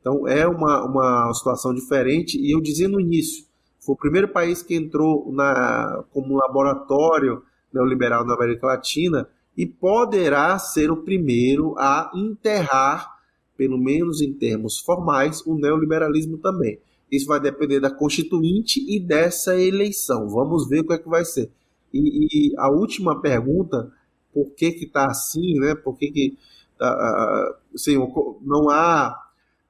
Então 0.00 0.28
é 0.28 0.46
uma, 0.46 0.84
uma 0.84 1.34
situação 1.34 1.74
diferente 1.74 2.38
e 2.38 2.54
eu 2.54 2.60
dizia 2.60 2.88
no 2.88 3.00
início, 3.00 3.44
foi 3.80 3.94
o 3.94 3.98
primeiro 3.98 4.28
país 4.28 4.62
que 4.62 4.74
entrou 4.74 5.32
na, 5.32 6.04
como 6.12 6.36
laboratório 6.36 7.42
neoliberal 7.72 8.24
na 8.24 8.34
América 8.34 8.66
Latina 8.66 9.28
e 9.56 9.66
poderá 9.66 10.58
ser 10.58 10.90
o 10.90 11.02
primeiro 11.02 11.74
a 11.78 12.10
enterrar, 12.14 13.18
pelo 13.56 13.78
menos 13.78 14.20
em 14.20 14.32
termos 14.32 14.80
formais, 14.80 15.40
o 15.46 15.54
neoliberalismo 15.54 16.38
também. 16.38 16.78
Isso 17.10 17.26
vai 17.26 17.38
depender 17.38 17.78
da 17.78 17.90
Constituinte 17.90 18.84
e 18.88 18.98
dessa 18.98 19.58
eleição. 19.58 20.28
Vamos 20.28 20.68
ver 20.68 20.80
o 20.80 20.86
que 20.86 20.94
é 20.94 20.98
que 20.98 21.08
vai 21.08 21.24
ser. 21.24 21.50
E, 21.92 22.50
e 22.50 22.54
a 22.58 22.68
última 22.68 23.20
pergunta, 23.20 23.92
por 24.32 24.50
que 24.50 24.72
que 24.72 24.84
está 24.86 25.06
assim, 25.06 25.54
né? 25.60 25.76
Por 25.76 25.96
que 25.96 26.10
que 26.10 26.36
uh, 26.80 27.54
assim, 27.72 27.96
não 28.42 28.68
há 28.68 29.20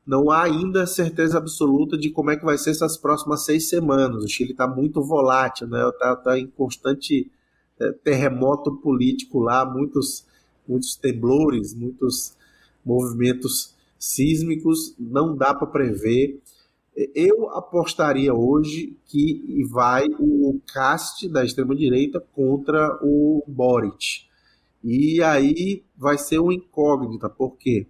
não 0.06 0.30
há 0.30 0.42
ainda 0.42 0.86
certeza 0.86 1.38
absoluta 1.38 1.96
de 1.96 2.10
como 2.10 2.30
é 2.30 2.36
que 2.36 2.44
vai 2.44 2.58
ser 2.58 2.70
essas 2.70 2.96
próximas 2.96 3.44
seis 3.44 3.70
semanas. 3.70 4.22
O 4.22 4.28
Chile 4.28 4.52
está 4.52 4.68
muito 4.68 5.02
volátil, 5.02 5.66
né? 5.66 5.88
Está 5.88 6.14
tá 6.16 6.38
em 6.38 6.46
constante 6.46 7.30
terremoto 8.02 8.76
político 8.76 9.40
lá, 9.40 9.64
muitos, 9.64 10.24
muitos 10.66 10.96
temblores, 10.96 11.74
muitos 11.74 12.36
movimentos 12.84 13.74
sísmicos, 13.98 14.94
não 14.98 15.36
dá 15.36 15.54
para 15.54 15.66
prever. 15.66 16.40
Eu 17.14 17.50
apostaria 17.50 18.32
hoje 18.32 18.96
que 19.06 19.64
vai 19.70 20.06
o 20.18 20.60
cast 20.72 21.28
da 21.28 21.44
extrema-direita 21.44 22.20
contra 22.20 22.98
o 23.02 23.42
Boric. 23.48 24.26
E 24.82 25.22
aí 25.22 25.82
vai 25.96 26.18
ser 26.18 26.38
uma 26.38 26.54
incógnita, 26.54 27.28
porque 27.28 27.86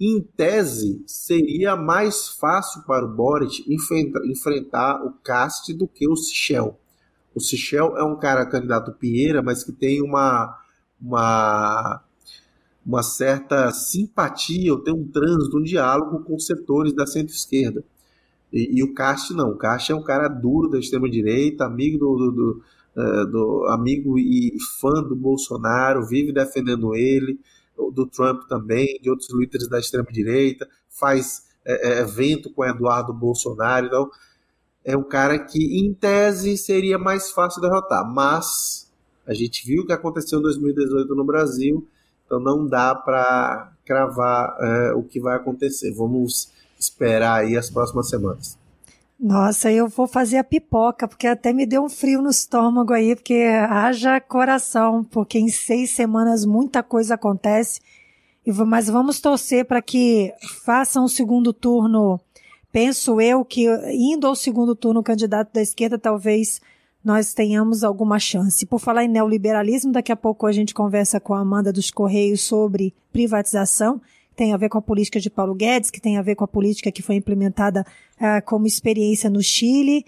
em 0.00 0.22
tese 0.22 1.02
seria 1.06 1.76
mais 1.76 2.28
fácil 2.28 2.82
para 2.84 3.04
o 3.04 3.14
Boric 3.14 3.64
enfrentar 3.68 5.04
o 5.04 5.12
cast 5.24 5.74
do 5.74 5.86
que 5.86 6.08
o 6.08 6.16
Sichel. 6.16 6.78
O 7.40 7.42
Sichel 7.42 7.96
é 7.96 8.04
um 8.04 8.16
cara 8.16 8.44
candidato 8.44 8.92
Pinheira, 8.92 9.42
mas 9.42 9.64
que 9.64 9.72
tem 9.72 10.02
uma, 10.02 10.58
uma, 11.00 12.02
uma 12.84 13.02
certa 13.02 13.72
simpatia, 13.72 14.70
ou 14.70 14.78
tem 14.78 14.92
um 14.92 15.08
trânsito, 15.08 15.56
um 15.56 15.62
diálogo 15.62 16.22
com 16.22 16.38
setores 16.38 16.92
da 16.92 17.06
centro-esquerda. 17.06 17.82
E, 18.52 18.78
e, 18.78 18.84
o 18.84 18.92
Cast 18.92 19.32
não. 19.32 19.52
O 19.52 19.56
Cast 19.56 19.90
é 19.90 19.94
um 19.94 20.02
cara 20.02 20.28
duro 20.28 20.68
da 20.68 20.78
extrema-direita, 20.78 21.64
amigo 21.64 21.96
do, 21.96 22.16
do, 22.16 22.30
do, 22.30 22.62
uh, 22.96 23.26
do, 23.26 23.66
amigo 23.68 24.18
e 24.18 24.58
fã 24.78 25.02
do 25.02 25.16
Bolsonaro, 25.16 26.06
vive 26.06 26.32
defendendo 26.32 26.94
ele, 26.94 27.40
do 27.94 28.04
Trump 28.04 28.42
também, 28.50 29.00
de 29.00 29.08
outros 29.08 29.32
líderes 29.32 29.66
da 29.66 29.78
extrema-direita, 29.78 30.68
faz 30.90 31.44
é, 31.64 32.00
evento 32.00 32.52
com 32.52 32.66
Eduardo 32.66 33.14
Bolsonaro. 33.14 33.86
Então, 33.86 34.10
é 34.84 34.96
um 34.96 35.02
cara 35.02 35.38
que, 35.38 35.80
em 35.80 35.92
tese, 35.92 36.56
seria 36.56 36.98
mais 36.98 37.30
fácil 37.30 37.60
derrotar. 37.60 38.04
Mas 38.10 38.90
a 39.26 39.34
gente 39.34 39.66
viu 39.66 39.82
o 39.82 39.86
que 39.86 39.92
aconteceu 39.92 40.38
em 40.38 40.42
2018 40.42 41.14
no 41.14 41.24
Brasil, 41.24 41.86
então 42.24 42.40
não 42.40 42.66
dá 42.66 42.94
para 42.94 43.72
cravar 43.84 44.56
é, 44.60 44.92
o 44.92 45.02
que 45.02 45.20
vai 45.20 45.36
acontecer. 45.36 45.92
Vamos 45.92 46.50
esperar 46.78 47.40
aí 47.40 47.56
as 47.56 47.68
próximas 47.68 48.08
semanas. 48.08 48.58
Nossa, 49.18 49.70
eu 49.70 49.86
vou 49.86 50.06
fazer 50.06 50.38
a 50.38 50.44
pipoca, 50.44 51.06
porque 51.06 51.26
até 51.26 51.52
me 51.52 51.66
deu 51.66 51.84
um 51.84 51.90
frio 51.90 52.22
no 52.22 52.30
estômago 52.30 52.94
aí, 52.94 53.14
porque 53.14 53.34
haja 53.68 54.18
coração, 54.18 55.04
porque 55.04 55.38
em 55.38 55.50
seis 55.50 55.90
semanas 55.90 56.46
muita 56.46 56.82
coisa 56.82 57.14
acontece. 57.16 57.80
Mas 58.66 58.88
vamos 58.88 59.20
torcer 59.20 59.66
para 59.66 59.82
que 59.82 60.32
façam 60.64 61.04
um 61.04 61.08
segundo 61.08 61.52
turno 61.52 62.18
penso 62.72 63.20
eu 63.20 63.44
que 63.44 63.66
indo 63.92 64.26
ao 64.26 64.34
segundo 64.34 64.74
turno 64.74 65.00
o 65.00 65.04
candidato 65.04 65.52
da 65.52 65.62
esquerda, 65.62 65.98
talvez 65.98 66.60
nós 67.04 67.32
tenhamos 67.32 67.82
alguma 67.82 68.18
chance. 68.18 68.66
Por 68.66 68.78
falar 68.78 69.04
em 69.04 69.08
neoliberalismo, 69.08 69.92
daqui 69.92 70.12
a 70.12 70.16
pouco 70.16 70.46
a 70.46 70.52
gente 70.52 70.74
conversa 70.74 71.18
com 71.18 71.34
a 71.34 71.40
Amanda 71.40 71.72
dos 71.72 71.90
Correios 71.90 72.42
sobre 72.42 72.94
privatização, 73.12 73.98
que 73.98 74.36
tem 74.36 74.52
a 74.52 74.56
ver 74.56 74.68
com 74.68 74.78
a 74.78 74.82
política 74.82 75.18
de 75.18 75.30
Paulo 75.30 75.54
Guedes, 75.54 75.90
que 75.90 76.00
tem 76.00 76.18
a 76.18 76.22
ver 76.22 76.34
com 76.34 76.44
a 76.44 76.48
política 76.48 76.92
que 76.92 77.02
foi 77.02 77.16
implementada 77.16 77.86
uh, 78.16 78.44
como 78.44 78.66
experiência 78.66 79.30
no 79.30 79.42
Chile. 79.42 80.04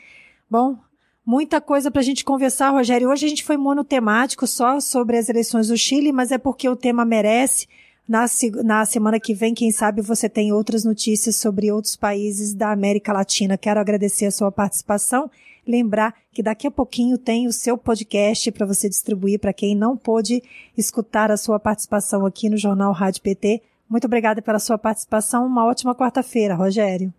Bom, 0.50 0.76
muita 1.24 1.60
coisa 1.60 1.90
para 1.90 2.00
a 2.00 2.04
gente 2.04 2.24
conversar, 2.24 2.70
Rogério. 2.70 3.08
Hoje 3.08 3.24
a 3.24 3.28
gente 3.28 3.44
foi 3.44 3.56
monotemático 3.56 4.46
só 4.46 4.78
sobre 4.78 5.16
as 5.16 5.28
eleições 5.28 5.68
do 5.68 5.76
Chile, 5.76 6.12
mas 6.12 6.30
é 6.30 6.38
porque 6.38 6.68
o 6.68 6.76
tema 6.76 7.04
merece. 7.04 7.66
Na, 8.08 8.26
na 8.64 8.84
semana 8.84 9.20
que 9.20 9.32
vem, 9.32 9.54
quem 9.54 9.70
sabe 9.70 10.02
você 10.02 10.28
tem 10.28 10.52
outras 10.52 10.84
notícias 10.84 11.36
sobre 11.36 11.70
outros 11.70 11.96
países 11.96 12.52
da 12.52 12.72
América 12.72 13.12
Latina. 13.12 13.56
Quero 13.56 13.80
agradecer 13.80 14.26
a 14.26 14.30
sua 14.30 14.50
participação. 14.50 15.30
Lembrar 15.66 16.14
que 16.32 16.42
daqui 16.42 16.66
a 16.66 16.70
pouquinho 16.70 17.16
tem 17.16 17.46
o 17.46 17.52
seu 17.52 17.78
podcast 17.78 18.50
para 18.50 18.66
você 18.66 18.88
distribuir 18.88 19.38
para 19.38 19.52
quem 19.52 19.76
não 19.76 19.96
pôde 19.96 20.42
escutar 20.76 21.30
a 21.30 21.36
sua 21.36 21.60
participação 21.60 22.26
aqui 22.26 22.48
no 22.48 22.56
Jornal 22.56 22.92
Rádio 22.92 23.22
PT. 23.22 23.62
Muito 23.88 24.06
obrigada 24.06 24.42
pela 24.42 24.58
sua 24.58 24.76
participação. 24.76 25.46
Uma 25.46 25.64
ótima 25.64 25.94
quarta-feira, 25.94 26.56
Rogério. 26.56 27.12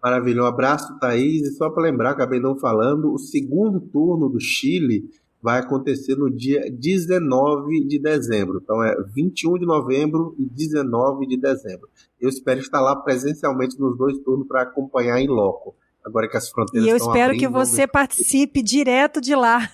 Maravilha. 0.00 0.42
Um 0.42 0.46
abraço, 0.46 0.98
Thaís. 0.98 1.48
E 1.48 1.56
só 1.56 1.70
para 1.70 1.82
lembrar, 1.82 2.10
acabei 2.10 2.38
não 2.38 2.54
falando, 2.54 3.12
o 3.12 3.18
segundo 3.18 3.80
turno 3.80 4.28
do 4.28 4.38
Chile 4.38 5.10
vai 5.44 5.58
acontecer 5.58 6.16
no 6.16 6.34
dia 6.34 6.64
19 6.72 7.86
de 7.86 7.98
dezembro. 7.98 8.60
Então 8.64 8.82
é 8.82 8.96
21 9.14 9.58
de 9.58 9.66
novembro 9.66 10.34
e 10.38 10.48
19 10.48 11.26
de 11.26 11.36
dezembro. 11.36 11.86
Eu 12.18 12.30
espero 12.30 12.60
estar 12.60 12.80
lá 12.80 12.96
presencialmente 12.96 13.78
nos 13.78 13.94
dois 13.98 14.16
turnos 14.20 14.48
para 14.48 14.62
acompanhar 14.62 15.20
em 15.20 15.28
loco. 15.28 15.76
Agora 16.02 16.30
que 16.30 16.36
as 16.38 16.48
fronteiras 16.48 16.86
E 16.86 16.90
eu 16.90 16.96
espero 16.96 17.24
abrindo, 17.24 17.40
que 17.40 17.48
você 17.48 17.86
participe 17.86 18.62
direto 18.62 19.20
de 19.20 19.34
lá, 19.34 19.70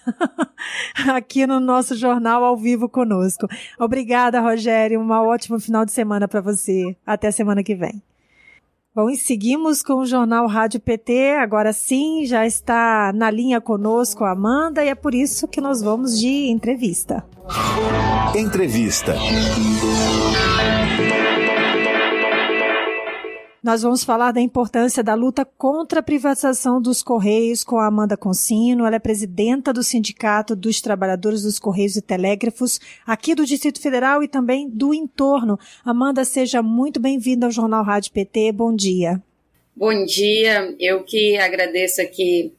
aqui 1.15 1.47
no 1.47 1.61
nosso 1.61 1.95
jornal 1.95 2.43
ao 2.43 2.57
vivo 2.57 2.89
conosco. 2.89 3.47
Obrigada, 3.79 4.41
Rogério. 4.41 5.01
Um 5.01 5.11
ótimo 5.11 5.61
final 5.61 5.85
de 5.85 5.93
semana 5.93 6.27
para 6.27 6.41
você. 6.41 6.97
Até 7.07 7.31
semana 7.31 7.63
que 7.63 7.77
vem. 7.77 8.03
Bom, 8.93 9.09
e 9.09 9.17
seguimos 9.17 9.85
com 9.85 10.01
o 10.01 10.05
Jornal 10.05 10.49
Rádio 10.49 10.81
PT. 10.81 11.37
Agora 11.37 11.73
sim, 11.73 12.27
já 12.27 12.45
está 12.45 13.13
na 13.15 13.31
linha 13.31 13.61
conosco 13.61 14.25
a 14.25 14.33
Amanda 14.33 14.85
e 14.85 14.89
é 14.89 14.97
por 14.97 15.15
isso 15.15 15.47
que 15.47 15.61
nós 15.61 15.81
vamos 15.81 16.19
de 16.19 16.51
entrevista. 16.51 17.25
Entrevista. 18.35 19.15
Nós 23.63 23.83
vamos 23.83 24.03
falar 24.03 24.33
da 24.33 24.41
importância 24.41 25.03
da 25.05 25.13
luta 25.13 25.45
contra 25.45 26.01
a 26.01 26.03
privatização 26.03 26.81
dos 26.81 27.03
Correios 27.03 27.63
com 27.63 27.77
a 27.77 27.89
Amanda 27.89 28.17
Consino. 28.17 28.87
Ela 28.87 28.97
é 28.97 28.99
presidenta 28.99 29.71
do 29.71 29.83
Sindicato 29.83 30.57
dos 30.57 30.81
Trabalhadores 30.81 31.43
dos 31.43 31.59
Correios 31.59 31.95
e 31.95 32.01
Telégrafos 32.01 32.81
aqui 33.07 33.35
do 33.35 33.45
Distrito 33.45 33.79
Federal 33.79 34.23
e 34.23 34.29
também 34.29 34.67
do 34.67 34.95
entorno. 34.95 35.59
Amanda, 35.85 36.25
seja 36.25 36.63
muito 36.63 36.99
bem-vinda 36.99 37.45
ao 37.45 37.53
Jornal 37.53 37.85
Rádio 37.85 38.13
PT. 38.13 38.51
Bom 38.53 38.75
dia. 38.75 39.23
Bom 39.77 40.07
dia. 40.07 40.75
Eu 40.81 41.05
que 41.05 41.37
agradeço 41.37 42.01
aqui 42.01 42.55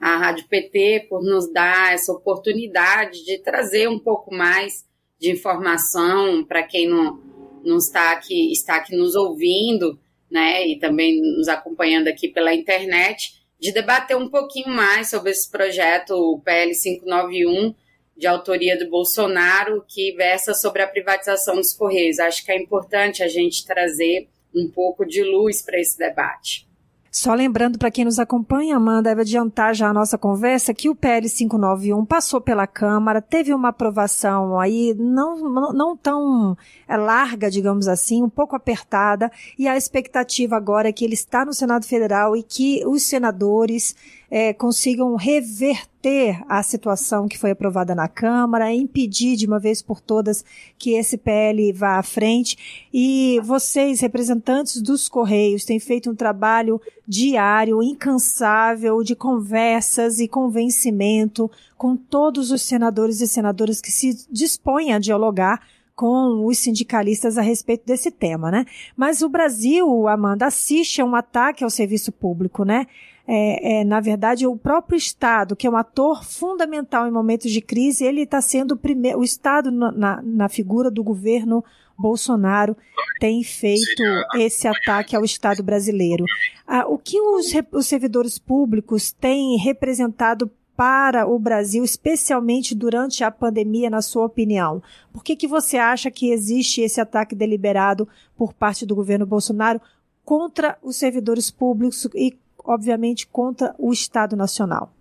a 0.00 0.16
Rádio 0.16 0.48
PT 0.48 1.06
por 1.10 1.22
nos 1.22 1.52
dar 1.52 1.92
essa 1.92 2.12
oportunidade 2.12 3.26
de 3.26 3.36
trazer 3.40 3.90
um 3.90 3.98
pouco 3.98 4.34
mais 4.34 4.86
de 5.18 5.30
informação 5.30 6.42
para 6.44 6.62
quem 6.62 6.88
não, 6.88 7.20
não 7.62 7.76
está 7.76 8.12
aqui, 8.12 8.50
está 8.50 8.76
aqui 8.76 8.96
nos 8.96 9.14
ouvindo 9.14 9.98
né, 10.30 10.66
e 10.66 10.78
também 10.78 11.20
nos 11.20 11.48
acompanhando 11.48 12.08
aqui 12.08 12.28
pela 12.28 12.54
internet, 12.54 13.40
de 13.58 13.72
debater 13.72 14.16
um 14.16 14.28
pouquinho 14.28 14.68
mais 14.68 15.10
sobre 15.10 15.30
esse 15.30 15.50
projeto, 15.50 16.12
o 16.12 16.40
PL 16.40 16.72
591, 16.72 17.74
de 18.16 18.26
autoria 18.26 18.78
do 18.78 18.88
Bolsonaro, 18.88 19.84
que 19.88 20.12
versa 20.12 20.54
sobre 20.54 20.82
a 20.82 20.88
privatização 20.88 21.56
dos 21.56 21.72
Correios. 21.72 22.18
Acho 22.18 22.44
que 22.44 22.52
é 22.52 22.56
importante 22.56 23.22
a 23.22 23.28
gente 23.28 23.66
trazer 23.66 24.28
um 24.54 24.70
pouco 24.70 25.04
de 25.04 25.22
luz 25.22 25.62
para 25.62 25.80
esse 25.80 25.98
debate. 25.98 26.69
Só 27.10 27.34
lembrando 27.34 27.76
para 27.76 27.90
quem 27.90 28.04
nos 28.04 28.20
acompanha, 28.20 28.76
Amanda, 28.76 29.10
deve 29.10 29.22
adiantar 29.22 29.74
já 29.74 29.88
a 29.88 29.92
nossa 29.92 30.16
conversa 30.16 30.72
que 30.72 30.88
o 30.88 30.94
PL 30.94 31.28
591 31.28 32.06
passou 32.06 32.40
pela 32.40 32.68
Câmara, 32.68 33.20
teve 33.20 33.52
uma 33.52 33.70
aprovação 33.70 34.60
aí 34.60 34.94
não, 34.96 35.36
não, 35.50 35.72
não 35.72 35.96
tão 35.96 36.56
é, 36.86 36.96
larga, 36.96 37.50
digamos 37.50 37.88
assim, 37.88 38.22
um 38.22 38.28
pouco 38.28 38.54
apertada, 38.54 39.28
e 39.58 39.66
a 39.66 39.76
expectativa 39.76 40.54
agora 40.54 40.88
é 40.88 40.92
que 40.92 41.04
ele 41.04 41.14
está 41.14 41.44
no 41.44 41.52
Senado 41.52 41.84
Federal 41.84 42.36
e 42.36 42.44
que 42.44 42.86
os 42.86 43.02
senadores 43.02 43.96
é, 44.30 44.52
consigam 44.52 45.16
reverter 45.16 46.40
a 46.48 46.62
situação 46.62 47.26
que 47.26 47.36
foi 47.36 47.50
aprovada 47.50 47.94
na 47.94 48.06
Câmara, 48.06 48.72
impedir 48.72 49.36
de 49.36 49.46
uma 49.46 49.58
vez 49.58 49.82
por 49.82 50.00
todas 50.00 50.44
que 50.78 50.92
esse 50.92 51.18
PL 51.18 51.72
vá 51.72 51.98
à 51.98 52.02
frente. 52.02 52.86
E 52.94 53.40
vocês, 53.42 54.00
representantes 54.00 54.80
dos 54.80 55.08
Correios, 55.08 55.64
têm 55.64 55.80
feito 55.80 56.10
um 56.10 56.14
trabalho 56.14 56.80
diário, 57.06 57.82
incansável, 57.82 59.02
de 59.02 59.16
conversas 59.16 60.20
e 60.20 60.28
convencimento 60.28 61.50
com 61.76 61.96
todos 61.96 62.50
os 62.52 62.62
senadores 62.62 63.20
e 63.20 63.26
senadoras 63.26 63.80
que 63.80 63.90
se 63.90 64.26
dispõem 64.30 64.92
a 64.92 64.98
dialogar 64.98 65.60
com 66.00 66.46
os 66.46 66.56
sindicalistas 66.56 67.36
a 67.36 67.42
respeito 67.42 67.84
desse 67.84 68.10
tema, 68.10 68.50
né? 68.50 68.64
Mas 68.96 69.20
o 69.20 69.28
Brasil, 69.28 70.08
Amanda, 70.08 70.46
assiste 70.46 71.02
a 71.02 71.04
um 71.04 71.14
ataque 71.14 71.62
ao 71.62 71.68
serviço 71.68 72.10
público, 72.10 72.64
né? 72.64 72.86
É, 73.32 73.80
é, 73.80 73.84
na 73.84 74.00
verdade, 74.00 74.44
o 74.44 74.56
próprio 74.56 74.96
Estado, 74.96 75.54
que 75.54 75.64
é 75.64 75.70
um 75.70 75.76
ator 75.76 76.24
fundamental 76.24 77.06
em 77.06 77.12
momentos 77.12 77.52
de 77.52 77.60
crise, 77.60 78.04
ele 78.04 78.22
está 78.22 78.40
sendo 78.40 78.72
o 78.72 78.76
primeiro, 78.76 79.20
o 79.20 79.22
Estado 79.22 79.70
na, 79.70 80.20
na, 80.20 80.48
figura 80.48 80.90
do 80.90 81.04
governo 81.04 81.64
Bolsonaro 81.96 82.76
tem 83.20 83.44
feito 83.44 84.02
esse 84.34 84.66
ataque 84.66 85.14
ao 85.14 85.24
Estado 85.24 85.62
brasileiro. 85.62 86.24
Ah, 86.66 86.84
o 86.88 86.98
que 86.98 87.20
os, 87.20 87.52
os 87.70 87.86
servidores 87.86 88.36
públicos 88.36 89.12
têm 89.12 89.56
representado 89.56 90.50
para 90.74 91.24
o 91.24 91.38
Brasil, 91.38 91.84
especialmente 91.84 92.74
durante 92.74 93.22
a 93.22 93.30
pandemia, 93.30 93.88
na 93.88 94.02
sua 94.02 94.24
opinião? 94.24 94.82
Por 95.12 95.22
que, 95.22 95.36
que 95.36 95.46
você 95.46 95.76
acha 95.76 96.10
que 96.10 96.32
existe 96.32 96.80
esse 96.80 97.00
ataque 97.00 97.36
deliberado 97.36 98.08
por 98.36 98.52
parte 98.52 98.84
do 98.84 98.96
governo 98.96 99.24
Bolsonaro 99.24 99.80
contra 100.24 100.76
os 100.82 100.96
servidores 100.96 101.48
públicos 101.48 102.08
e 102.12 102.36
obviamente, 102.64 103.26
contra 103.26 103.74
o 103.78 103.92
Estado 103.92 104.36
Nacional. 104.36 104.92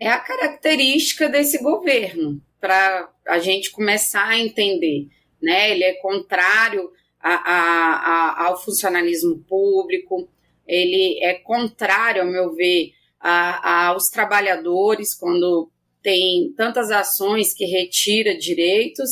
É 0.00 0.08
a 0.08 0.18
característica 0.18 1.28
desse 1.28 1.62
governo, 1.62 2.40
para 2.60 3.08
a 3.26 3.38
gente 3.38 3.70
começar 3.70 4.26
a 4.26 4.38
entender. 4.38 5.08
Né? 5.42 5.72
Ele 5.72 5.84
é 5.84 5.94
contrário 5.94 6.90
a, 7.20 7.34
a, 7.34 8.42
a, 8.42 8.46
ao 8.46 8.62
funcionalismo 8.62 9.38
público, 9.48 10.28
ele 10.66 11.18
é 11.22 11.34
contrário, 11.34 12.22
ao 12.22 12.28
meu 12.28 12.54
ver, 12.54 12.92
aos 13.20 14.08
trabalhadores, 14.08 15.14
quando 15.14 15.70
tem 16.02 16.52
tantas 16.56 16.90
ações 16.90 17.52
que 17.52 17.64
retira 17.64 18.36
direitos, 18.36 19.10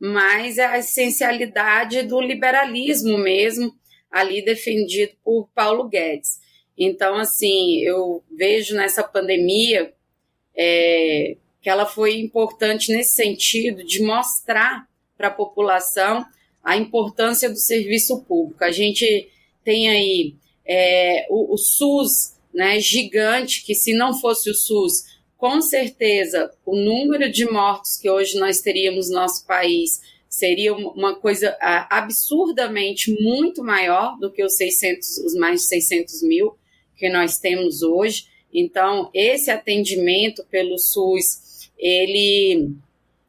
mas 0.00 0.58
é 0.58 0.64
a 0.64 0.78
essencialidade 0.78 2.02
do 2.02 2.20
liberalismo 2.20 3.16
mesmo, 3.18 3.72
ali 4.10 4.44
defendido 4.44 5.12
por 5.22 5.48
Paulo 5.54 5.88
Guedes. 5.88 6.40
Então, 6.76 7.16
assim, 7.16 7.80
eu 7.80 8.22
vejo 8.30 8.74
nessa 8.74 9.02
pandemia 9.02 9.92
é, 10.56 11.36
que 11.62 11.70
ela 11.70 11.86
foi 11.86 12.18
importante 12.18 12.92
nesse 12.92 13.14
sentido 13.14 13.84
de 13.84 14.02
mostrar 14.02 14.88
para 15.16 15.28
a 15.28 15.32
população 15.32 16.24
a 16.62 16.76
importância 16.76 17.48
do 17.48 17.56
serviço 17.56 18.22
público. 18.22 18.64
A 18.64 18.72
gente 18.72 19.28
tem 19.62 19.88
aí 19.88 20.34
é, 20.66 21.26
o, 21.30 21.54
o 21.54 21.56
SUS 21.56 22.34
né, 22.52 22.80
gigante, 22.80 23.64
que 23.64 23.74
se 23.74 23.92
não 23.92 24.18
fosse 24.18 24.50
o 24.50 24.54
SUS, 24.54 25.04
com 25.36 25.60
certeza 25.60 26.50
o 26.64 26.76
número 26.76 27.30
de 27.30 27.44
mortos 27.50 27.96
que 27.96 28.08
hoje 28.08 28.38
nós 28.38 28.60
teríamos 28.60 29.08
no 29.08 29.16
nosso 29.16 29.46
país 29.46 30.00
seria 30.28 30.74
uma 30.74 31.14
coisa 31.14 31.56
absurdamente 31.88 33.14
muito 33.22 33.62
maior 33.62 34.18
do 34.18 34.32
que 34.32 34.42
os 34.42 34.56
600, 34.56 35.18
os 35.18 35.34
mais 35.34 35.60
de 35.62 35.68
600 35.68 36.22
mil 36.22 36.56
que 36.96 37.08
nós 37.08 37.38
temos 37.38 37.82
hoje. 37.82 38.26
Então, 38.52 39.10
esse 39.12 39.50
atendimento 39.50 40.44
pelo 40.50 40.78
SUS, 40.78 41.70
ele 41.78 42.70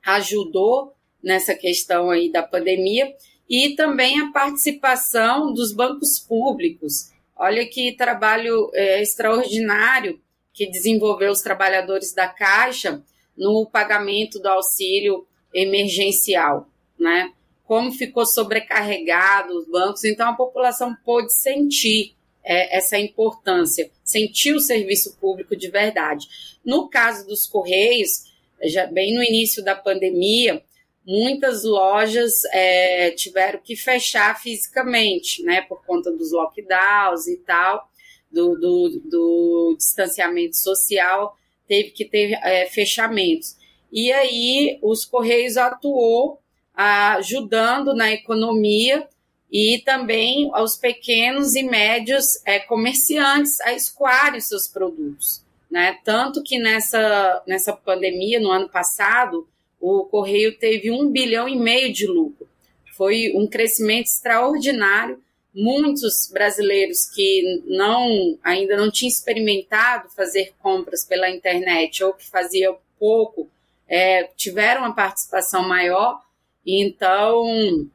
ajudou 0.03 0.93
nessa 1.24 1.55
questão 1.55 2.11
aí 2.11 2.32
da 2.32 2.43
pandemia 2.43 3.13
e 3.49 3.76
também 3.76 4.20
a 4.20 4.32
participação 4.32 5.53
dos 5.53 5.74
bancos 5.74 6.20
públicos. 6.20 7.11
Olha 7.36 7.66
que 7.66 7.95
trabalho 7.95 8.70
é, 8.74 9.01
extraordinário 9.01 10.20
que 10.53 10.70
desenvolveu 10.70 11.32
os 11.32 11.41
trabalhadores 11.41 12.13
da 12.13 12.28
Caixa 12.28 13.03
no 13.38 13.66
pagamento 13.66 14.39
do 14.39 14.47
auxílio 14.47 15.28
emergencial, 15.53 16.70
né? 16.97 17.32
Como 17.66 17.91
ficou 17.91 18.26
sobrecarregado 18.26 19.57
os 19.57 19.68
bancos, 19.68 20.03
então 20.03 20.30
a 20.30 20.36
população 20.36 20.95
pôde 21.03 21.34
sentir 21.34 22.14
é, 22.46 22.78
essa 22.78 22.98
importância, 22.98 23.89
sentir 24.04 24.54
o 24.54 24.60
serviço 24.60 25.18
público 25.20 25.56
de 25.56 25.70
verdade. 25.70 26.28
No 26.64 26.88
caso 26.88 27.28
dos 27.28 27.48
Correios, 27.48 28.24
já 28.64 28.86
bem 28.86 29.14
no 29.14 29.24
início 29.24 29.64
da 29.64 29.76
pandemia, 29.76 30.64
muitas 31.06 31.64
lojas 31.64 32.43
é, 32.54 33.12
tiveram 33.12 33.60
que 33.60 33.76
fechar 33.76 34.39
fisicamente, 34.39 35.43
né, 35.43 35.62
por 35.62 35.84
conta 35.86 36.12
dos 36.12 36.32
lockdowns 36.32 37.28
e 37.28 37.38
tal, 37.38 37.89
do, 38.32 38.56
do, 38.56 39.02
do 39.06 39.76
distanciamento 39.78 40.58
social, 40.58 41.38
teve 41.68 41.91
que 41.91 42.06
ter 42.06 42.34
é, 42.43 42.66
fechamentos. 42.68 43.56
E 43.91 44.12
aí 44.12 44.80
os 44.82 45.06
Correios 45.06 45.58
atuou 45.58 46.39
ajudando 46.74 47.96
na 47.96 48.12
economia 48.12 49.08
e 49.52 49.82
também 49.86 50.50
aos 50.54 50.76
pequenos 50.76 51.56
e 51.56 51.64
médios 51.64 52.39
é, 52.46 52.60
comerciantes 52.60 53.60
a 53.62 53.74
escoarem 53.74 54.41
seus 54.41 54.68
produtos. 54.68 55.43
Né? 55.70 55.98
Tanto 56.04 56.43
que 56.43 56.58
nessa, 56.58 57.43
nessa 57.48 57.74
pandemia, 57.74 58.39
no 58.39 58.52
ano 58.52 58.70
passado, 58.70 59.48
o 59.80 60.06
Correio 60.06 60.58
teve 60.58 60.91
um 60.91 61.12
bilhão 61.12 61.48
e 61.48 61.58
meio 61.58 61.91
de 61.93 62.08
lucro. 62.08 62.48
Foi 62.96 63.34
um 63.36 63.46
crescimento 63.46 64.08
extraordinário. 64.08 65.22
Muitos 65.54 66.30
brasileiros 66.34 67.06
que 67.06 67.64
não 67.66 68.38
ainda 68.43 68.76
não 68.76 68.91
tinham 68.91 69.10
experimentado 69.10 70.10
fazer 70.10 70.54
compras 70.60 71.06
pela 71.06 71.30
internet 71.30 72.04
ou 72.04 72.14
que 72.14 72.30
faziam 72.30 72.78
pouco 73.00 73.50
é, 73.88 74.24
tiveram 74.36 74.82
uma 74.82 74.96
participação 74.96 75.68
maior. 75.68 76.22
Então, 76.66 77.88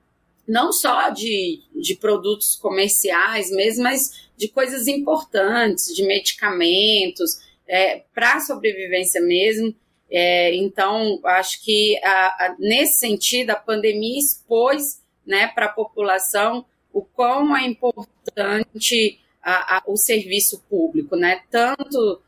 não 0.50 0.72
só 0.72 1.10
de, 1.10 1.60
de 1.72 1.94
produtos 1.94 2.56
comerciais 2.56 3.52
mesmo, 3.52 3.84
mas 3.84 4.28
de 4.36 4.48
coisas 4.48 4.88
importantes, 4.88 5.94
de 5.94 6.02
medicamentos, 6.02 7.38
é, 7.68 8.02
para 8.12 8.34
a 8.34 8.40
sobrevivência 8.40 9.20
mesmo. 9.20 9.72
É, 10.10 10.52
então, 10.56 11.20
acho 11.24 11.62
que 11.62 11.96
a, 12.02 12.26
a, 12.26 12.56
nesse 12.58 12.98
sentido, 12.98 13.50
a 13.50 13.56
pandemia 13.56 14.18
expôs 14.18 15.00
né, 15.24 15.46
para 15.54 15.66
a 15.66 15.72
população 15.72 16.66
o 16.92 17.02
quão 17.02 17.56
é 17.56 17.64
importante 17.64 19.20
a, 19.40 19.84
o 19.86 19.96
serviço 19.96 20.64
público, 20.68 21.14
né, 21.14 21.42
tanto 21.48 22.20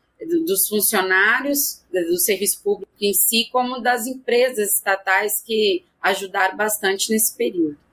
dos 0.45 0.69
funcionários 0.69 1.83
do 1.91 2.17
serviço 2.17 2.63
público 2.63 2.93
em 3.01 3.13
si, 3.13 3.49
como 3.51 3.81
das 3.81 4.07
empresas 4.07 4.75
estatais 4.75 5.41
que 5.41 5.83
ajudaram 6.01 6.55
bastante 6.55 7.11
nesse 7.11 7.35
período. 7.35 7.83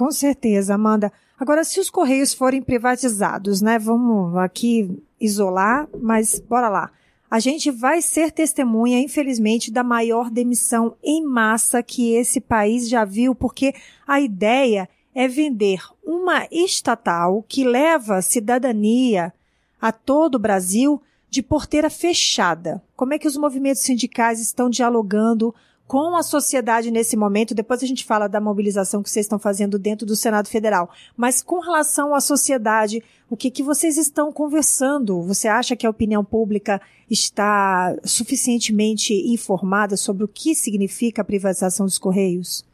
Com 0.00 0.10
certeza, 0.10 0.76
Amanda. 0.76 1.12
Agora, 1.38 1.62
se 1.62 1.78
os 1.78 1.90
Correios 1.90 2.32
forem 2.32 2.62
privatizados, 2.62 3.60
né? 3.60 3.78
Vamos 3.78 4.34
aqui 4.38 4.98
isolar, 5.20 5.86
mas 6.00 6.40
bora 6.40 6.70
lá. 6.70 6.90
A 7.30 7.38
gente 7.38 7.70
vai 7.70 8.00
ser 8.00 8.32
testemunha, 8.32 8.98
infelizmente, 8.98 9.70
da 9.70 9.84
maior 9.84 10.30
demissão 10.30 10.96
em 11.04 11.22
massa 11.22 11.82
que 11.82 12.14
esse 12.14 12.40
país 12.40 12.88
já 12.88 13.04
viu, 13.04 13.34
porque 13.34 13.74
a 14.06 14.18
ideia 14.22 14.88
é 15.14 15.28
vender 15.28 15.82
uma 16.02 16.46
estatal 16.50 17.44
que 17.46 17.62
leva 17.62 18.22
cidadania 18.22 19.34
a 19.78 19.92
todo 19.92 20.36
o 20.36 20.40
Brasil 20.40 20.98
de 21.28 21.42
porteira 21.42 21.90
fechada. 21.90 22.82
Como 22.96 23.12
é 23.12 23.18
que 23.18 23.28
os 23.28 23.36
movimentos 23.36 23.82
sindicais 23.82 24.40
estão 24.40 24.70
dialogando 24.70 25.54
com 25.90 26.14
a 26.14 26.22
sociedade 26.22 26.88
nesse 26.88 27.16
momento? 27.16 27.52
Depois 27.52 27.82
a 27.82 27.86
gente 27.86 28.04
fala 28.04 28.28
da 28.28 28.40
mobilização 28.40 29.02
que 29.02 29.10
vocês 29.10 29.26
estão 29.26 29.40
fazendo 29.40 29.76
dentro 29.76 30.06
do 30.06 30.14
Senado 30.14 30.48
Federal. 30.48 30.88
Mas 31.16 31.42
com 31.42 31.58
relação 31.58 32.14
à 32.14 32.20
sociedade, 32.20 33.02
o 33.28 33.36
que, 33.36 33.50
que 33.50 33.60
vocês 33.60 33.98
estão 33.98 34.30
conversando? 34.30 35.20
Você 35.22 35.48
acha 35.48 35.74
que 35.74 35.84
a 35.84 35.90
opinião 35.90 36.24
pública 36.24 36.80
está 37.10 37.96
suficientemente 38.04 39.12
informada 39.32 39.96
sobre 39.96 40.22
o 40.22 40.28
que 40.28 40.54
significa 40.54 41.22
a 41.22 41.24
privatização 41.24 41.86
dos 41.86 41.98
Correios? 41.98 42.64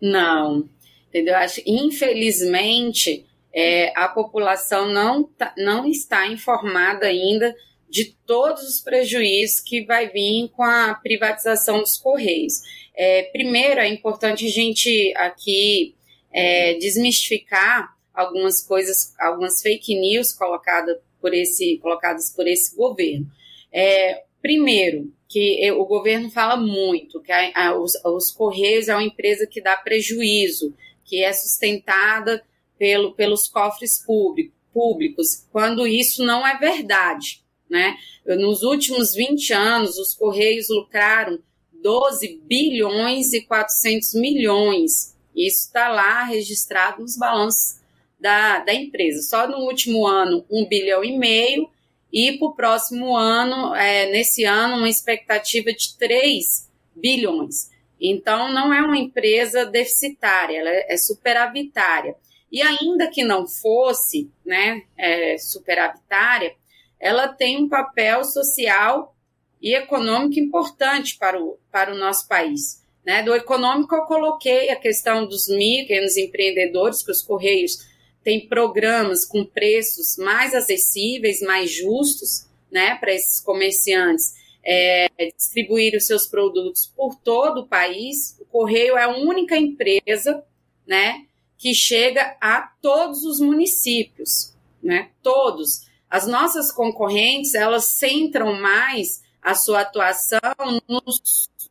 Não. 0.00 0.66
Entendeu? 1.10 1.36
Acho, 1.36 1.60
infelizmente, 1.66 3.26
é, 3.52 3.92
a 3.94 4.08
população 4.08 4.90
não, 4.90 5.24
tá, 5.24 5.52
não 5.58 5.86
está 5.86 6.26
informada 6.26 7.04
ainda 7.04 7.54
de 7.88 8.16
todos 8.26 8.62
os 8.62 8.80
prejuízos 8.80 9.60
que 9.60 9.84
vai 9.84 10.08
vir 10.08 10.48
com 10.50 10.62
a 10.62 10.94
privatização 10.94 11.80
dos 11.80 11.96
Correios. 11.96 12.60
É, 12.94 13.24
primeiro, 13.24 13.80
é 13.80 13.88
importante 13.88 14.46
a 14.46 14.50
gente 14.50 15.12
aqui 15.16 15.94
é, 16.32 16.74
desmistificar 16.74 17.96
algumas 18.12 18.60
coisas, 18.60 19.14
algumas 19.18 19.62
fake 19.62 19.94
news 19.98 20.32
colocadas 20.32 20.98
por 21.20 21.32
esse, 21.32 21.78
colocadas 21.78 22.30
por 22.34 22.46
esse 22.46 22.76
governo. 22.76 23.26
É, 23.72 24.24
primeiro, 24.42 25.12
que 25.28 25.70
o 25.72 25.84
governo 25.84 26.30
fala 26.30 26.56
muito 26.56 27.20
que 27.20 27.30
a, 27.30 27.52
a, 27.54 27.78
os, 27.78 27.92
os 28.04 28.30
Correios 28.30 28.88
é 28.88 28.94
uma 28.94 29.04
empresa 29.04 29.46
que 29.46 29.60
dá 29.60 29.76
prejuízo, 29.76 30.74
que 31.04 31.22
é 31.22 31.32
sustentada 31.32 32.42
pelo, 32.78 33.12
pelos 33.14 33.46
cofres 33.46 33.98
público, 33.98 34.54
públicos, 34.72 35.46
quando 35.52 35.86
isso 35.86 36.24
não 36.24 36.46
é 36.46 36.56
verdade. 36.56 37.42
Né? 37.70 37.96
Nos 38.26 38.62
últimos 38.62 39.14
20 39.14 39.52
anos, 39.52 39.98
os 39.98 40.14
Correios 40.14 40.68
lucraram 40.68 41.38
12 41.82 42.40
bilhões 42.44 43.32
e 43.32 43.42
400 43.42 44.14
milhões. 44.14 45.16
Isso 45.34 45.66
está 45.66 45.88
lá 45.88 46.24
registrado 46.24 47.02
nos 47.02 47.16
balanços 47.16 47.78
da, 48.18 48.58
da 48.60 48.74
empresa. 48.74 49.22
Só 49.22 49.46
no 49.46 49.58
último 49.58 50.06
ano, 50.06 50.44
1 50.50 50.66
bilhão 50.66 51.04
e 51.04 51.16
meio, 51.16 51.68
e 52.12 52.38
para 52.38 52.48
o 52.48 52.54
próximo 52.54 53.16
ano, 53.16 53.74
é, 53.74 54.10
nesse 54.10 54.44
ano, 54.44 54.78
uma 54.78 54.88
expectativa 54.88 55.72
de 55.72 55.96
3 55.96 56.68
bilhões. 56.94 57.70
Então, 58.00 58.52
não 58.52 58.72
é 58.72 58.80
uma 58.80 58.96
empresa 58.96 59.66
deficitária, 59.66 60.58
ela 60.58 60.70
é 60.70 60.96
superavitária. 60.96 62.14
E 62.50 62.62
ainda 62.62 63.08
que 63.08 63.22
não 63.22 63.46
fosse 63.46 64.30
né, 64.44 64.82
é, 64.96 65.36
superavitária, 65.36 66.54
ela 67.00 67.28
tem 67.28 67.56
um 67.56 67.68
papel 67.68 68.24
social 68.24 69.14
e 69.60 69.74
econômico 69.74 70.38
importante 70.38 71.16
para 71.16 71.40
o, 71.42 71.58
para 71.70 71.92
o 71.92 71.98
nosso 71.98 72.26
país. 72.28 72.82
Né? 73.04 73.22
Do 73.22 73.34
econômico, 73.34 73.94
eu 73.94 74.02
coloquei 74.02 74.70
a 74.70 74.76
questão 74.76 75.26
dos 75.26 75.48
micros 75.48 76.16
empreendedores, 76.16 77.02
que 77.02 77.10
os 77.10 77.22
Correios 77.22 77.86
têm 78.22 78.48
programas 78.48 79.24
com 79.24 79.44
preços 79.44 80.16
mais 80.18 80.54
acessíveis, 80.54 81.40
mais 81.40 81.70
justos 81.70 82.46
né, 82.70 82.96
para 82.96 83.14
esses 83.14 83.40
comerciantes 83.40 84.34
é, 84.62 85.08
distribuir 85.34 85.96
os 85.96 86.06
seus 86.06 86.26
produtos 86.26 86.92
por 86.94 87.14
todo 87.16 87.62
o 87.62 87.66
país. 87.66 88.36
O 88.38 88.44
Correio 88.44 88.98
é 88.98 89.04
a 89.04 89.16
única 89.16 89.56
empresa 89.56 90.44
né, 90.86 91.24
que 91.56 91.72
chega 91.74 92.36
a 92.38 92.70
todos 92.82 93.24
os 93.24 93.40
municípios, 93.40 94.54
né? 94.82 95.10
Todos. 95.22 95.87
As 96.10 96.26
nossas 96.26 96.72
concorrentes, 96.72 97.54
elas 97.54 97.84
centram 97.84 98.60
mais 98.60 99.22
a 99.42 99.54
sua 99.54 99.80
atuação 99.80 100.40
no, 100.88 101.02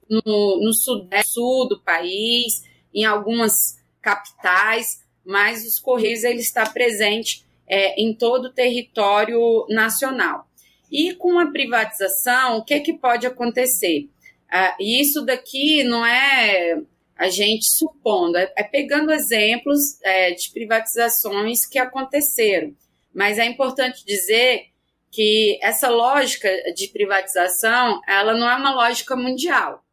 no, 0.09 0.61
no 0.63 0.73
sudeste, 0.73 1.33
sul 1.33 1.67
do 1.67 1.79
país, 1.79 2.63
em 2.93 3.05
algumas 3.05 3.77
capitais, 4.01 5.03
mas 5.25 5.65
os 5.65 5.79
Correios 5.79 6.23
ele 6.23 6.39
está 6.39 6.67
presente 6.69 7.45
é, 7.67 8.01
em 8.01 8.13
todo 8.13 8.45
o 8.45 8.53
território 8.53 9.65
nacional. 9.69 10.47
E 10.89 11.13
com 11.13 11.37
a 11.37 11.51
privatização, 11.51 12.57
o 12.57 12.63
que, 12.63 12.73
é 12.73 12.79
que 12.79 12.93
pode 12.93 13.27
acontecer? 13.27 14.07
Ah, 14.49 14.75
isso 14.79 15.25
daqui 15.25 15.83
não 15.83 16.05
é 16.05 16.81
a 17.17 17.29
gente 17.29 17.65
supondo, 17.65 18.37
é, 18.37 18.53
é 18.55 18.63
pegando 18.63 19.11
exemplos 19.11 19.99
é, 20.03 20.31
de 20.31 20.49
privatizações 20.51 21.65
que 21.65 21.79
aconteceram. 21.79 22.73
Mas 23.17 23.39
é 23.39 23.45
importante 23.47 24.05
dizer 24.05 24.67
que 25.09 25.57
essa 25.59 25.89
lógica 25.89 26.47
de 26.75 26.87
privatização, 26.89 27.99
ela 28.07 28.37
não 28.37 28.47
é 28.47 28.55
uma 28.55 28.75
lógica 28.75 29.15
mundial. 29.15 29.83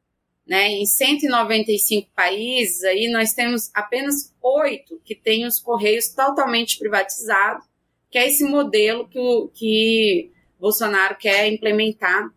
Né? 0.46 0.68
Em 0.68 0.84
195 0.84 2.10
países, 2.14 2.84
aí 2.84 3.10
nós 3.10 3.32
temos 3.32 3.70
apenas 3.72 4.30
oito 4.42 5.00
que 5.02 5.14
têm 5.14 5.46
os 5.46 5.58
correios 5.58 6.08
totalmente 6.08 6.78
privatizados, 6.78 7.64
que 8.10 8.18
é 8.18 8.28
esse 8.28 8.44
modelo 8.44 9.08
que, 9.08 9.18
o, 9.18 9.48
que 9.48 10.30
Bolsonaro 10.60 11.16
quer 11.16 11.50
implementar 11.50 12.28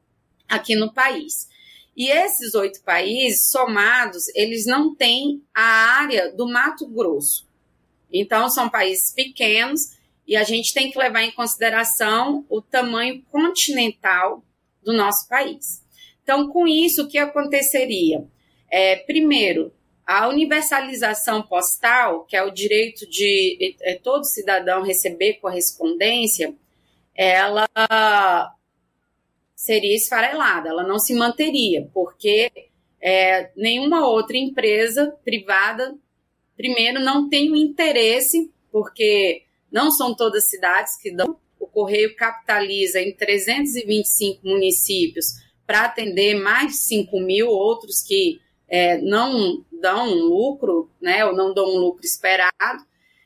aqui 0.48 0.74
no 0.74 0.94
país. 0.94 1.50
E 1.98 2.10
esses 2.10 2.56
oito 2.56 2.82
países 2.82 3.52
somados, 3.52 4.30
eles 4.34 4.66
não 4.66 4.96
têm 4.96 5.44
a 5.54 5.98
área 6.00 6.32
do 6.32 6.48
Mato 6.48 6.88
Grosso. 6.88 7.46
Então, 8.10 8.50
são 8.50 8.70
países 8.70 9.14
pequenos 9.14 9.97
e 10.28 10.36
a 10.36 10.44
gente 10.44 10.74
tem 10.74 10.92
que 10.92 11.00
levar 11.00 11.24
em 11.24 11.32
consideração 11.32 12.46
o 12.50 12.62
tamanho 12.62 13.24
continental 13.32 14.44
do 14.84 14.92
nosso 14.92 15.28
país. 15.30 15.84
Então, 16.22 16.50
com 16.50 16.68
isso, 16.68 17.04
o 17.04 17.08
que 17.08 17.18
aconteceria? 17.18 18.26
É, 18.70 18.98
primeiro, 18.98 19.74
a 20.06 20.28
universalização 20.28 21.42
postal, 21.42 22.26
que 22.26 22.36
é 22.36 22.44
o 22.44 22.52
direito 22.52 23.10
de 23.10 23.76
é, 23.82 23.96
todo 23.96 24.26
cidadão 24.26 24.84
receber 24.84 25.36
correspondência, 25.36 26.54
ela 27.16 27.68
seria 29.56 29.96
esfarelada, 29.96 30.70
ela 30.70 30.84
não 30.84 31.00
se 31.00 31.14
manteria, 31.16 31.90
porque 31.94 32.52
é, 33.02 33.50
nenhuma 33.56 34.08
outra 34.08 34.38
empresa 34.38 35.18
privada, 35.24 35.96
primeiro, 36.56 37.00
não 37.00 37.28
tem 37.28 37.52
o 37.52 37.56
interesse, 37.56 38.52
porque 38.72 39.47
não 39.72 39.92
são 39.92 40.16
todas 40.16 40.50
cidades 40.50 40.98
que 40.98 41.12
dão. 41.12 41.38
O 41.60 41.68
Correio 41.68 42.16
capitaliza 42.16 43.02
em 43.02 43.16
325 43.16 44.48
municípios 44.48 45.34
para 45.66 45.86
atender 45.86 46.36
mais 46.36 46.72
de 46.72 46.78
5 46.78 47.20
mil, 47.20 47.48
outros 47.48 48.02
que 48.02 48.40
é, 48.68 48.98
não 49.02 49.66
dão 49.72 50.08
um 50.08 50.24
lucro, 50.24 50.90
né, 51.02 51.26
ou 51.26 51.36
não 51.36 51.54
dão 51.54 51.66
um 51.66 51.78
lucro 51.78 52.06
esperado. 52.06 52.86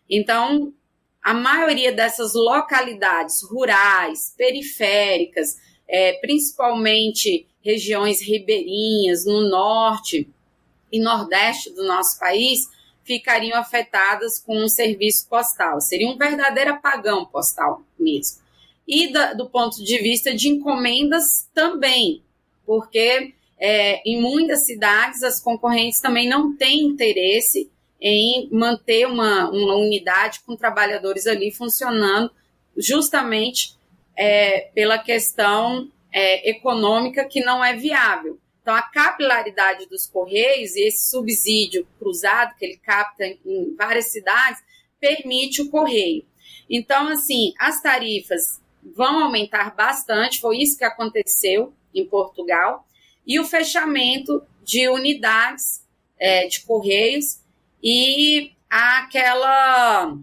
Então, 0.10 0.74
a 1.22 1.34
maioria 1.34 1.92
dessas 1.92 2.34
localidades 2.34 3.44
rurais, 3.44 4.34
periféricas, 4.36 5.58
é, 5.88 6.14
principalmente 6.14 7.48
regiões 7.64 8.22
ribeirinhas 8.22 9.26
no 9.26 9.50
norte 9.50 10.28
e 10.92 11.00
nordeste 11.00 11.70
do 11.74 11.86
nosso 11.86 12.20
país, 12.20 12.68
ficariam 13.12 13.59
afetadas 13.59 14.39
com 14.39 14.57
um 14.57 14.70
serviço 14.70 15.28
postal. 15.28 15.82
Seria 15.82 16.07
um 16.07 16.18
verdadeiro 16.18 16.72
apagão 16.72 17.26
postal 17.26 17.84
mesmo. 17.99 18.41
E 18.88 19.12
da, 19.12 19.34
do 19.34 19.49
ponto 19.49 19.84
de 19.84 19.97
vista 19.97 20.34
de 20.34 20.47
encomendas 20.47 21.49
também, 21.53 22.24
porque 22.66 23.34
é, 23.59 24.01
em 24.09 24.22
muitas 24.22 24.66
cidades 24.66 25.24
as 25.24 25.41
concorrentes 25.41 25.99
também 25.99 26.28
não 26.30 26.55
têm 26.55 26.84
interesse 26.84 27.70
em 27.99 28.47
manter 28.49 29.05
uma, 29.05 29.49
uma 29.49 29.76
unidade 29.76 30.39
com 30.45 30.55
trabalhadores 30.55 31.28
ali 31.28 31.51
funcionando 31.51 32.32
justamente 32.78 33.76
é, 34.16 34.72
pela 34.74 34.97
questão 34.97 35.91
é, 36.14 36.49
econômica 36.49 37.26
que 37.26 37.41
não 37.41 37.64
é 37.64 37.76
viável. 37.76 38.39
Então, 38.72 38.80
a 38.80 38.84
capilaridade 38.84 39.86
dos 39.86 40.08
Correios 40.08 40.78
e 40.78 40.88
esse 40.88 41.12
subsídio 41.12 41.86
cruzado 42.00 42.56
que 42.56 42.64
ele 42.64 42.78
capta 42.78 43.26
em 43.26 43.76
várias 43.76 44.14
cidades 44.14 44.64
permite 44.98 45.62
o 45.62 45.70
Correio. 45.70 46.26
Então, 46.70 47.10
assim, 47.10 47.54
as 47.60 47.82
tarifas 47.82 48.62
vão 48.96 49.26
aumentar 49.26 49.76
bastante, 49.76 50.40
foi 50.40 50.60
isso 50.60 50.78
que 50.78 50.86
aconteceu 50.86 51.74
em 51.94 52.06
Portugal, 52.06 52.88
e 53.28 53.42
o 53.42 53.44
fechamento 53.44 54.42
de 54.64 54.88
unidades 54.88 55.86
é, 56.18 56.48
de 56.48 56.62
Correios 56.62 57.42
e 57.84 58.54
aquela 58.70 60.18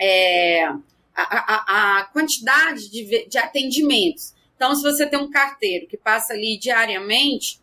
é, 0.00 0.64
a, 0.64 0.80
a, 1.14 1.98
a, 1.98 2.04
quantidade 2.04 2.90
de, 2.90 3.28
de 3.28 3.36
atendimentos. 3.36 4.34
Então, 4.56 4.74
se 4.74 4.82
você 4.82 5.06
tem 5.06 5.18
um 5.18 5.30
carteiro 5.30 5.86
que 5.86 5.98
passa 5.98 6.32
ali 6.32 6.56
diariamente, 6.56 7.60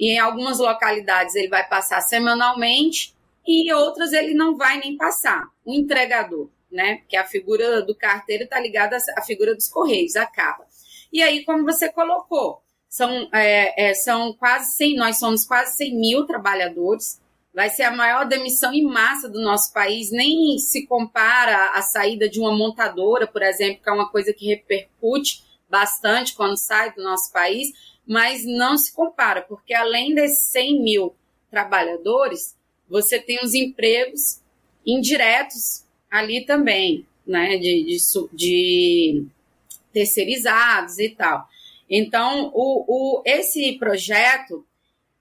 e 0.00 0.14
em 0.14 0.18
algumas 0.18 0.58
localidades 0.58 1.34
ele 1.34 1.48
vai 1.48 1.68
passar 1.68 2.00
semanalmente, 2.00 3.14
e 3.46 3.70
outras 3.74 4.14
ele 4.14 4.32
não 4.32 4.56
vai 4.56 4.78
nem 4.78 4.96
passar. 4.96 5.46
O 5.62 5.74
entregador, 5.74 6.48
né? 6.72 6.96
Porque 6.96 7.16
a 7.16 7.26
figura 7.26 7.82
do 7.82 7.94
carteiro 7.94 8.44
está 8.44 8.58
ligada 8.58 8.96
à 9.16 9.22
figura 9.22 9.54
dos 9.54 9.68
correios, 9.68 10.16
acaba. 10.16 10.66
E 11.12 11.22
aí, 11.22 11.44
como 11.44 11.64
você 11.64 11.92
colocou, 11.92 12.62
são, 12.88 13.28
é, 13.32 13.90
é, 13.90 13.94
são 13.94 14.32
quase 14.32 14.74
100, 14.76 14.96
nós 14.96 15.18
somos 15.18 15.44
quase 15.44 15.76
100 15.76 15.94
mil 15.94 16.26
trabalhadores, 16.26 17.20
vai 17.52 17.68
ser 17.68 17.82
a 17.82 17.90
maior 17.90 18.26
demissão 18.26 18.72
em 18.72 18.84
massa 18.84 19.28
do 19.28 19.40
nosso 19.42 19.72
país, 19.72 20.10
nem 20.10 20.56
se 20.58 20.86
compara 20.86 21.72
à 21.74 21.82
saída 21.82 22.28
de 22.28 22.40
uma 22.40 22.56
montadora, 22.56 23.26
por 23.26 23.42
exemplo, 23.42 23.82
que 23.82 23.90
é 23.90 23.92
uma 23.92 24.08
coisa 24.10 24.32
que 24.32 24.46
repercute 24.46 25.42
bastante 25.68 26.34
quando 26.34 26.56
sai 26.56 26.92
do 26.94 27.02
nosso 27.02 27.32
país, 27.32 27.68
mas 28.06 28.44
não 28.44 28.76
se 28.76 28.92
compara, 28.92 29.42
porque 29.42 29.74
além 29.74 30.14
desses 30.14 30.44
100 30.50 30.82
mil 30.82 31.14
trabalhadores, 31.50 32.56
você 32.88 33.18
tem 33.18 33.38
os 33.42 33.54
empregos 33.54 34.40
indiretos 34.86 35.84
ali 36.10 36.44
também, 36.44 37.06
né, 37.26 37.56
de, 37.56 37.84
de, 37.84 37.98
de 38.32 39.26
terceirizados 39.92 40.98
e 40.98 41.10
tal. 41.10 41.48
Então, 41.88 42.50
o, 42.54 42.84
o, 42.88 43.22
esse 43.24 43.78
projeto 43.78 44.64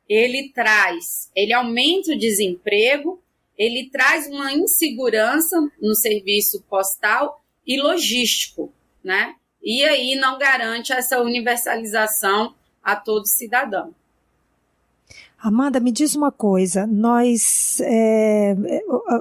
ele 0.08 0.52
traz, 0.54 1.32
ele 1.36 1.54
aumenta 1.54 2.12
o 2.12 2.18
desemprego, 2.18 3.22
ele 3.58 3.90
traz 3.92 4.28
uma 4.28 4.52
insegurança 4.54 5.56
no 5.80 5.94
serviço 5.94 6.64
postal 6.68 7.44
e 7.66 7.80
logístico, 7.80 8.74
né? 9.04 9.36
E 9.62 9.84
aí 9.84 10.16
não 10.16 10.40
garante 10.40 10.94
essa 10.94 11.22
universalização 11.22 12.56
a 12.84 12.96
todo 12.96 13.26
cidadão. 13.26 13.94
Amanda, 15.42 15.80
me 15.80 15.92
diz 15.92 16.16
uma 16.16 16.32
coisa. 16.32 16.86
Nós, 16.86 17.80
é, 17.82 18.56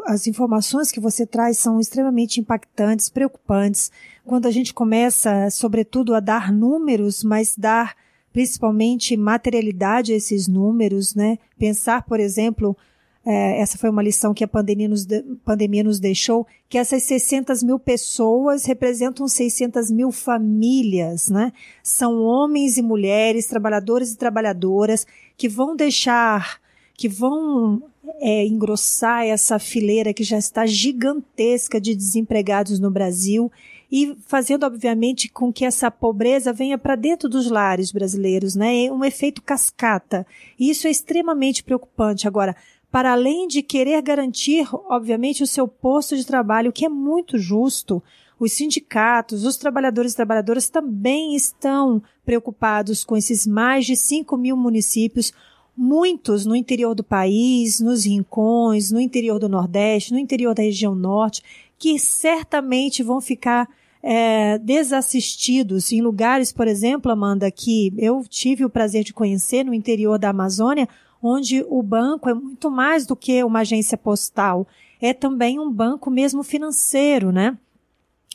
as 0.04 0.26
informações 0.26 0.90
que 0.90 0.98
você 0.98 1.24
traz 1.24 1.59
são 1.59 1.78
extremamente 1.78 2.40
impactantes, 2.40 3.09
preocupantes. 3.09 3.92
Quando 4.24 4.46
a 4.46 4.50
gente 4.50 4.74
começa, 4.74 5.48
sobretudo, 5.50 6.14
a 6.14 6.20
dar 6.20 6.52
números, 6.52 7.22
mas 7.22 7.56
dar 7.56 7.94
principalmente 8.32 9.16
materialidade 9.16 10.12
a 10.12 10.16
esses 10.16 10.48
números, 10.48 11.14
né? 11.14 11.38
Pensar, 11.56 12.02
por 12.02 12.18
exemplo, 12.18 12.76
é, 13.27 13.61
essa 13.61 13.77
foi 13.77 13.91
uma 13.91 14.03
lição 14.03 14.33
que 14.33 14.45
a 14.45 14.49
pandemia 14.49 14.89
nos, 14.89 15.05
de, 15.05 15.23
pandemia 15.45 15.85
nos 15.85 16.01
deixou, 16.01 16.47
que 16.69 16.79
essas 16.79 17.03
600 17.03 17.62
mil 17.62 17.79
pessoas 17.79 18.64
representam 18.64 19.29
600 19.29 19.91
mil 19.91 20.11
famílias, 20.11 21.29
né? 21.29 21.53
São 21.83 22.23
homens 22.23 22.79
e 22.79 22.83
mulheres, 22.83 23.47
trabalhadores 23.47 24.12
e 24.12 24.16
trabalhadoras, 24.16 25.07
que 25.37 25.49
vão 25.49 25.77
deixar, 25.77 26.61
que 26.95 27.09
vão 27.09 27.83
é, 28.21 28.47
engrossar 28.47 29.25
essa 29.27 29.59
fileira 29.59 30.14
que 30.14 30.25
já 30.25 30.39
está 30.39 30.64
gigantesca 30.64 31.81
de 31.81 31.95
desempregados 31.95 32.81
no 32.81 32.91
Brasil 32.91 33.51
e 33.91 34.16
fazendo, 34.27 34.64
obviamente, 34.64 35.29
com 35.29 35.53
que 35.53 35.64
essa 35.64 35.91
pobreza 35.91 36.53
venha 36.53 36.77
para 36.77 36.95
dentro 36.95 37.29
dos 37.29 37.51
lares 37.51 37.91
brasileiros, 37.91 38.55
né? 38.55 38.85
É 38.85 38.93
um 38.93 39.05
efeito 39.05 39.43
cascata. 39.43 40.27
E 40.59 40.69
isso 40.71 40.87
é 40.87 40.91
extremamente 40.91 41.64
preocupante. 41.64 42.29
Agora, 42.29 42.55
para 42.91 43.12
além 43.12 43.47
de 43.47 43.62
querer 43.62 44.01
garantir, 44.03 44.66
obviamente, 44.89 45.43
o 45.43 45.47
seu 45.47 45.68
posto 45.68 46.16
de 46.16 46.24
trabalho, 46.24 46.72
que 46.72 46.86
é 46.86 46.89
muito 46.89 47.39
justo, 47.39 48.03
os 48.41 48.53
sindicatos, 48.53 49.45
os 49.45 49.57
trabalhadores 49.57 50.12
e 50.12 50.16
trabalhadoras 50.16 50.68
também 50.68 51.34
estão 51.34 52.01
preocupados 52.24 53.05
com 53.05 53.16
esses 53.16 53.47
mais 53.47 53.84
de 53.84 53.97
5 53.97 54.36
mil 54.36 54.57
municípios, 54.57 55.32
muitos 55.76 56.47
no 56.47 56.57
interior 56.57 56.95
do 56.95 57.05
país, 57.05 57.80
nos 57.80 58.05
rincões, 58.05 58.91
no 58.91 59.01
interior 59.01 59.39
do 59.39 59.49
Nordeste, 59.49 60.12
no 60.12 60.18
interior 60.18 60.55
da 60.55 60.62
região 60.62 60.95
Norte, 60.95 61.43
que 61.78 61.99
certamente 61.99 63.03
vão 63.03 63.20
ficar 63.20 63.68
é, 64.03 64.59
desassistidos 64.59 65.93
em 65.93 66.01
lugares, 66.01 66.53
por 66.53 66.68
exemplo, 66.68 67.11
Amanda, 67.11 67.51
que 67.51 67.93
eu 67.99 68.24
tive 68.28 68.64
o 68.64 68.70
prazer 68.70 69.05
de 69.05 69.12
conhecer 69.12 69.64
no 69.64 69.74
interior 69.74 70.18
da 70.18 70.30
Amazônia, 70.30 70.89
onde 71.23 71.64
o 71.69 71.83
banco 71.83 72.29
é 72.29 72.35
muito 72.35 72.71
mais 72.71 73.07
do 73.07 73.16
que 73.16 73.43
uma 73.43 73.61
agência 73.61 73.99
postal, 73.99 74.66
é 75.01 75.12
também 75.12 75.59
um 75.59 75.71
banco 75.71 76.11
mesmo 76.11 76.43
financeiro, 76.43 77.31
né? 77.33 77.57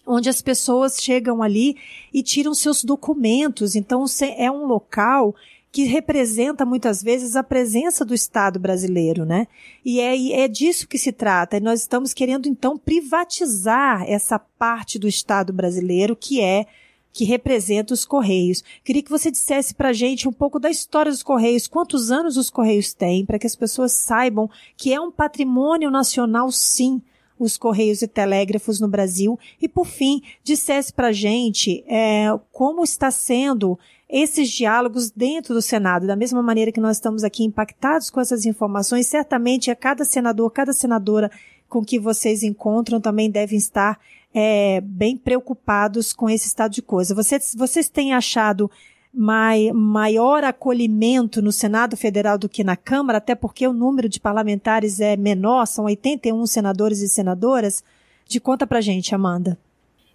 Onde 0.06 0.30
as 0.30 0.42
pessoas 0.42 1.02
chegam 1.02 1.42
ali 1.42 1.78
e 2.14 2.22
tiram 2.22 2.54
seus 2.54 2.84
documentos. 2.84 3.76
Então, 3.76 4.06
é 4.38 4.52
um 4.52 4.66
local 4.66 5.34
que 5.74 5.86
representa 5.86 6.66
muitas 6.66 7.02
vezes 7.02 7.36
a 7.36 7.42
presença 7.42 8.06
do 8.06 8.14
Estado 8.14 8.60
brasileiro, 8.60 9.26
né? 9.26 9.48
E 9.84 10.00
é, 10.00 10.44
é 10.44 10.48
disso 10.48 10.88
que 10.88 11.00
se 11.00 11.12
trata. 11.12 11.58
E 11.58 11.60
nós 11.60 11.82
estamos 11.82 12.14
querendo 12.14 12.48
então 12.48 12.78
privatizar 12.78 14.04
essa 14.08 14.38
parte 14.38 15.00
do 15.00 15.08
Estado 15.08 15.52
brasileiro 15.52 16.16
que 16.16 16.40
é 16.40 16.68
que 17.14 17.24
representa 17.24 17.93
os 17.93 18.03
Correios. 18.03 18.64
Queria 18.84 19.03
que 19.03 19.11
você 19.11 19.30
dissesse 19.30 19.76
para 19.76 19.89
a 19.89 19.93
gente 19.93 20.28
um 20.28 20.34
pouco 20.34 20.59
da 20.59 20.72
história 20.72 21.11
dos 21.11 21.22
Correios, 21.22 21.68
quantos 21.68 22.09
anos 22.09 22.36
os 22.36 22.49
Correios 22.49 22.91
têm, 22.91 23.24
para 23.24 23.38
que 23.38 23.45
as 23.45 23.55
pessoas 23.55 23.91
saibam 23.91 24.49
que 24.76 24.91
é 24.91 24.99
um 24.99 25.11
patrimônio 25.11 25.91
nacional, 25.91 26.51
sim, 26.51 26.99
os 27.39 27.55
Correios 27.55 28.01
e 28.01 28.07
Telégrafos 28.07 28.80
no 28.80 28.88
Brasil. 28.88 29.39
E, 29.61 29.70
por 29.70 29.86
fim, 29.86 30.24
dissesse 30.43 30.91
para 30.91 31.09
a 31.09 31.14
gente 31.14 31.84
é, 31.88 32.28
como 32.51 32.84
está 32.84 33.11
sendo 33.11 33.78
esses 34.09 34.49
diálogos 34.49 35.11
dentro 35.11 35.53
do 35.53 35.61
Senado. 35.61 36.07
Da 36.07 36.16
mesma 36.16 36.41
maneira 36.41 36.72
que 36.72 36.80
nós 36.80 36.97
estamos 36.97 37.24
aqui 37.24 37.43
impactados 37.43 38.09
com 38.09 38.20
essas 38.20 38.45
informações, 38.45 39.07
certamente 39.07 39.70
a 39.70 39.76
cada 39.76 40.03
senador, 40.03 40.51
cada 40.51 40.74
senadora 40.74 41.32
com 41.68 41.84
que 41.84 41.99
vocês 41.99 42.43
encontram 42.43 43.01
também 43.01 43.30
devem 43.30 43.57
estar 43.57 43.99
é, 44.34 44.82
bem 44.82 45.16
preocupados 45.16 46.12
com 46.12 46.30
esse 46.30 46.48
estado 46.48 46.72
de 46.72 46.82
coisa. 46.82 47.14
Vocês, 47.14 47.54
vocês 47.56 47.90
têm 47.90 48.14
achado 48.14 48.70
mai, 49.14 49.72
maior 49.72 50.44
acolhimento 50.44 51.42
no 51.42 51.52
Senado 51.52 51.96
Federal 51.96 52.38
do 52.38 52.50
que 52.50 52.64
na 52.64 52.76
Câmara, 52.76 53.20
até 53.20 53.36
porque 53.36 53.68
o 53.68 53.74
número 53.74 54.10
de 54.10 54.20
parlamentares 54.20 55.00
é 55.00 55.16
menor, 55.16 55.68
são 55.68 55.86
81 55.86 56.46
senadores 56.48 57.02
e 57.02 57.08
senadoras? 57.08 57.84
De 58.26 58.40
conta 58.40 58.66
pra 58.66 58.82
gente, 58.82 59.14
Amanda. 59.14 59.58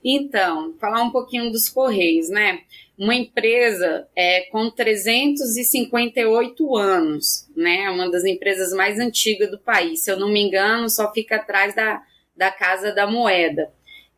Então, 0.03 0.75
falar 0.81 1.03
um 1.03 1.11
pouquinho 1.11 1.51
dos 1.51 1.69
Correios, 1.69 2.29
né? 2.29 2.61
Uma 2.97 3.15
empresa 3.15 4.09
é, 4.17 4.43
com 4.51 4.71
358 4.71 6.77
anos, 6.77 7.49
né? 7.55 7.89
Uma 7.91 8.11
das 8.11 8.25
empresas 8.25 8.73
mais 8.73 8.99
antigas 8.99 9.51
do 9.51 9.59
país. 9.59 10.03
Se 10.03 10.11
eu 10.11 10.19
não 10.19 10.29
me 10.29 10.43
engano, 10.43 10.89
só 10.89 11.13
fica 11.13 11.37
atrás 11.37 11.75
da, 11.75 12.03
da 12.37 12.51
Casa 12.51 12.93
da 12.93 13.07
Moeda. 13.07 13.71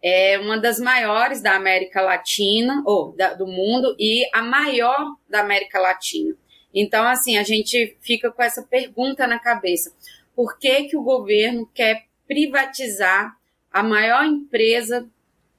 É 0.03 0.39
uma 0.39 0.59
das 0.59 0.79
maiores 0.79 1.43
da 1.43 1.55
América 1.55 2.01
Latina, 2.01 2.83
ou 2.87 3.13
da, 3.13 3.35
do 3.35 3.47
mundo, 3.47 3.95
e 3.99 4.29
a 4.33 4.43
maior 4.43 5.17
da 5.29 5.41
América 5.41 5.79
Latina. 5.79 6.35
Então, 6.73 7.07
assim, 7.07 7.37
a 7.37 7.43
gente 7.43 7.97
fica 8.01 8.31
com 8.31 8.43
essa 8.43 8.63
pergunta 8.63 9.27
na 9.27 9.39
cabeça. 9.39 9.93
Por 10.35 10.59
que, 10.59 10.85
que 10.85 10.97
o 10.97 11.03
governo 11.03 11.69
quer 11.75 12.07
privatizar 12.27 13.37
a 13.71 13.83
maior 13.83 14.25
empresa 14.25 15.09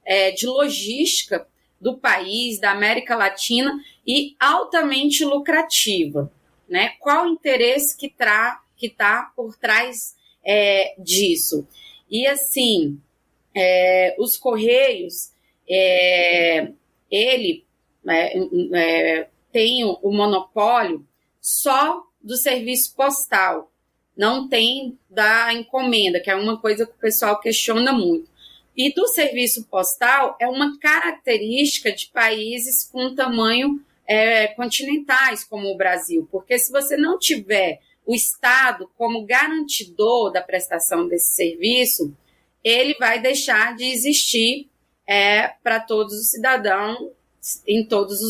é, 0.04 0.30
de 0.30 0.46
logística 0.46 1.46
do 1.80 1.98
país, 1.98 2.60
da 2.60 2.70
América 2.70 3.16
Latina 3.16 3.72
e 4.06 4.36
altamente 4.38 5.24
lucrativa. 5.24 6.32
Né? 6.68 6.90
Qual 7.00 7.24
o 7.24 7.28
interesse 7.28 7.96
que 7.96 8.06
está 8.06 8.62
que 8.76 8.88
tá 8.88 9.32
por 9.36 9.56
trás 9.56 10.16
é, 10.44 10.94
disso? 10.98 11.66
E 12.10 12.26
assim, 12.26 13.00
é, 13.54 14.14
os 14.18 14.36
Correios, 14.36 15.32
é, 15.68 16.72
ele 17.10 17.64
é, 18.08 18.38
é, 18.74 19.28
tem 19.50 19.84
o 19.84 20.10
monopólio 20.10 21.06
só 21.40 22.02
do 22.22 22.36
serviço 22.36 22.94
postal, 22.94 23.70
não 24.16 24.48
tem 24.48 24.98
da 25.10 25.52
encomenda, 25.52 26.20
que 26.20 26.30
é 26.30 26.34
uma 26.34 26.58
coisa 26.58 26.86
que 26.86 26.92
o 26.92 27.00
pessoal 27.00 27.40
questiona 27.40 27.92
muito. 27.92 28.30
E 28.76 28.92
do 28.92 29.06
serviço 29.06 29.64
postal 29.64 30.36
é 30.40 30.46
uma 30.48 30.78
característica 30.78 31.92
de 31.92 32.06
países 32.06 32.88
com 32.90 33.14
tamanho 33.14 33.84
é, 34.06 34.48
continentais, 34.48 35.44
como 35.44 35.68
o 35.68 35.76
Brasil, 35.76 36.26
porque 36.30 36.58
se 36.58 36.72
você 36.72 36.96
não 36.96 37.18
tiver 37.18 37.80
o 38.04 38.14
Estado 38.14 38.90
como 38.96 39.24
garantidor 39.24 40.32
da 40.32 40.40
prestação 40.40 41.06
desse 41.06 41.34
serviço, 41.34 42.14
ele 42.62 42.94
vai 42.94 43.20
deixar 43.20 43.74
de 43.74 43.84
existir 43.84 44.68
é, 45.06 45.48
para 45.62 45.80
todos 45.80 46.14
os 46.14 46.30
cidadãos 46.30 47.10
em 47.66 47.84
todas 47.84 48.20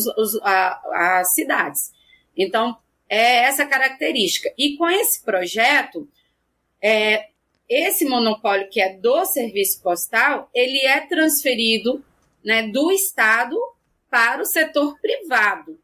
as 0.93 1.35
cidades. 1.35 1.93
Então, 2.37 2.77
é 3.09 3.45
essa 3.45 3.67
característica. 3.67 4.53
E 4.57 4.77
com 4.77 4.89
esse 4.89 5.23
projeto, 5.23 6.09
é, 6.81 7.29
esse 7.69 8.07
monopólio 8.07 8.71
que 8.71 8.81
é 8.81 8.95
do 8.95 9.25
serviço 9.27 9.83
postal, 9.83 10.49
ele 10.55 10.79
é 10.79 11.01
transferido 11.07 12.03
né, 12.43 12.69
do 12.69 12.91
Estado 12.91 13.57
para 14.11 14.43
o 14.43 14.47
setor 14.47 14.99
privado. 14.99 15.79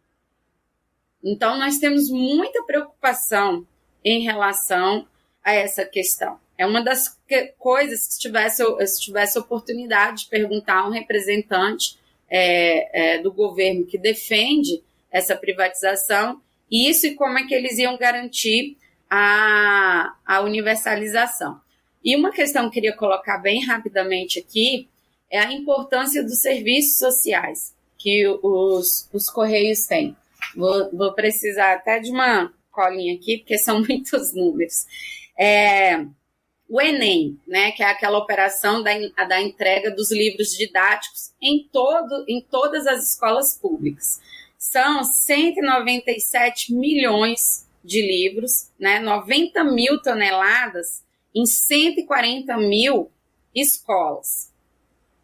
Então, 1.23 1.59
nós 1.59 1.79
temos 1.79 2.09
muita 2.11 2.63
preocupação 2.65 3.67
em 4.05 4.23
relação 4.23 5.07
a 5.43 5.53
essa 5.53 5.85
questão. 5.85 6.41
É 6.59 6.67
uma 6.67 6.83
das 6.83 7.17
que, 7.27 7.55
coisas 7.57 8.07
que, 8.07 8.15
se 8.15 8.21
tivesse, 8.21 8.65
se 8.87 9.01
tivesse 9.01 9.39
oportunidade 9.39 10.25
de 10.25 10.29
perguntar 10.29 10.81
a 10.81 10.89
um 10.89 10.91
representante 10.91 11.97
é, 12.29 13.15
é, 13.15 13.19
do 13.19 13.33
governo 13.33 13.87
que 13.87 13.97
defende 13.97 14.83
essa 15.11 15.37
privatização, 15.37 16.43
isso 16.71 17.07
e 17.07 17.15
como 17.15 17.39
é 17.39 17.47
que 17.47 17.55
eles 17.55 17.79
iam 17.79 17.97
garantir 17.97 18.77
a, 19.09 20.15
a 20.27 20.41
universalização. 20.41 21.61
E 22.05 22.17
uma 22.17 22.33
questão 22.33 22.63
que 22.63 22.67
eu 22.67 22.73
queria 22.73 22.97
colocar 22.97 23.39
bem 23.39 23.65
rapidamente 23.65 24.39
aqui 24.39 24.89
é 25.31 25.39
a 25.39 25.53
importância 25.53 26.23
dos 26.23 26.41
serviços 26.41 26.99
sociais 26.99 27.75
que 27.97 28.27
os, 28.43 29.09
os 29.13 29.31
Correios 29.31 29.87
têm. 29.87 30.17
Vou, 30.57 30.91
vou 30.93 31.13
precisar 31.13 31.75
até 31.75 31.99
de 31.99 32.11
uma 32.11 32.53
colinha 32.71 33.15
aqui, 33.15 33.39
porque 33.39 33.59
são 33.59 33.81
muitos 33.87 34.33
números. 34.35 34.87
É, 35.37 36.05
o 36.69 36.81
Enem, 36.81 37.41
né, 37.47 37.73
que 37.73 37.83
é 37.83 37.87
aquela 37.87 38.19
operação 38.19 38.83
da, 38.83 38.93
da 39.27 39.41
entrega 39.41 39.91
dos 39.91 40.13
livros 40.13 40.51
didáticos 40.51 41.33
em, 41.41 41.67
todo, 41.73 42.25
em 42.29 42.43
todas 42.43 42.87
as 42.87 43.13
escolas 43.13 43.57
públicas. 43.57 44.21
São 44.59 45.03
197 45.03 46.75
milhões 46.75 47.67
de 47.83 48.03
livros, 48.03 48.71
né, 48.79 49.01
90 49.01 49.65
mil 49.65 50.03
toneladas 50.03 51.03
em 51.35 51.47
140 51.47 52.57
mil 52.59 53.11
escolas. 53.55 54.53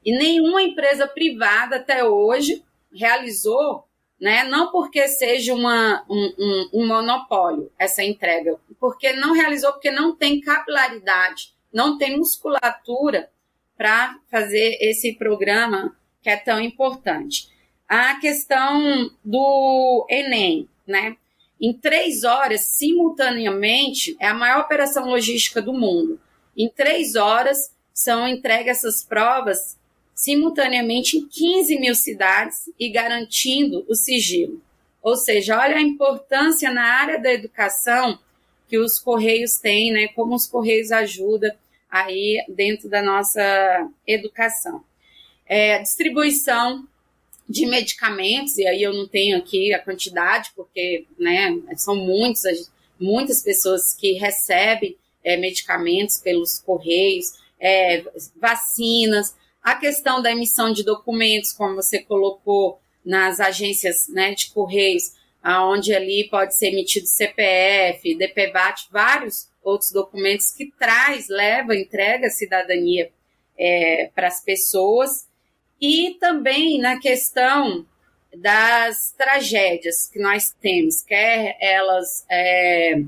E 0.05 0.16
nenhuma 0.16 0.62
empresa 0.62 1.07
privada 1.07 1.76
até 1.76 2.05
hoje 2.05 2.62
realizou, 2.92 3.86
né, 4.21 4.45
não 4.45 4.71
porque 4.71 5.09
seja 5.09 5.55
uma, 5.55 6.05
um, 6.09 6.35
um, 6.39 6.71
um 6.75 6.87
monopólio 6.87 7.71
essa 7.79 8.03
entrega, 8.03 8.57
porque 8.79 9.12
não 9.12 9.33
realizou, 9.33 9.73
porque 9.73 9.91
não 9.91 10.15
tem 10.15 10.41
capilaridade, 10.41 11.55
não 11.73 11.99
tem 11.99 12.17
musculatura 12.17 13.31
para 13.77 14.19
fazer 14.31 14.79
esse 14.81 15.15
programa 15.15 15.97
que 16.23 16.31
é 16.31 16.37
tão 16.37 16.61
importante. 16.61 17.49
A 17.89 18.19
questão 18.19 19.11
do 19.25 20.07
Enem, 20.09 20.69
né? 20.87 21.17
Em 21.61 21.73
três 21.73 22.25
horas, 22.25 22.62
simultaneamente, 22.62 24.17
é 24.21 24.29
a 24.29 24.35
maior 24.35 24.61
operação 24.61 25.07
logística 25.07 25.61
do 25.61 25.73
mundo. 25.73 26.21
Em 26.57 26.69
três 26.69 27.15
horas, 27.15 27.75
são 27.93 28.27
entregues 28.27 28.79
essas 28.79 29.05
provas 29.05 29.79
simultaneamente 30.15 31.17
em 31.17 31.27
15 31.27 31.79
mil 31.79 31.95
cidades 31.95 32.71
e 32.79 32.89
garantindo 32.89 33.85
o 33.89 33.95
sigilo. 33.95 34.62
Ou 35.03 35.17
seja, 35.17 35.59
olha 35.59 35.77
a 35.77 35.83
importância 35.83 36.71
na 36.71 36.85
área 36.85 37.21
da 37.21 37.33
educação 37.33 38.19
que 38.69 38.79
os 38.79 38.99
Correios 38.99 39.59
têm, 39.59 39.93
né? 39.93 40.09
Como 40.09 40.35
os 40.35 40.47
Correios 40.47 40.91
ajudam 40.91 41.55
aí 41.91 42.45
dentro 42.49 42.89
da 42.89 43.03
nossa 43.03 43.89
educação. 44.07 44.83
É, 45.47 45.81
distribuição 45.81 46.87
de 47.49 47.67
medicamentos, 47.67 48.57
e 48.57 48.67
aí 48.67 48.83
eu 48.83 48.95
não 48.95 49.07
tenho 49.07 49.37
aqui 49.37 49.75
a 49.75 49.79
quantidade, 49.79 50.51
porque 50.57 51.07
né, 51.19 51.61
são 51.77 51.95
muitas, 51.95 52.73
muitas 52.99 53.43
pessoas 53.43 53.93
que 53.93 54.12
recebem 54.15 54.97
é, 55.23 55.37
medicamentos 55.37 56.19
pelos 56.19 56.59
correios, 56.61 57.35
é, 57.61 58.03
vacinas, 58.37 59.37
a 59.65 59.75
questão 59.75 60.21
da 60.21 60.31
emissão 60.31 60.71
de 60.71 60.85
documentos, 60.85 61.51
como 61.51 61.75
você 61.75 61.99
colocou 61.99 62.79
nas 63.03 63.41
agências 63.41 64.07
né, 64.09 64.35
de 64.35 64.51
correios, 64.51 65.15
aonde 65.43 65.95
ali 65.95 66.29
pode 66.31 66.55
ser 66.55 66.69
emitido 66.69 67.07
CPF, 67.07 68.15
DPVAT, 68.15 68.89
vários 68.91 69.49
outros 69.62 69.91
documentos 69.91 70.51
que 70.51 70.71
traz, 70.79 71.29
leva, 71.29 71.75
entrega 71.75 72.27
a 72.27 72.31
cidadania 72.31 73.11
é, 73.59 74.11
para 74.15 74.27
as 74.29 74.45
pessoas. 74.45 75.27
E 75.81 76.17
também 76.21 76.79
na 76.79 76.99
questão 76.99 77.87
das 78.37 79.12
tragédias 79.17 80.09
que 80.09 80.19
nós 80.19 80.53
temos, 80.61 81.03
quer 81.03 81.57
elas 81.59 82.27
é, 82.31 83.03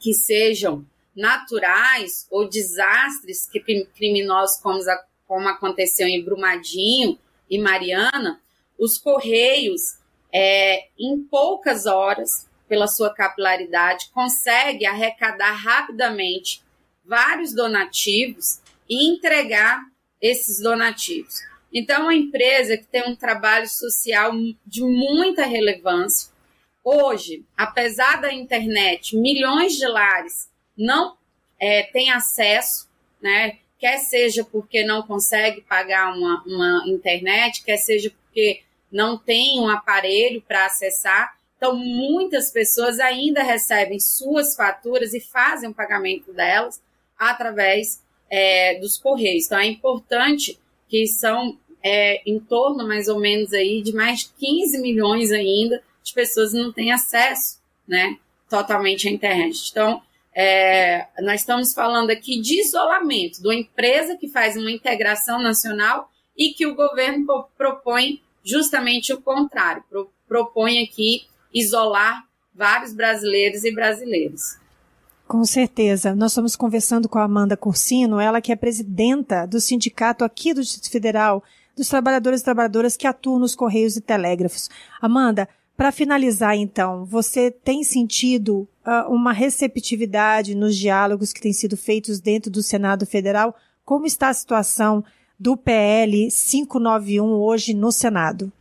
que 0.00 0.12
sejam 0.12 0.84
naturais 1.14 2.26
ou 2.30 2.48
desastres 2.48 3.48
que 3.48 3.60
criminosos 3.94 4.60
como 4.60 4.78
como 5.26 5.48
aconteceu 5.48 6.06
em 6.06 6.24
Brumadinho 6.24 7.18
e 7.48 7.58
Mariana, 7.58 8.40
os 8.78 8.98
Correios, 8.98 9.98
é, 10.32 10.88
em 10.98 11.22
poucas 11.22 11.86
horas, 11.86 12.48
pela 12.68 12.86
sua 12.86 13.12
capilaridade, 13.12 14.10
consegue 14.12 14.86
arrecadar 14.86 15.52
rapidamente 15.52 16.62
vários 17.04 17.54
donativos 17.54 18.60
e 18.88 19.12
entregar 19.12 19.80
esses 20.20 20.60
donativos. 20.60 21.36
Então, 21.72 21.96
é 21.96 22.02
uma 22.04 22.14
empresa 22.14 22.76
que 22.76 22.86
tem 22.86 23.08
um 23.08 23.16
trabalho 23.16 23.68
social 23.68 24.32
de 24.64 24.82
muita 24.82 25.44
relevância. 25.44 26.32
Hoje, 26.82 27.44
apesar 27.56 28.20
da 28.20 28.32
internet, 28.32 29.16
milhões 29.16 29.74
de 29.74 29.86
lares 29.86 30.48
não 30.76 31.16
é, 31.58 31.82
têm 31.84 32.10
acesso, 32.10 32.88
né? 33.20 33.58
Quer 33.84 33.98
seja 33.98 34.42
porque 34.42 34.82
não 34.82 35.02
consegue 35.02 35.60
pagar 35.60 36.16
uma, 36.16 36.42
uma 36.46 36.84
internet, 36.86 37.62
quer 37.62 37.76
seja 37.76 38.10
porque 38.10 38.62
não 38.90 39.18
tem 39.18 39.60
um 39.60 39.68
aparelho 39.68 40.40
para 40.40 40.64
acessar. 40.64 41.36
Então, 41.58 41.76
muitas 41.76 42.50
pessoas 42.50 42.98
ainda 42.98 43.42
recebem 43.42 44.00
suas 44.00 44.56
faturas 44.56 45.12
e 45.12 45.20
fazem 45.20 45.68
o 45.68 45.74
pagamento 45.74 46.32
delas 46.32 46.82
através 47.18 48.02
é, 48.30 48.78
dos 48.78 48.96
correios. 48.96 49.44
Então, 49.44 49.58
é 49.58 49.66
importante 49.66 50.58
que 50.88 51.06
são 51.06 51.58
é, 51.82 52.22
em 52.24 52.40
torno, 52.40 52.88
mais 52.88 53.06
ou 53.06 53.20
menos, 53.20 53.52
aí, 53.52 53.82
de 53.82 53.92
mais 53.92 54.20
de 54.20 54.30
15 54.38 54.80
milhões 54.80 55.30
ainda 55.30 55.82
de 56.02 56.14
pessoas 56.14 56.52
que 56.52 56.56
não 56.56 56.72
têm 56.72 56.90
acesso 56.90 57.60
né, 57.86 58.16
totalmente 58.48 59.08
à 59.08 59.10
internet. 59.10 59.68
Então, 59.70 60.00
é, 60.34 61.06
nós 61.22 61.40
estamos 61.40 61.72
falando 61.72 62.10
aqui 62.10 62.40
de 62.40 62.60
isolamento, 62.60 63.40
de 63.40 63.46
uma 63.46 63.54
empresa 63.54 64.16
que 64.16 64.28
faz 64.28 64.56
uma 64.56 64.70
integração 64.70 65.40
nacional 65.40 66.10
e 66.36 66.52
que 66.52 66.66
o 66.66 66.74
governo 66.74 67.26
propõe 67.56 68.20
justamente 68.44 69.12
o 69.12 69.22
contrário, 69.22 69.84
pro, 69.88 70.10
propõe 70.26 70.82
aqui 70.82 71.26
isolar 71.52 72.24
vários 72.54 72.92
brasileiros 72.92 73.64
e 73.64 73.72
brasileiras. 73.72 74.58
Com 75.26 75.44
certeza. 75.44 76.14
Nós 76.14 76.32
estamos 76.32 76.54
conversando 76.54 77.08
com 77.08 77.18
a 77.18 77.24
Amanda 77.24 77.56
Cursino, 77.56 78.20
ela 78.20 78.40
que 78.40 78.52
é 78.52 78.56
presidenta 78.56 79.46
do 79.46 79.60
sindicato 79.60 80.24
aqui 80.24 80.52
do 80.52 80.60
Distrito 80.60 80.90
Federal, 80.90 81.42
dos 81.76 81.88
trabalhadores 81.88 82.40
e 82.40 82.44
trabalhadoras 82.44 82.96
que 82.96 83.06
atuam 83.06 83.38
nos 83.38 83.54
Correios 83.54 83.96
e 83.96 84.00
Telégrafos. 84.00 84.68
Amanda, 85.00 85.48
para 85.76 85.90
finalizar, 85.90 86.56
então, 86.56 87.04
você 87.04 87.50
tem 87.50 87.82
sentido 87.82 88.68
uh, 88.86 89.12
uma 89.12 89.32
receptividade 89.32 90.54
nos 90.54 90.76
diálogos 90.76 91.32
que 91.32 91.40
têm 91.40 91.52
sido 91.52 91.76
feitos 91.76 92.20
dentro 92.20 92.50
do 92.50 92.62
Senado 92.62 93.04
Federal? 93.04 93.56
Como 93.84 94.06
está 94.06 94.28
a 94.28 94.34
situação 94.34 95.04
do 95.38 95.56
PL 95.56 96.28
591 96.30 97.24
hoje 97.24 97.74
no 97.74 97.90
Senado? 97.90 98.52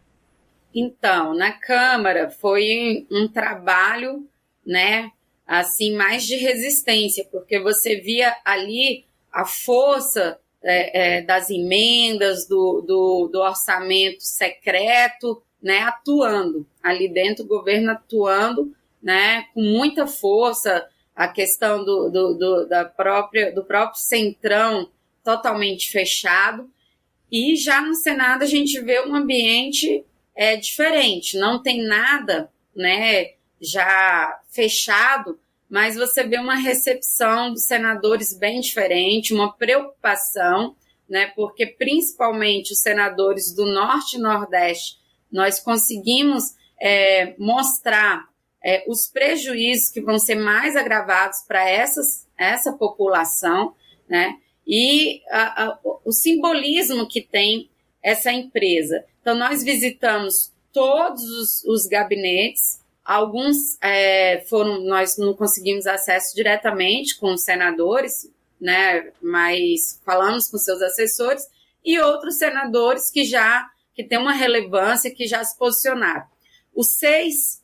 Então, 0.74 1.36
na 1.36 1.52
Câmara 1.52 2.32
foi 2.32 3.06
um 3.12 3.28
trabalho, 3.28 4.28
né, 4.66 5.12
assim, 5.46 5.96
mais 5.96 6.26
de 6.26 6.36
resistência, 6.36 7.28
porque 7.32 7.60
você 7.60 7.98
via 8.02 8.36
ali 8.44 9.06
a 9.32 9.46
força 9.46 10.40
é, 10.64 11.18
é, 11.18 11.22
das 11.22 11.50
emendas, 11.50 12.48
do, 12.48 12.82
do, 12.82 13.30
do 13.32 13.40
orçamento 13.40 14.24
secreto, 14.24 15.44
né, 15.64 15.80
atuando 15.80 16.68
ali 16.84 17.08
dentro, 17.08 17.46
o 17.46 17.48
governo 17.48 17.92
atuando, 17.92 18.76
né, 19.02 19.46
com 19.54 19.62
muita 19.62 20.06
força, 20.06 20.86
a 21.16 21.28
questão 21.28 21.86
do, 21.86 22.10
do, 22.10 22.34
do, 22.34 22.68
da 22.68 22.84
própria, 22.84 23.54
do 23.54 23.64
próprio 23.64 24.02
centrão 24.02 24.90
totalmente 25.24 25.90
fechado. 25.90 26.70
E 27.32 27.56
já 27.56 27.82
no 27.82 27.96
Senado 27.96 28.44
a 28.44 28.48
gente 28.48 28.80
vê 28.82 29.00
um 29.02 29.16
ambiente 29.16 30.04
é, 30.36 30.58
diferente, 30.58 31.38
não 31.38 31.62
tem 31.62 31.82
nada 31.82 32.52
né, 32.76 33.32
já 33.62 34.40
fechado, 34.52 35.40
mas 35.70 35.96
você 35.96 36.24
vê 36.24 36.38
uma 36.38 36.56
recepção 36.56 37.54
dos 37.54 37.64
senadores 37.64 38.38
bem 38.38 38.60
diferente, 38.60 39.34
uma 39.34 39.54
preocupação, 39.54 40.76
né, 41.08 41.28
porque 41.36 41.68
principalmente 41.68 42.74
os 42.74 42.80
senadores 42.80 43.54
do 43.54 43.66
Norte 43.66 44.18
e 44.18 44.20
Nordeste 44.20 45.03
nós 45.34 45.60
conseguimos 45.60 46.56
é, 46.80 47.36
mostrar 47.38 48.30
é, 48.64 48.86
os 48.88 49.08
prejuízos 49.08 49.90
que 49.90 50.00
vão 50.00 50.18
ser 50.20 50.36
mais 50.36 50.76
agravados 50.76 51.42
para 51.48 51.68
essa 52.38 52.72
população. 52.74 53.76
né? 54.08 54.38
E 54.66 55.22
a, 55.30 55.66
a, 55.66 55.80
o 56.06 56.12
simbolismo 56.12 57.08
que 57.08 57.22
tem 57.22 57.70
essa 58.02 58.32
empresa. 58.32 59.04
Então, 59.22 59.36
nós 59.36 59.64
visitamos 59.64 60.54
todos 60.72 61.24
os, 61.24 61.64
os 61.66 61.88
gabinetes, 61.88 62.82
alguns 63.04 63.78
é, 63.82 64.44
foram, 64.48 64.82
nós 64.82 65.18
não 65.18 65.34
conseguimos 65.34 65.86
acesso 65.86 66.36
diretamente 66.36 67.18
com 67.18 67.34
os 67.34 67.44
senadores, 67.44 68.30
né? 68.60 69.12
Mas 69.22 70.02
falamos 70.06 70.48
com 70.50 70.58
seus 70.58 70.82
assessores, 70.82 71.48
e 71.84 72.00
outros 72.00 72.38
senadores 72.38 73.12
que 73.12 73.26
já 73.26 73.70
que 73.96 74.04
têm 74.04 74.18
uma 74.18 74.34
relevância, 74.34 75.14
que 75.14 75.28
já 75.28 75.44
se 75.44 75.58
posicionaram. 75.58 76.26
Os 76.76 76.92
seis 76.92 77.62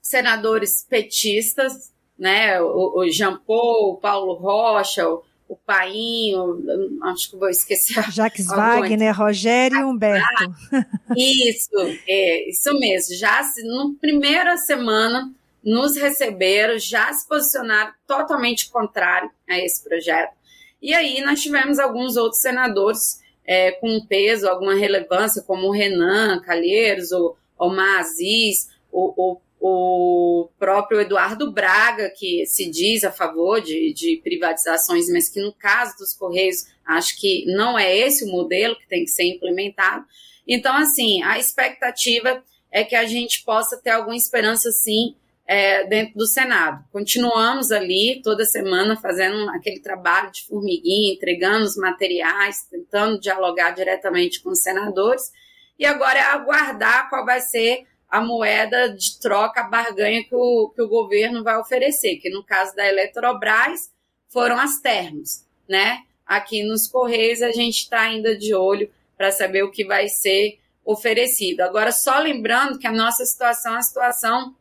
senadores 0.00 0.86
petistas, 0.88 1.92
né, 2.18 2.60
o, 2.60 3.00
o 3.00 3.10
Jean 3.10 3.38
Paul, 3.38 3.94
o 3.94 3.96
Paulo 3.96 4.34
Rocha, 4.34 5.08
o, 5.08 5.22
o 5.48 5.56
Painho, 5.56 6.62
acho 7.04 7.30
que 7.30 7.36
vou 7.36 7.48
esquecer. 7.48 8.10
Jacques 8.12 8.46
Wagner, 8.46 9.16
Rogério 9.16 9.78
e 9.78 9.84
Humberto. 9.84 10.54
Isso, 11.16 11.76
é, 12.06 12.48
isso 12.48 12.72
mesmo. 12.78 13.14
Já 13.16 13.40
na 13.64 13.90
primeira 14.00 14.56
semana 14.56 15.32
nos 15.62 15.96
receberam, 15.96 16.78
já 16.78 17.12
se 17.12 17.26
posicionaram 17.26 17.92
totalmente 18.06 18.70
contrário 18.70 19.30
a 19.48 19.58
esse 19.58 19.82
projeto. 19.82 20.34
E 20.82 20.92
aí 20.92 21.22
nós 21.22 21.40
tivemos 21.40 21.78
alguns 21.78 22.16
outros 22.16 22.42
senadores 22.42 23.23
é, 23.46 23.72
com 23.72 24.04
peso, 24.06 24.48
alguma 24.48 24.74
relevância, 24.74 25.42
como 25.42 25.68
o 25.68 25.72
Renan 25.72 26.40
Calheiros, 26.40 27.12
o 27.12 27.36
Omar 27.58 28.00
Aziz, 28.00 28.68
o, 28.90 29.12
o, 29.16 29.40
o 29.60 30.48
próprio 30.58 31.00
Eduardo 31.00 31.50
Braga, 31.52 32.10
que 32.10 32.44
se 32.46 32.70
diz 32.70 33.04
a 33.04 33.12
favor 33.12 33.60
de, 33.60 33.92
de 33.92 34.20
privatizações, 34.22 35.08
mas 35.08 35.28
que 35.28 35.40
no 35.40 35.52
caso 35.52 35.96
dos 35.98 36.14
Correios, 36.14 36.66
acho 36.84 37.18
que 37.18 37.44
não 37.46 37.78
é 37.78 37.96
esse 37.96 38.24
o 38.24 38.28
modelo 38.28 38.76
que 38.76 38.88
tem 38.88 39.04
que 39.04 39.10
ser 39.10 39.24
implementado. 39.24 40.04
Então, 40.46 40.76
assim, 40.76 41.22
a 41.22 41.38
expectativa 41.38 42.42
é 42.70 42.84
que 42.84 42.96
a 42.96 43.06
gente 43.06 43.42
possa 43.44 43.76
ter 43.76 43.90
alguma 43.90 44.16
esperança, 44.16 44.70
sim, 44.70 45.14
é, 45.46 45.86
dentro 45.86 46.14
do 46.14 46.26
Senado. 46.26 46.84
Continuamos 46.90 47.70
ali 47.70 48.20
toda 48.22 48.44
semana 48.44 48.96
fazendo 48.96 49.48
aquele 49.50 49.80
trabalho 49.80 50.30
de 50.32 50.46
formiguinha, 50.46 51.14
entregando 51.14 51.64
os 51.64 51.76
materiais, 51.76 52.66
tentando 52.70 53.20
dialogar 53.20 53.72
diretamente 53.72 54.42
com 54.42 54.50
os 54.50 54.62
senadores. 54.62 55.30
E 55.78 55.84
agora 55.84 56.18
é 56.18 56.22
aguardar 56.22 57.10
qual 57.10 57.24
vai 57.24 57.40
ser 57.40 57.86
a 58.08 58.20
moeda 58.20 58.90
de 58.90 59.18
troca, 59.18 59.60
a 59.60 59.68
barganha 59.68 60.22
que 60.22 60.34
o, 60.34 60.70
que 60.74 60.80
o 60.80 60.88
governo 60.88 61.42
vai 61.42 61.58
oferecer, 61.58 62.16
que 62.16 62.30
no 62.30 62.44
caso 62.44 62.74
da 62.76 62.86
Eletrobras 62.86 63.92
foram 64.28 64.58
as 64.58 64.80
termos, 64.80 65.44
né? 65.68 66.02
Aqui 66.24 66.62
nos 66.62 66.86
Correios 66.86 67.42
a 67.42 67.50
gente 67.50 67.80
está 67.80 68.00
ainda 68.02 68.36
de 68.36 68.54
olho 68.54 68.90
para 69.16 69.30
saber 69.30 69.62
o 69.62 69.70
que 69.70 69.84
vai 69.84 70.08
ser 70.08 70.58
oferecido. 70.84 71.60
Agora, 71.60 71.92
só 71.92 72.18
lembrando 72.18 72.78
que 72.78 72.86
a 72.86 72.92
nossa 72.92 73.24
situação 73.24 73.72
é 73.72 73.76
uma 73.76 73.82
situação 73.82 74.54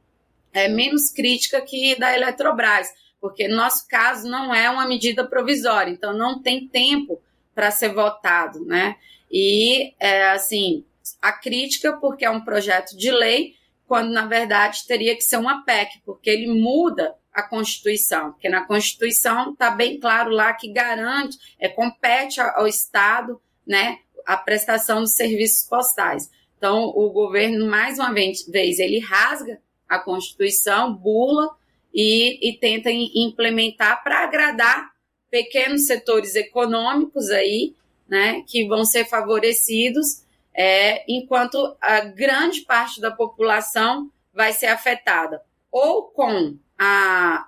é, 0.53 0.67
menos 0.67 1.09
crítica 1.09 1.59
que 1.61 1.95
da 1.99 2.15
Eletrobras, 2.15 2.87
porque 3.19 3.47
no 3.47 3.55
nosso 3.55 3.87
caso 3.87 4.29
não 4.29 4.53
é 4.53 4.69
uma 4.69 4.87
medida 4.87 5.25
provisória, 5.25 5.91
então 5.91 6.13
não 6.13 6.41
tem 6.41 6.67
tempo 6.67 7.21
para 7.55 7.71
ser 7.71 7.93
votado, 7.93 8.63
né? 8.65 8.95
E, 9.31 9.93
é, 9.99 10.29
assim, 10.29 10.85
a 11.21 11.31
crítica, 11.31 11.93
porque 11.93 12.25
é 12.25 12.29
um 12.29 12.41
projeto 12.41 12.95
de 12.95 13.11
lei, 13.11 13.55
quando 13.87 14.11
na 14.11 14.25
verdade 14.25 14.85
teria 14.87 15.15
que 15.15 15.23
ser 15.23 15.37
uma 15.37 15.63
PEC, 15.63 16.01
porque 16.05 16.29
ele 16.29 16.47
muda 16.47 17.15
a 17.33 17.41
Constituição, 17.41 18.33
porque 18.33 18.47
na 18.47 18.65
Constituição 18.65 19.53
está 19.53 19.71
bem 19.71 19.99
claro 19.99 20.29
lá 20.29 20.53
que 20.53 20.71
garante, 20.71 21.37
é, 21.59 21.67
compete 21.67 22.39
ao 22.39 22.67
Estado, 22.67 23.41
né, 23.65 23.99
a 24.25 24.37
prestação 24.37 25.01
dos 25.01 25.13
serviços 25.13 25.67
postais. 25.67 26.29
Então, 26.57 26.83
o 26.95 27.09
governo, 27.09 27.65
mais 27.67 27.97
uma 27.97 28.13
vez, 28.13 28.47
ele 28.79 28.99
rasga 28.99 29.59
a 29.95 29.99
Constituição, 29.99 30.93
bula 30.93 31.49
e, 31.93 32.49
e 32.49 32.57
tenta 32.57 32.89
implementar 32.91 34.03
para 34.03 34.23
agradar 34.23 34.91
pequenos 35.29 35.85
setores 35.85 36.35
econômicos 36.35 37.29
aí, 37.29 37.75
né, 38.07 38.43
que 38.47 38.67
vão 38.67 38.85
ser 38.85 39.05
favorecidos, 39.05 40.23
é, 40.53 41.03
enquanto 41.11 41.75
a 41.81 42.01
grande 42.01 42.61
parte 42.61 43.01
da 43.01 43.09
população 43.09 44.11
vai 44.31 44.53
ser 44.53 44.67
afetada 44.67 45.41
ou 45.71 46.03
com 46.03 46.55
a, 46.77 47.47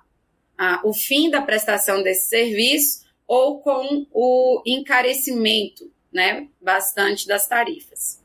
a, 0.58 0.80
o 0.84 0.92
fim 0.92 1.30
da 1.30 1.40
prestação 1.40 2.02
desse 2.02 2.28
serviço 2.28 3.06
ou 3.26 3.60
com 3.60 4.06
o 4.12 4.62
encarecimento, 4.66 5.90
né, 6.12 6.48
bastante 6.60 7.26
das 7.26 7.46
tarifas. 7.46 8.20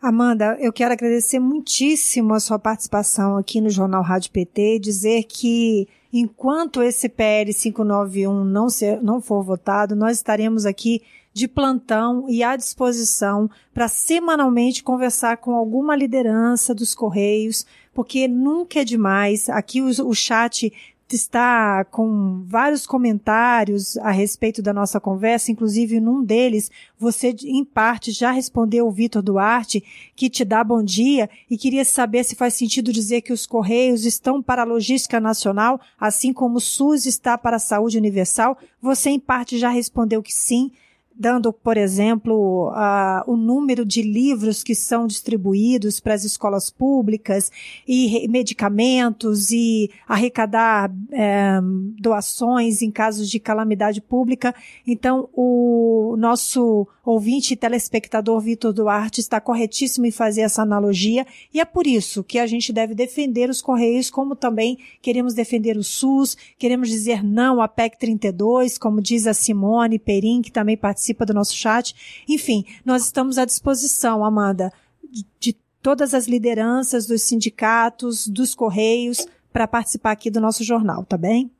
Amanda, 0.00 0.56
eu 0.60 0.72
quero 0.72 0.92
agradecer 0.92 1.40
muitíssimo 1.40 2.32
a 2.32 2.38
sua 2.38 2.56
participação 2.56 3.36
aqui 3.36 3.60
no 3.60 3.68
Jornal 3.68 4.00
Rádio 4.00 4.30
PT, 4.30 4.78
dizer 4.78 5.24
que 5.24 5.88
enquanto 6.12 6.80
esse 6.80 7.08
PL 7.08 7.52
591 7.52 8.44
não, 8.44 8.70
ser, 8.70 9.02
não 9.02 9.20
for 9.20 9.42
votado, 9.42 9.96
nós 9.96 10.18
estaremos 10.18 10.64
aqui 10.64 11.02
de 11.32 11.48
plantão 11.48 12.26
e 12.28 12.44
à 12.44 12.54
disposição 12.54 13.50
para 13.74 13.88
semanalmente 13.88 14.84
conversar 14.84 15.38
com 15.38 15.56
alguma 15.56 15.96
liderança 15.96 16.72
dos 16.72 16.94
Correios, 16.94 17.66
porque 17.92 18.28
nunca 18.28 18.80
é 18.80 18.84
demais. 18.84 19.48
Aqui 19.48 19.82
o, 19.82 19.88
o 20.06 20.14
chat 20.14 20.72
está 21.16 21.84
com 21.84 22.44
vários 22.46 22.86
comentários 22.86 23.96
a 23.98 24.10
respeito 24.10 24.60
da 24.60 24.72
nossa 24.72 25.00
conversa, 25.00 25.50
inclusive 25.50 26.00
num 26.00 26.22
deles 26.22 26.70
você 26.98 27.34
em 27.44 27.64
parte 27.64 28.10
já 28.10 28.30
respondeu 28.30 28.86
o 28.86 28.90
Vitor 28.90 29.22
Duarte, 29.22 29.82
que 30.16 30.28
te 30.28 30.44
dá 30.44 30.64
bom 30.64 30.82
dia 30.82 31.30
e 31.48 31.56
queria 31.56 31.84
saber 31.84 32.24
se 32.24 32.34
faz 32.34 32.54
sentido 32.54 32.92
dizer 32.92 33.22
que 33.22 33.32
os 33.32 33.46
correios 33.46 34.04
estão 34.04 34.42
para 34.42 34.62
a 34.62 34.66
logística 34.66 35.20
nacional, 35.20 35.80
assim 35.98 36.32
como 36.32 36.58
o 36.58 36.60
SUS 36.60 37.06
está 37.06 37.38
para 37.38 37.56
a 37.56 37.60
saúde 37.60 37.96
universal. 37.96 38.58
Você 38.82 39.10
em 39.10 39.20
parte 39.20 39.58
já 39.58 39.68
respondeu 39.68 40.22
que 40.22 40.34
sim 40.34 40.72
dando, 41.18 41.52
por 41.52 41.76
exemplo, 41.76 42.70
uh, 42.70 43.30
o 43.30 43.36
número 43.36 43.84
de 43.84 44.02
livros 44.02 44.62
que 44.62 44.74
são 44.74 45.06
distribuídos 45.06 45.98
para 45.98 46.14
as 46.14 46.24
escolas 46.24 46.70
públicas 46.70 47.50
e 47.86 48.28
medicamentos 48.28 49.50
e 49.50 49.90
arrecadar 50.06 50.90
eh, 51.10 51.60
doações 51.98 52.82
em 52.82 52.90
casos 52.90 53.28
de 53.28 53.40
calamidade 53.40 54.00
pública. 54.00 54.54
Então, 54.86 55.28
o 55.34 56.14
nosso 56.18 56.86
ouvinte 57.04 57.54
e 57.54 57.56
telespectador 57.56 58.40
Vitor 58.40 58.72
Duarte 58.72 59.20
está 59.20 59.40
corretíssimo 59.40 60.06
em 60.06 60.10
fazer 60.10 60.42
essa 60.42 60.62
analogia 60.62 61.26
e 61.52 61.58
é 61.58 61.64
por 61.64 61.86
isso 61.86 62.22
que 62.22 62.38
a 62.38 62.46
gente 62.46 62.72
deve 62.72 62.94
defender 62.94 63.48
os 63.48 63.62
Correios, 63.62 64.10
como 64.10 64.36
também 64.36 64.78
queremos 65.00 65.34
defender 65.34 65.76
o 65.76 65.82
SUS, 65.82 66.36
queremos 66.58 66.88
dizer 66.88 67.24
não 67.24 67.62
à 67.62 67.68
PEC 67.68 67.98
32, 67.98 68.78
como 68.78 69.00
diz 69.00 69.26
a 69.26 69.32
Simone 69.32 69.98
Perim, 69.98 70.42
que 70.42 70.52
também 70.52 70.76
participa 70.76 71.07
participa 71.08 71.26
do 71.26 71.34
nosso 71.34 71.54
chat. 71.54 71.94
Enfim, 72.28 72.64
nós 72.84 73.04
estamos 73.04 73.38
à 73.38 73.44
disposição, 73.44 74.24
Amanda, 74.24 74.72
de, 75.02 75.24
de 75.38 75.56
todas 75.82 76.14
as 76.14 76.26
lideranças 76.26 77.06
dos 77.06 77.22
sindicatos, 77.22 78.26
dos 78.26 78.54
Correios, 78.54 79.26
para 79.52 79.66
participar 79.66 80.12
aqui 80.12 80.30
do 80.30 80.40
nosso 80.40 80.62
jornal, 80.64 81.04
tá 81.04 81.16
bem? 81.16 81.50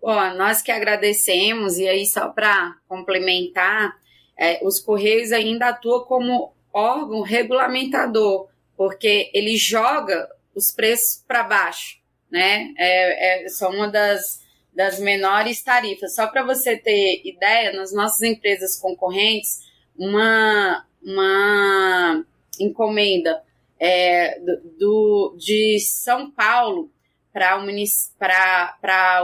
Bom, 0.00 0.34
nós 0.34 0.62
que 0.62 0.70
agradecemos, 0.70 1.78
e 1.78 1.88
aí 1.88 2.06
só 2.06 2.28
para 2.28 2.76
complementar, 2.88 3.96
é, 4.38 4.60
os 4.64 4.78
Correios 4.78 5.32
ainda 5.32 5.68
atuam 5.68 6.04
como 6.04 6.52
órgão 6.72 7.22
regulamentador, 7.22 8.48
porque 8.76 9.30
ele 9.32 9.56
joga 9.56 10.28
os 10.54 10.70
preços 10.70 11.22
para 11.26 11.42
baixo, 11.42 11.98
né? 12.30 12.72
É, 12.76 13.44
é, 13.44 13.48
são 13.48 13.70
uma 13.70 13.88
das 13.88 14.40
das 14.76 15.00
menores 15.00 15.62
tarifas. 15.62 16.14
Só 16.14 16.26
para 16.26 16.44
você 16.44 16.76
ter 16.76 17.22
ideia, 17.24 17.72
nas 17.72 17.94
nossas 17.94 18.20
empresas 18.20 18.78
concorrentes, 18.78 19.60
uma, 19.98 20.86
uma 21.02 22.22
encomenda 22.60 23.42
é, 23.80 24.38
do, 24.78 25.34
de 25.38 25.80
São 25.80 26.30
Paulo 26.30 26.92
para 27.32 27.56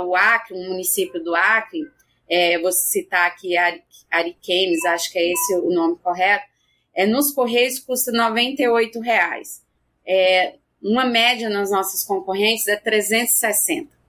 o, 0.01 0.09
o 0.09 0.17
Acre, 0.17 0.57
um 0.57 0.71
município 0.71 1.23
do 1.23 1.35
Acre, 1.35 1.83
é, 2.29 2.59
vou 2.59 2.73
citar 2.73 3.27
aqui 3.27 3.55
Ariquemes, 4.11 4.85
acho 4.87 5.13
que 5.13 5.19
é 5.19 5.33
esse 5.33 5.55
o 5.57 5.69
nome 5.69 5.99
correto, 6.03 6.47
é, 6.95 7.07
nos 7.07 7.31
Correios 7.33 7.79
custa 7.79 8.11
R$ 8.11 8.57
reais. 9.03 9.63
É, 10.07 10.57
uma 10.83 11.05
média 11.05 11.49
nas 11.49 11.71
nossas 11.71 12.05
concorrentes 12.05 12.67
é 12.69 12.77
360 12.77 14.02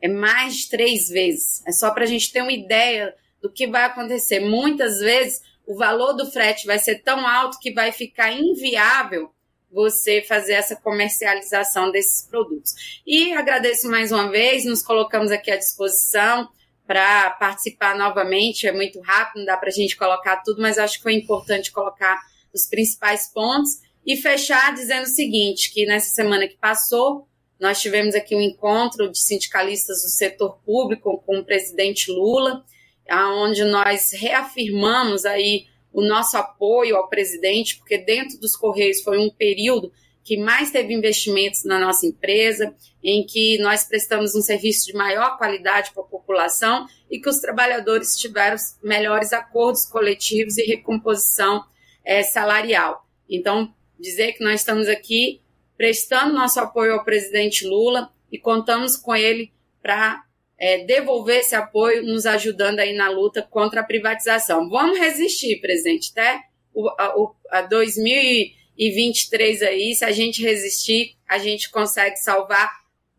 é 0.00 0.08
mais 0.08 0.56
de 0.56 0.70
três 0.70 1.08
vezes. 1.08 1.62
É 1.66 1.72
só 1.72 1.90
para 1.90 2.04
a 2.04 2.06
gente 2.06 2.32
ter 2.32 2.42
uma 2.42 2.52
ideia 2.52 3.14
do 3.40 3.50
que 3.50 3.66
vai 3.66 3.84
acontecer. 3.84 4.40
Muitas 4.40 4.98
vezes 4.98 5.40
o 5.66 5.76
valor 5.76 6.14
do 6.14 6.30
frete 6.30 6.66
vai 6.66 6.78
ser 6.78 7.02
tão 7.02 7.26
alto 7.26 7.58
que 7.58 7.72
vai 7.72 7.92
ficar 7.92 8.32
inviável 8.32 9.30
você 9.70 10.22
fazer 10.22 10.54
essa 10.54 10.74
comercialização 10.76 11.90
desses 11.90 12.26
produtos. 12.26 13.00
E 13.06 13.34
agradeço 13.34 13.88
mais 13.88 14.10
uma 14.10 14.30
vez, 14.30 14.64
nos 14.64 14.82
colocamos 14.82 15.30
aqui 15.30 15.50
à 15.50 15.56
disposição 15.56 16.48
para 16.86 17.30
participar 17.32 17.96
novamente. 17.96 18.66
É 18.66 18.72
muito 18.72 18.98
rápido, 19.00 19.40
não 19.40 19.44
dá 19.44 19.58
para 19.58 19.68
a 19.68 19.72
gente 19.72 19.94
colocar 19.94 20.38
tudo, 20.38 20.62
mas 20.62 20.78
acho 20.78 20.96
que 20.96 21.02
foi 21.02 21.14
importante 21.14 21.70
colocar 21.70 22.18
os 22.52 22.66
principais 22.66 23.30
pontos 23.30 23.72
e 24.06 24.16
fechar 24.16 24.72
dizendo 24.72 25.04
o 25.04 25.10
seguinte: 25.10 25.70
que 25.70 25.84
nessa 25.84 26.08
semana 26.08 26.48
que 26.48 26.56
passou, 26.56 27.27
nós 27.60 27.80
tivemos 27.80 28.14
aqui 28.14 28.36
um 28.36 28.40
encontro 28.40 29.10
de 29.10 29.18
sindicalistas 29.18 30.02
do 30.02 30.08
setor 30.08 30.58
público 30.64 31.22
com 31.26 31.38
o 31.38 31.44
presidente 31.44 32.10
Lula, 32.10 32.64
onde 33.10 33.64
nós 33.64 34.12
reafirmamos 34.12 35.24
aí 35.24 35.66
o 35.92 36.02
nosso 36.02 36.36
apoio 36.36 36.96
ao 36.96 37.08
presidente, 37.08 37.78
porque 37.78 37.98
dentro 37.98 38.38
dos 38.38 38.54
Correios 38.54 39.00
foi 39.00 39.18
um 39.18 39.30
período 39.30 39.92
que 40.22 40.36
mais 40.36 40.70
teve 40.70 40.92
investimentos 40.92 41.64
na 41.64 41.78
nossa 41.78 42.06
empresa, 42.06 42.74
em 43.02 43.24
que 43.24 43.56
nós 43.58 43.84
prestamos 43.84 44.34
um 44.34 44.42
serviço 44.42 44.84
de 44.86 44.92
maior 44.92 45.38
qualidade 45.38 45.90
para 45.92 46.02
a 46.02 46.06
população 46.06 46.86
e 47.10 47.18
que 47.18 47.30
os 47.30 47.40
trabalhadores 47.40 48.14
tiveram 48.14 48.58
melhores 48.82 49.32
acordos 49.32 49.86
coletivos 49.86 50.58
e 50.58 50.66
recomposição 50.66 51.64
é, 52.04 52.22
salarial. 52.22 53.06
Então, 53.28 53.72
dizer 53.98 54.32
que 54.32 54.44
nós 54.44 54.60
estamos 54.60 54.86
aqui 54.86 55.40
prestando 55.78 56.34
nosso 56.34 56.58
apoio 56.58 56.92
ao 56.92 57.04
presidente 57.04 57.64
Lula 57.64 58.12
e 58.30 58.38
contamos 58.38 58.96
com 58.96 59.14
ele 59.14 59.52
para 59.80 60.24
é, 60.58 60.84
devolver 60.84 61.38
esse 61.38 61.54
apoio, 61.54 62.04
nos 62.04 62.26
ajudando 62.26 62.80
aí 62.80 62.92
na 62.94 63.08
luta 63.08 63.40
contra 63.40 63.80
a 63.80 63.84
privatização. 63.84 64.68
Vamos 64.68 64.98
resistir, 64.98 65.60
presidente, 65.60 66.10
até 66.10 66.42
o, 66.74 66.88
a, 66.88 67.58
a 67.58 67.62
2000 67.62 68.58
e 68.76 68.90
23 68.90 69.62
aí, 69.62 69.94
se 69.94 70.04
a 70.04 70.12
gente 70.12 70.42
resistir, 70.42 71.16
a 71.28 71.38
gente 71.38 71.70
consegue 71.70 72.16
salvar 72.16 72.70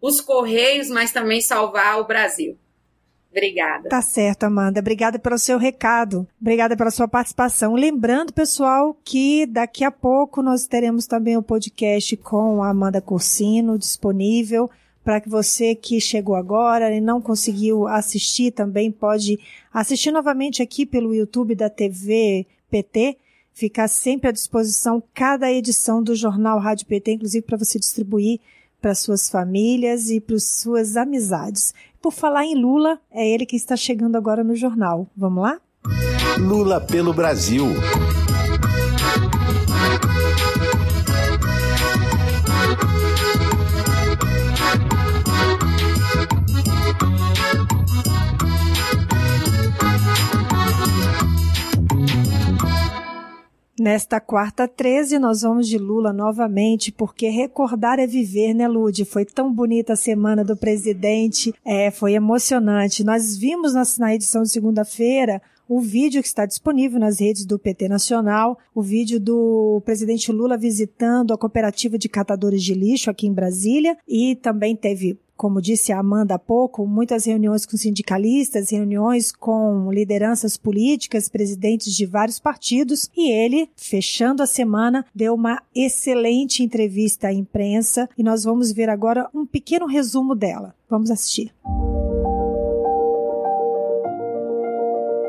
os 0.02 0.22
Correios, 0.22 0.90
mas 0.90 1.12
também 1.12 1.42
salvar 1.42 2.00
o 2.00 2.08
Brasil. 2.08 2.58
Obrigada. 3.32 3.90
Tá 3.90 4.02
certo, 4.02 4.44
Amanda. 4.44 4.80
Obrigada 4.80 5.20
pelo 5.20 5.38
seu 5.38 5.58
recado. 5.58 6.28
Obrigada 6.42 6.76
pela 6.76 6.90
sua 6.90 7.08
participação. 7.08 7.76
Lembrando, 7.76 8.34
pessoal, 8.34 8.98
que 9.04 9.46
daqui 9.46 9.84
a 9.84 9.92
pouco 9.92 10.42
nós 10.42 10.66
teremos 10.66 11.06
também 11.06 11.38
o 11.38 11.44
podcast 11.44 12.18
com 12.18 12.64
a 12.64 12.70
Amanda 12.70 13.02
Cursino 13.02 13.78
disponível 13.78 14.70
para 15.04 15.22
que 15.22 15.30
você 15.30 15.74
que 15.76 16.00
chegou 16.02 16.36
agora 16.36 16.94
e 16.94 17.00
não 17.00 17.22
conseguiu 17.22 17.88
assistir 17.88 18.52
também 18.52 18.92
pode 18.92 19.40
assistir 19.74 20.12
novamente 20.12 20.62
aqui 20.62 20.86
pelo 20.86 21.16
YouTube 21.16 21.56
da 21.56 21.70
TV 21.70 22.46
PT 22.70 23.18
ficar 23.54 23.88
sempre 23.88 24.30
à 24.30 24.32
disposição 24.32 25.04
cada 25.14 25.52
edição 25.52 26.02
do 26.02 26.16
Jornal 26.16 26.60
Rádio 26.60 26.86
PT, 26.88 27.14
inclusive 27.14 27.46
para 27.46 27.58
você 27.58 27.78
distribuir 27.78 28.40
para 28.82 28.96
suas 28.96 29.30
famílias 29.30 30.10
e 30.10 30.22
para 30.22 30.40
suas 30.40 30.96
amizades. 30.96 31.74
Por 32.02 32.14
falar 32.14 32.46
em 32.46 32.56
Lula, 32.56 33.00
é 33.12 33.28
ele 33.28 33.46
que 33.46 33.56
está 33.56 33.76
chegando 33.76 34.16
agora 34.16 34.44
no 34.44 34.56
jornal. 34.56 35.08
Vamos 35.16 35.44
lá? 35.44 35.60
Lula 36.38 36.80
pelo 36.80 37.14
Brasil. 37.14 37.66
Nesta 53.92 54.20
quarta 54.20 54.68
13, 54.68 55.18
nós 55.18 55.42
vamos 55.42 55.68
de 55.68 55.80
Lula 55.80 56.14
novamente, 56.14 56.92
porque 56.92 57.28
recordar 57.28 57.98
é 57.98 58.06
viver, 58.06 58.54
né, 58.54 58.68
Lude? 58.68 59.04
Foi 59.04 59.26
tão 59.26 59.52
bonita 59.52 59.94
a 59.94 59.96
semana 59.96 60.44
do 60.44 60.56
presidente, 60.56 61.52
é, 61.66 61.90
foi 61.90 62.14
emocionante. 62.14 63.04
Nós 63.04 63.36
vimos 63.36 63.74
na, 63.74 63.82
na 63.98 64.14
edição 64.14 64.44
de 64.44 64.52
segunda-feira 64.52 65.42
o 65.68 65.82
vídeo 65.82 66.22
que 66.22 66.28
está 66.28 66.46
disponível 66.46 67.00
nas 67.00 67.20
redes 67.20 67.46
do 67.46 67.58
PT 67.58 67.88
Nacional, 67.88 68.60
o 68.76 68.82
vídeo 68.84 69.20
do 69.20 69.82
presidente 69.84 70.32
Lula 70.32 70.56
visitando 70.56 71.34
a 71.34 71.38
cooperativa 71.38 71.98
de 71.98 72.08
catadores 72.08 72.62
de 72.62 72.76
lixo 72.76 73.10
aqui 73.10 73.26
em 73.26 73.34
Brasília 73.34 73.98
e 74.08 74.36
também 74.36 74.76
teve 74.76 75.18
como 75.40 75.62
disse 75.62 75.94
a 75.94 76.00
Amanda 76.00 76.36
há 76.36 76.38
pouco, 76.38 76.86
muitas 76.86 77.24
reuniões 77.24 77.66
com 77.66 77.78
sindicalistas, 77.78 78.72
reuniões 78.72 79.32
com 79.32 79.90
lideranças 79.90 80.58
políticas, 80.58 81.30
presidentes 81.30 81.96
de 81.96 82.06
vários 82.06 82.40
partidos, 82.40 83.10
e 83.16 83.32
ele, 83.32 83.70
fechando 83.78 84.44
a 84.44 84.46
semana, 84.46 85.06
deu 85.16 85.34
uma 85.34 85.64
excelente 85.74 86.62
entrevista 86.62 87.30
à 87.30 87.34
imprensa 87.34 88.10
e 88.18 88.22
nós 88.22 88.44
vamos 88.44 88.74
ver 88.74 88.90
agora 88.90 89.30
um 89.34 89.46
pequeno 89.46 89.86
resumo 89.86 90.36
dela. 90.36 90.76
Vamos 90.90 91.10
assistir. 91.10 91.56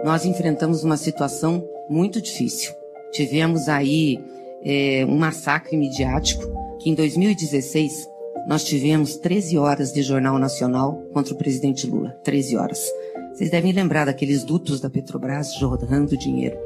Nós 0.05 0.24
enfrentamos 0.24 0.82
uma 0.82 0.97
situação 0.97 1.65
muito 1.89 2.20
difícil. 2.20 2.73
Tivemos 3.12 3.69
aí 3.69 4.19
é, 4.65 5.07
um 5.09 5.16
massacre 5.16 5.77
midiático 5.77 6.43
que 6.81 6.91
em 6.91 6.97
2016 6.97 8.11
nós 8.47 8.65
tivemos 8.65 9.17
13 9.17 9.59
horas 9.59 9.93
de 9.93 10.03
Jornal 10.03 10.39
Nacional 10.39 11.03
contra 11.12 11.35
o 11.35 11.37
presidente 11.37 11.87
Lula. 11.87 12.17
13 12.25 12.57
horas. 12.57 12.91
Vocês 13.33 13.51
devem 13.51 13.73
lembrar 13.73 14.07
daqueles 14.07 14.45
dutos 14.45 14.81
da 14.81 14.91
Petrobras 14.91 15.55
jorrando 15.55 16.17
dinheiro. 16.17 16.59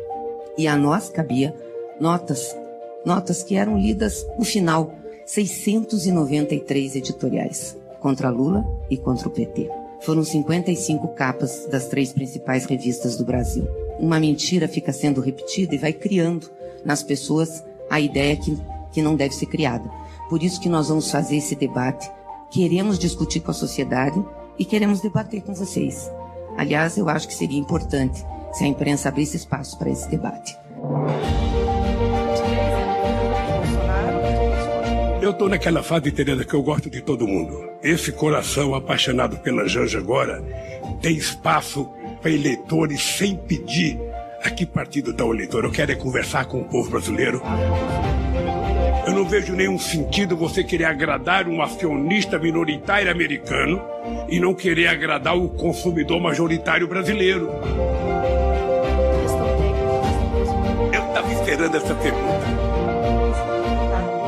E 0.57 0.67
a 0.67 0.77
nós 0.77 1.09
cabia 1.09 1.55
notas, 2.01 2.57
notas 3.05 3.43
que 3.43 3.57
eram 3.57 3.79
lidas 3.79 4.27
no 4.39 4.45
final, 4.45 4.95
693 5.27 6.97
editoriais 6.97 7.77
contra 8.01 8.31
Lula 8.31 8.65
e 8.91 8.97
contra 8.97 9.29
o 9.29 9.31
PT. 9.31 9.71
Foram 10.01 10.23
55 10.23 11.09
capas 11.09 11.67
das 11.71 11.87
três 11.89 12.13
principais 12.13 12.67
revistas 12.67 13.17
do 13.17 13.25
Brasil. 13.25 13.67
Uma 13.99 14.21
mentira 14.21 14.69
fica 14.69 14.93
sendo 14.93 15.21
repetida 15.21 15.75
e 15.75 15.79
vai 15.79 15.93
criando 15.93 16.51
nas 16.85 17.03
pessoas 17.03 17.65
a 17.89 18.01
ideia 18.01 18.37
que, 18.37 18.57
que 18.93 19.01
não 19.01 19.17
deve 19.17 19.35
ser 19.35 19.47
criada. 19.47 19.89
Por 20.35 20.43
isso 20.43 20.61
que 20.61 20.69
nós 20.69 20.89
vamos 20.89 21.13
fazer 21.13 21.37
esse 21.37 21.55
debate. 21.55 22.11
Queremos 22.51 22.99
discutir 22.99 23.39
com 23.39 23.53
a 23.53 23.55
sociedade 23.55 24.21
e 24.59 24.65
queremos 24.65 25.01
debater 25.01 25.41
com 25.43 25.55
vocês. 25.55 26.11
Aliás, 26.59 26.99
eu 26.99 27.09
acho 27.09 27.29
que 27.29 27.35
seria 27.35 27.57
importante 27.57 28.27
se 28.53 28.65
a 28.65 28.67
imprensa 28.67 29.11
abrisse 29.11 29.37
espaço 29.37 29.79
para 29.79 29.91
esse 29.91 30.11
debate. 30.11 30.59
Eu 35.23 35.31
estou 35.31 35.49
naquela 35.49 35.85
fase, 35.85 36.11
Tereza, 36.11 36.45
que 36.45 36.55
eu 36.55 36.65
gosto 36.65 36.91
de 36.91 37.01
todo 37.01 37.29
mundo. 37.29 37.57
Esse 37.81 38.11
coração 38.11 38.75
apaixonado 38.75 39.37
pela 39.37 39.69
Janja 39.69 40.01
agora 40.01 40.43
tem 41.01 41.15
espaço 41.17 41.89
para 42.21 42.33
eleitores 42.33 43.01
sem 43.01 43.37
pedir 43.37 44.01
a 44.43 44.51
que 44.51 44.67
partido 44.67 45.13
está 45.13 45.25
o 45.25 45.33
eleitor. 45.33 45.63
Eu 45.63 45.71
quero 45.71 45.93
é 45.93 45.95
conversar 45.95 46.47
com 46.47 46.61
o 46.61 46.65
povo 46.65 46.91
brasileiro. 46.91 47.41
Eu 49.07 49.13
não 49.13 49.25
vejo 49.27 49.55
nenhum 49.55 49.79
sentido 49.79 50.37
você 50.37 50.65
querer 50.65 50.87
agradar 50.87 51.47
um 51.47 51.61
acionista 51.61 52.39
minoritário 52.39 53.11
americano 53.11 53.83
e 54.29 54.41
não 54.41 54.55
querer 54.55 54.87
agradar 54.87 55.37
o 55.37 55.49
consumidor 55.51 56.21
majoritário 56.21 56.89
brasileiro. 56.89 57.51
Eu 60.93 61.07
estava 61.07 61.33
esperando 61.33 61.77
essa 61.77 61.95
pergunta. 61.95 62.65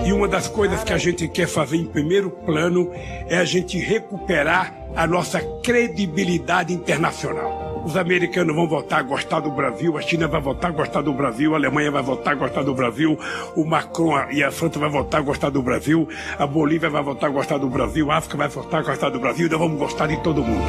E 0.07 0.13
uma 0.13 0.29
das 0.29 0.47
coisas 0.47 0.85
que 0.85 0.93
a 0.93 0.99
gente 0.99 1.27
quer 1.27 1.49
fazer 1.49 1.79
em 1.79 1.87
primeiro 1.87 2.31
plano 2.31 2.93
é 3.29 3.39
a 3.39 3.45
gente 3.45 3.79
recuperar 3.79 4.73
a 4.95 5.07
nossa 5.07 5.41
credibilidade 5.63 6.73
internacional. 6.73 7.66
Os 7.87 7.97
americanos 7.97 8.53
vão 8.53 8.67
voltar 8.67 8.99
a 8.99 9.03
gostar 9.03 9.39
do 9.39 9.49
Brasil, 9.49 9.97
a 9.97 10.03
China 10.03 10.27
vai 10.27 10.41
voltar 10.41 10.69
a 10.69 10.71
gostar 10.73 11.03
do 11.03 11.13
Brasil, 11.13 11.55
a 11.55 11.57
Alemanha 11.57 11.89
vai 11.89 12.03
voltar 12.03 12.33
a 12.33 12.35
gostar 12.35 12.65
do 12.65 12.75
Brasil, 12.75 13.17
o 13.55 13.65
Macron 13.65 14.29
e 14.33 14.43
a 14.43 14.51
França 14.51 14.77
vai 14.81 14.91
voltar 14.91 15.19
a 15.19 15.21
gostar 15.21 15.51
do 15.51 15.63
Brasil, 15.63 16.09
a 16.37 16.45
Bolívia 16.49 16.91
vai 16.91 17.01
voltar 17.01 17.29
a 17.29 17.31
gostar 17.31 17.59
do 17.59 17.71
Brasil, 17.71 18.11
a 18.11 18.17
África 18.17 18.37
vai 18.37 18.49
voltar 18.49 18.79
a 18.79 18.83
gostar 18.83 19.09
do 19.11 19.21
Brasil, 19.21 19.49
nós 19.49 19.61
vamos 19.61 19.79
gostar 19.79 20.09
de 20.09 20.21
todo 20.21 20.43
mundo. 20.43 20.65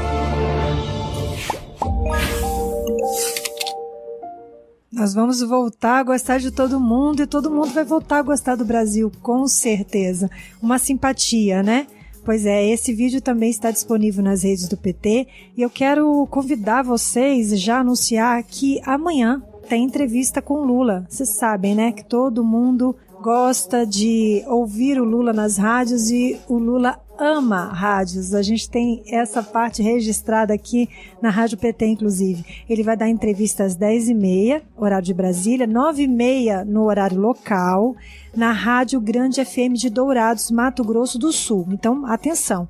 Nós 4.92 5.16
vamos 5.16 5.42
voltar 5.42 5.98
a 5.98 6.04
gostar 6.04 6.38
de 6.38 6.52
todo 6.52 6.80
mundo 6.80 7.24
e 7.24 7.28
todo 7.28 7.50
mundo 7.50 7.74
vai 7.74 7.84
voltar 7.84 8.20
a 8.20 8.22
gostar 8.22 8.56
do 8.56 8.64
Brasil, 8.64 9.12
com 9.24 9.48
certeza. 9.48 10.30
Uma 10.62 10.78
simpatia, 10.78 11.64
né? 11.64 11.88
Pois 12.28 12.46
é, 12.46 12.68
esse 12.68 12.92
vídeo 12.92 13.22
também 13.22 13.50
está 13.50 13.72
disponível 13.72 14.22
nas 14.22 14.44
redes 14.44 14.68
do 14.68 14.76
PT 14.76 15.28
e 15.56 15.62
eu 15.62 15.70
quero 15.70 16.28
convidar 16.28 16.84
vocês 16.84 17.58
já 17.58 17.78
a 17.78 17.80
anunciar 17.80 18.44
que 18.44 18.82
amanhã 18.84 19.42
tem 19.70 19.86
entrevista 19.86 20.42
com 20.42 20.66
Lula. 20.66 21.06
Vocês 21.08 21.38
sabem, 21.38 21.74
né, 21.74 21.94
que 21.94 22.04
todo 22.04 22.44
mundo 22.44 22.94
gosta 23.22 23.86
de 23.86 24.44
ouvir 24.46 25.00
o 25.00 25.06
Lula 25.06 25.32
nas 25.32 25.58
rádios 25.58 26.12
e 26.12 26.38
o 26.50 26.58
Lula 26.58 27.00
ama 27.20 27.66
rádios. 27.66 28.34
A 28.34 28.42
gente 28.42 28.70
tem 28.70 29.04
essa 29.08 29.42
parte 29.44 29.82
registrada 29.82 30.54
aqui 30.54 30.90
na 31.22 31.30
Rádio 31.30 31.58
PT, 31.58 31.86
inclusive. 31.86 32.46
Ele 32.70 32.84
vai 32.84 32.96
dar 32.96 33.10
entrevista 33.10 33.64
às 33.64 33.76
10h30, 33.76 34.62
horário 34.76 35.06
de 35.06 35.14
Brasília, 35.14 35.68
9h30 35.68 36.64
no 36.64 36.84
horário 36.84 37.20
local, 37.20 37.96
na 38.36 38.52
Rádio 38.52 39.00
Grande 39.02 39.44
FM 39.44 39.74
de 39.74 39.90
Dourados, 39.90 40.52
Mato 40.52 40.84
Grosso 40.84 41.18
do 41.18 41.32
Sul. 41.32 41.68
Então, 41.72 42.06
atenção. 42.06 42.68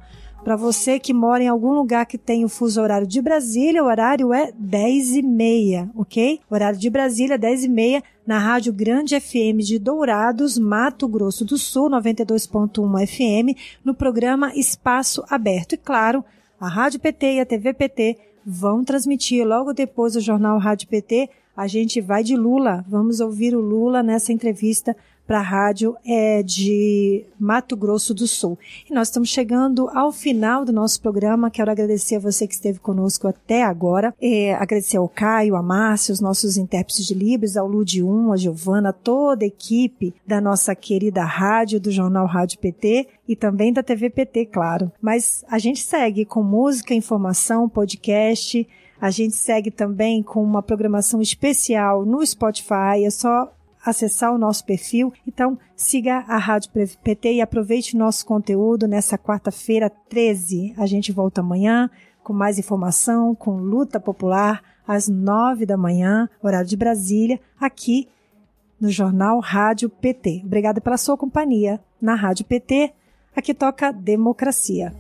Para 0.48 0.56
você 0.56 0.98
que 0.98 1.14
mora 1.14 1.44
em 1.44 1.50
algum 1.50 1.74
lugar 1.74 2.06
que 2.06 2.18
tem 2.18 2.46
o 2.46 2.48
fuso 2.48 2.82
horário 2.82 3.06
de 3.06 3.22
Brasília, 3.22 3.84
o 3.84 3.88
horário 3.88 4.34
é 4.34 4.50
10 4.58 5.18
e 5.18 5.22
meia, 5.22 5.90
ok? 5.94 6.40
Horário 6.50 6.80
de 6.80 6.90
Brasília, 6.90 7.38
10 7.38 7.66
e 7.66 7.68
meia, 7.68 8.02
na 8.26 8.40
Rádio 8.40 8.72
Grande 8.72 9.20
FM 9.20 9.60
de 9.60 9.78
Dourados, 9.78 10.58
Mato 10.58 11.06
Grosso 11.06 11.44
do 11.44 11.58
Sul, 11.58 11.90
92.1 11.90 13.06
FM, 13.06 13.60
no 13.84 13.94
programa 13.94 14.56
Espaço 14.56 15.22
Aberto. 15.30 15.74
E 15.74 15.78
claro, 15.78 16.24
a 16.62 16.70
Rádio 16.70 17.02
PT 17.02 17.34
e 17.34 17.40
a 17.42 17.46
TV 17.46 17.74
PT 17.74 18.18
vão 18.46 18.86
transmitir 18.86 19.46
logo 19.46 19.74
depois 19.74 20.14
do 20.14 20.22
jornal 20.22 20.58
Rádio 20.60 20.88
PT. 20.88 21.30
A 21.58 21.68
gente 21.68 22.00
vai 22.00 22.24
de 22.24 22.38
Lula. 22.38 22.86
Vamos 22.88 23.20
ouvir 23.20 23.54
o 23.54 23.60
Lula 23.60 24.02
nessa 24.02 24.32
entrevista 24.32 24.96
para 25.28 25.40
a 25.40 25.44
rádio 25.44 25.96
é, 26.06 26.42
de 26.42 27.26
Mato 27.38 27.76
Grosso 27.76 28.14
do 28.14 28.26
Sul. 28.26 28.58
E 28.90 28.94
nós 28.94 29.10
estamos 29.10 29.28
chegando 29.30 29.90
ao 29.90 30.12
final 30.12 30.64
do 30.64 30.72
nosso 30.72 31.02
programa. 31.02 31.52
Quero 31.52 31.70
agradecer 31.70 32.16
a 32.16 32.20
você 32.20 32.48
que 32.48 32.54
esteve 32.54 32.80
conosco 32.80 33.28
até 33.28 33.64
agora. 33.64 34.16
É, 34.22 34.54
agradecer 34.56 34.98
ao 34.98 35.10
Caio, 35.10 35.58
a 35.58 35.62
Márcia, 35.62 36.14
os 36.14 36.22
nossos 36.22 36.56
intérpretes 36.56 37.06
de 37.06 37.14
Libras, 37.14 37.58
ao 37.58 37.68
Ludi 37.68 38.02
1, 38.02 38.32
a 38.32 38.38
Giovana, 38.38 38.94
toda 38.94 39.44
a 39.44 39.48
equipe 39.48 40.16
da 40.26 40.40
nossa 40.40 40.74
querida 40.74 41.24
rádio, 41.24 41.80
do 41.80 41.92
Jornal 41.92 42.26
Rádio 42.26 42.60
PT 42.60 43.08
e 43.28 43.36
também 43.36 43.74
da 43.74 43.84
TV 43.84 44.10
PT, 44.10 44.46
claro. 44.46 44.92
Mas 45.02 45.44
a 45.50 45.60
gente 45.60 45.82
segue 45.82 46.24
com 46.24 46.42
música, 46.42 46.94
informação, 46.94 47.68
podcast. 47.68 48.66
A 49.00 49.12
gente 49.12 49.36
segue 49.36 49.70
também 49.70 50.24
com 50.24 50.42
uma 50.44 50.64
programação 50.64 51.22
especial 51.22 52.06
no 52.06 52.26
Spotify. 52.26 53.04
É 53.06 53.10
só 53.10 53.52
acessar 53.90 54.34
o 54.34 54.38
nosso 54.38 54.66
perfil. 54.66 55.14
Então, 55.26 55.58
siga 55.76 56.26
a 56.28 56.38
Rádio 56.38 56.72
PT 57.02 57.34
e 57.34 57.42
aproveite 57.42 57.96
o 57.96 58.00
nosso 58.00 58.26
conteúdo 58.26 58.88
nessa 58.88 59.18
quarta-feira 59.18 59.90
13. 59.90 60.74
A 60.78 60.86
gente 60.86 61.12
volta 61.12 61.40
amanhã 61.40 61.90
com 62.22 62.34
mais 62.34 62.60
informação, 62.60 63.34
com 63.34 63.56
luta 63.58 64.00
popular, 64.00 64.62
às 64.86 65.08
nove 65.08 65.66
da 65.66 65.78
manhã, 65.78 66.30
horário 66.44 66.68
de 66.68 66.76
Brasília, 66.76 67.40
aqui 67.60 68.10
no 68.80 68.90
Jornal 68.90 69.40
Rádio 69.40 69.90
PT. 69.90 70.42
Obrigada 70.44 70.82
pela 70.82 70.98
sua 70.98 71.18
companhia 71.18 71.80
na 72.02 72.16
Rádio 72.16 72.46
PT. 72.46 72.94
Aqui 73.34 73.54
toca 73.54 73.94
Democracia. 73.94 74.94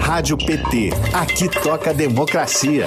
Rádio 0.00 0.38
PT. 0.38 0.90
Aqui 1.12 1.48
toca 1.60 1.92
Democracia. 1.92 2.86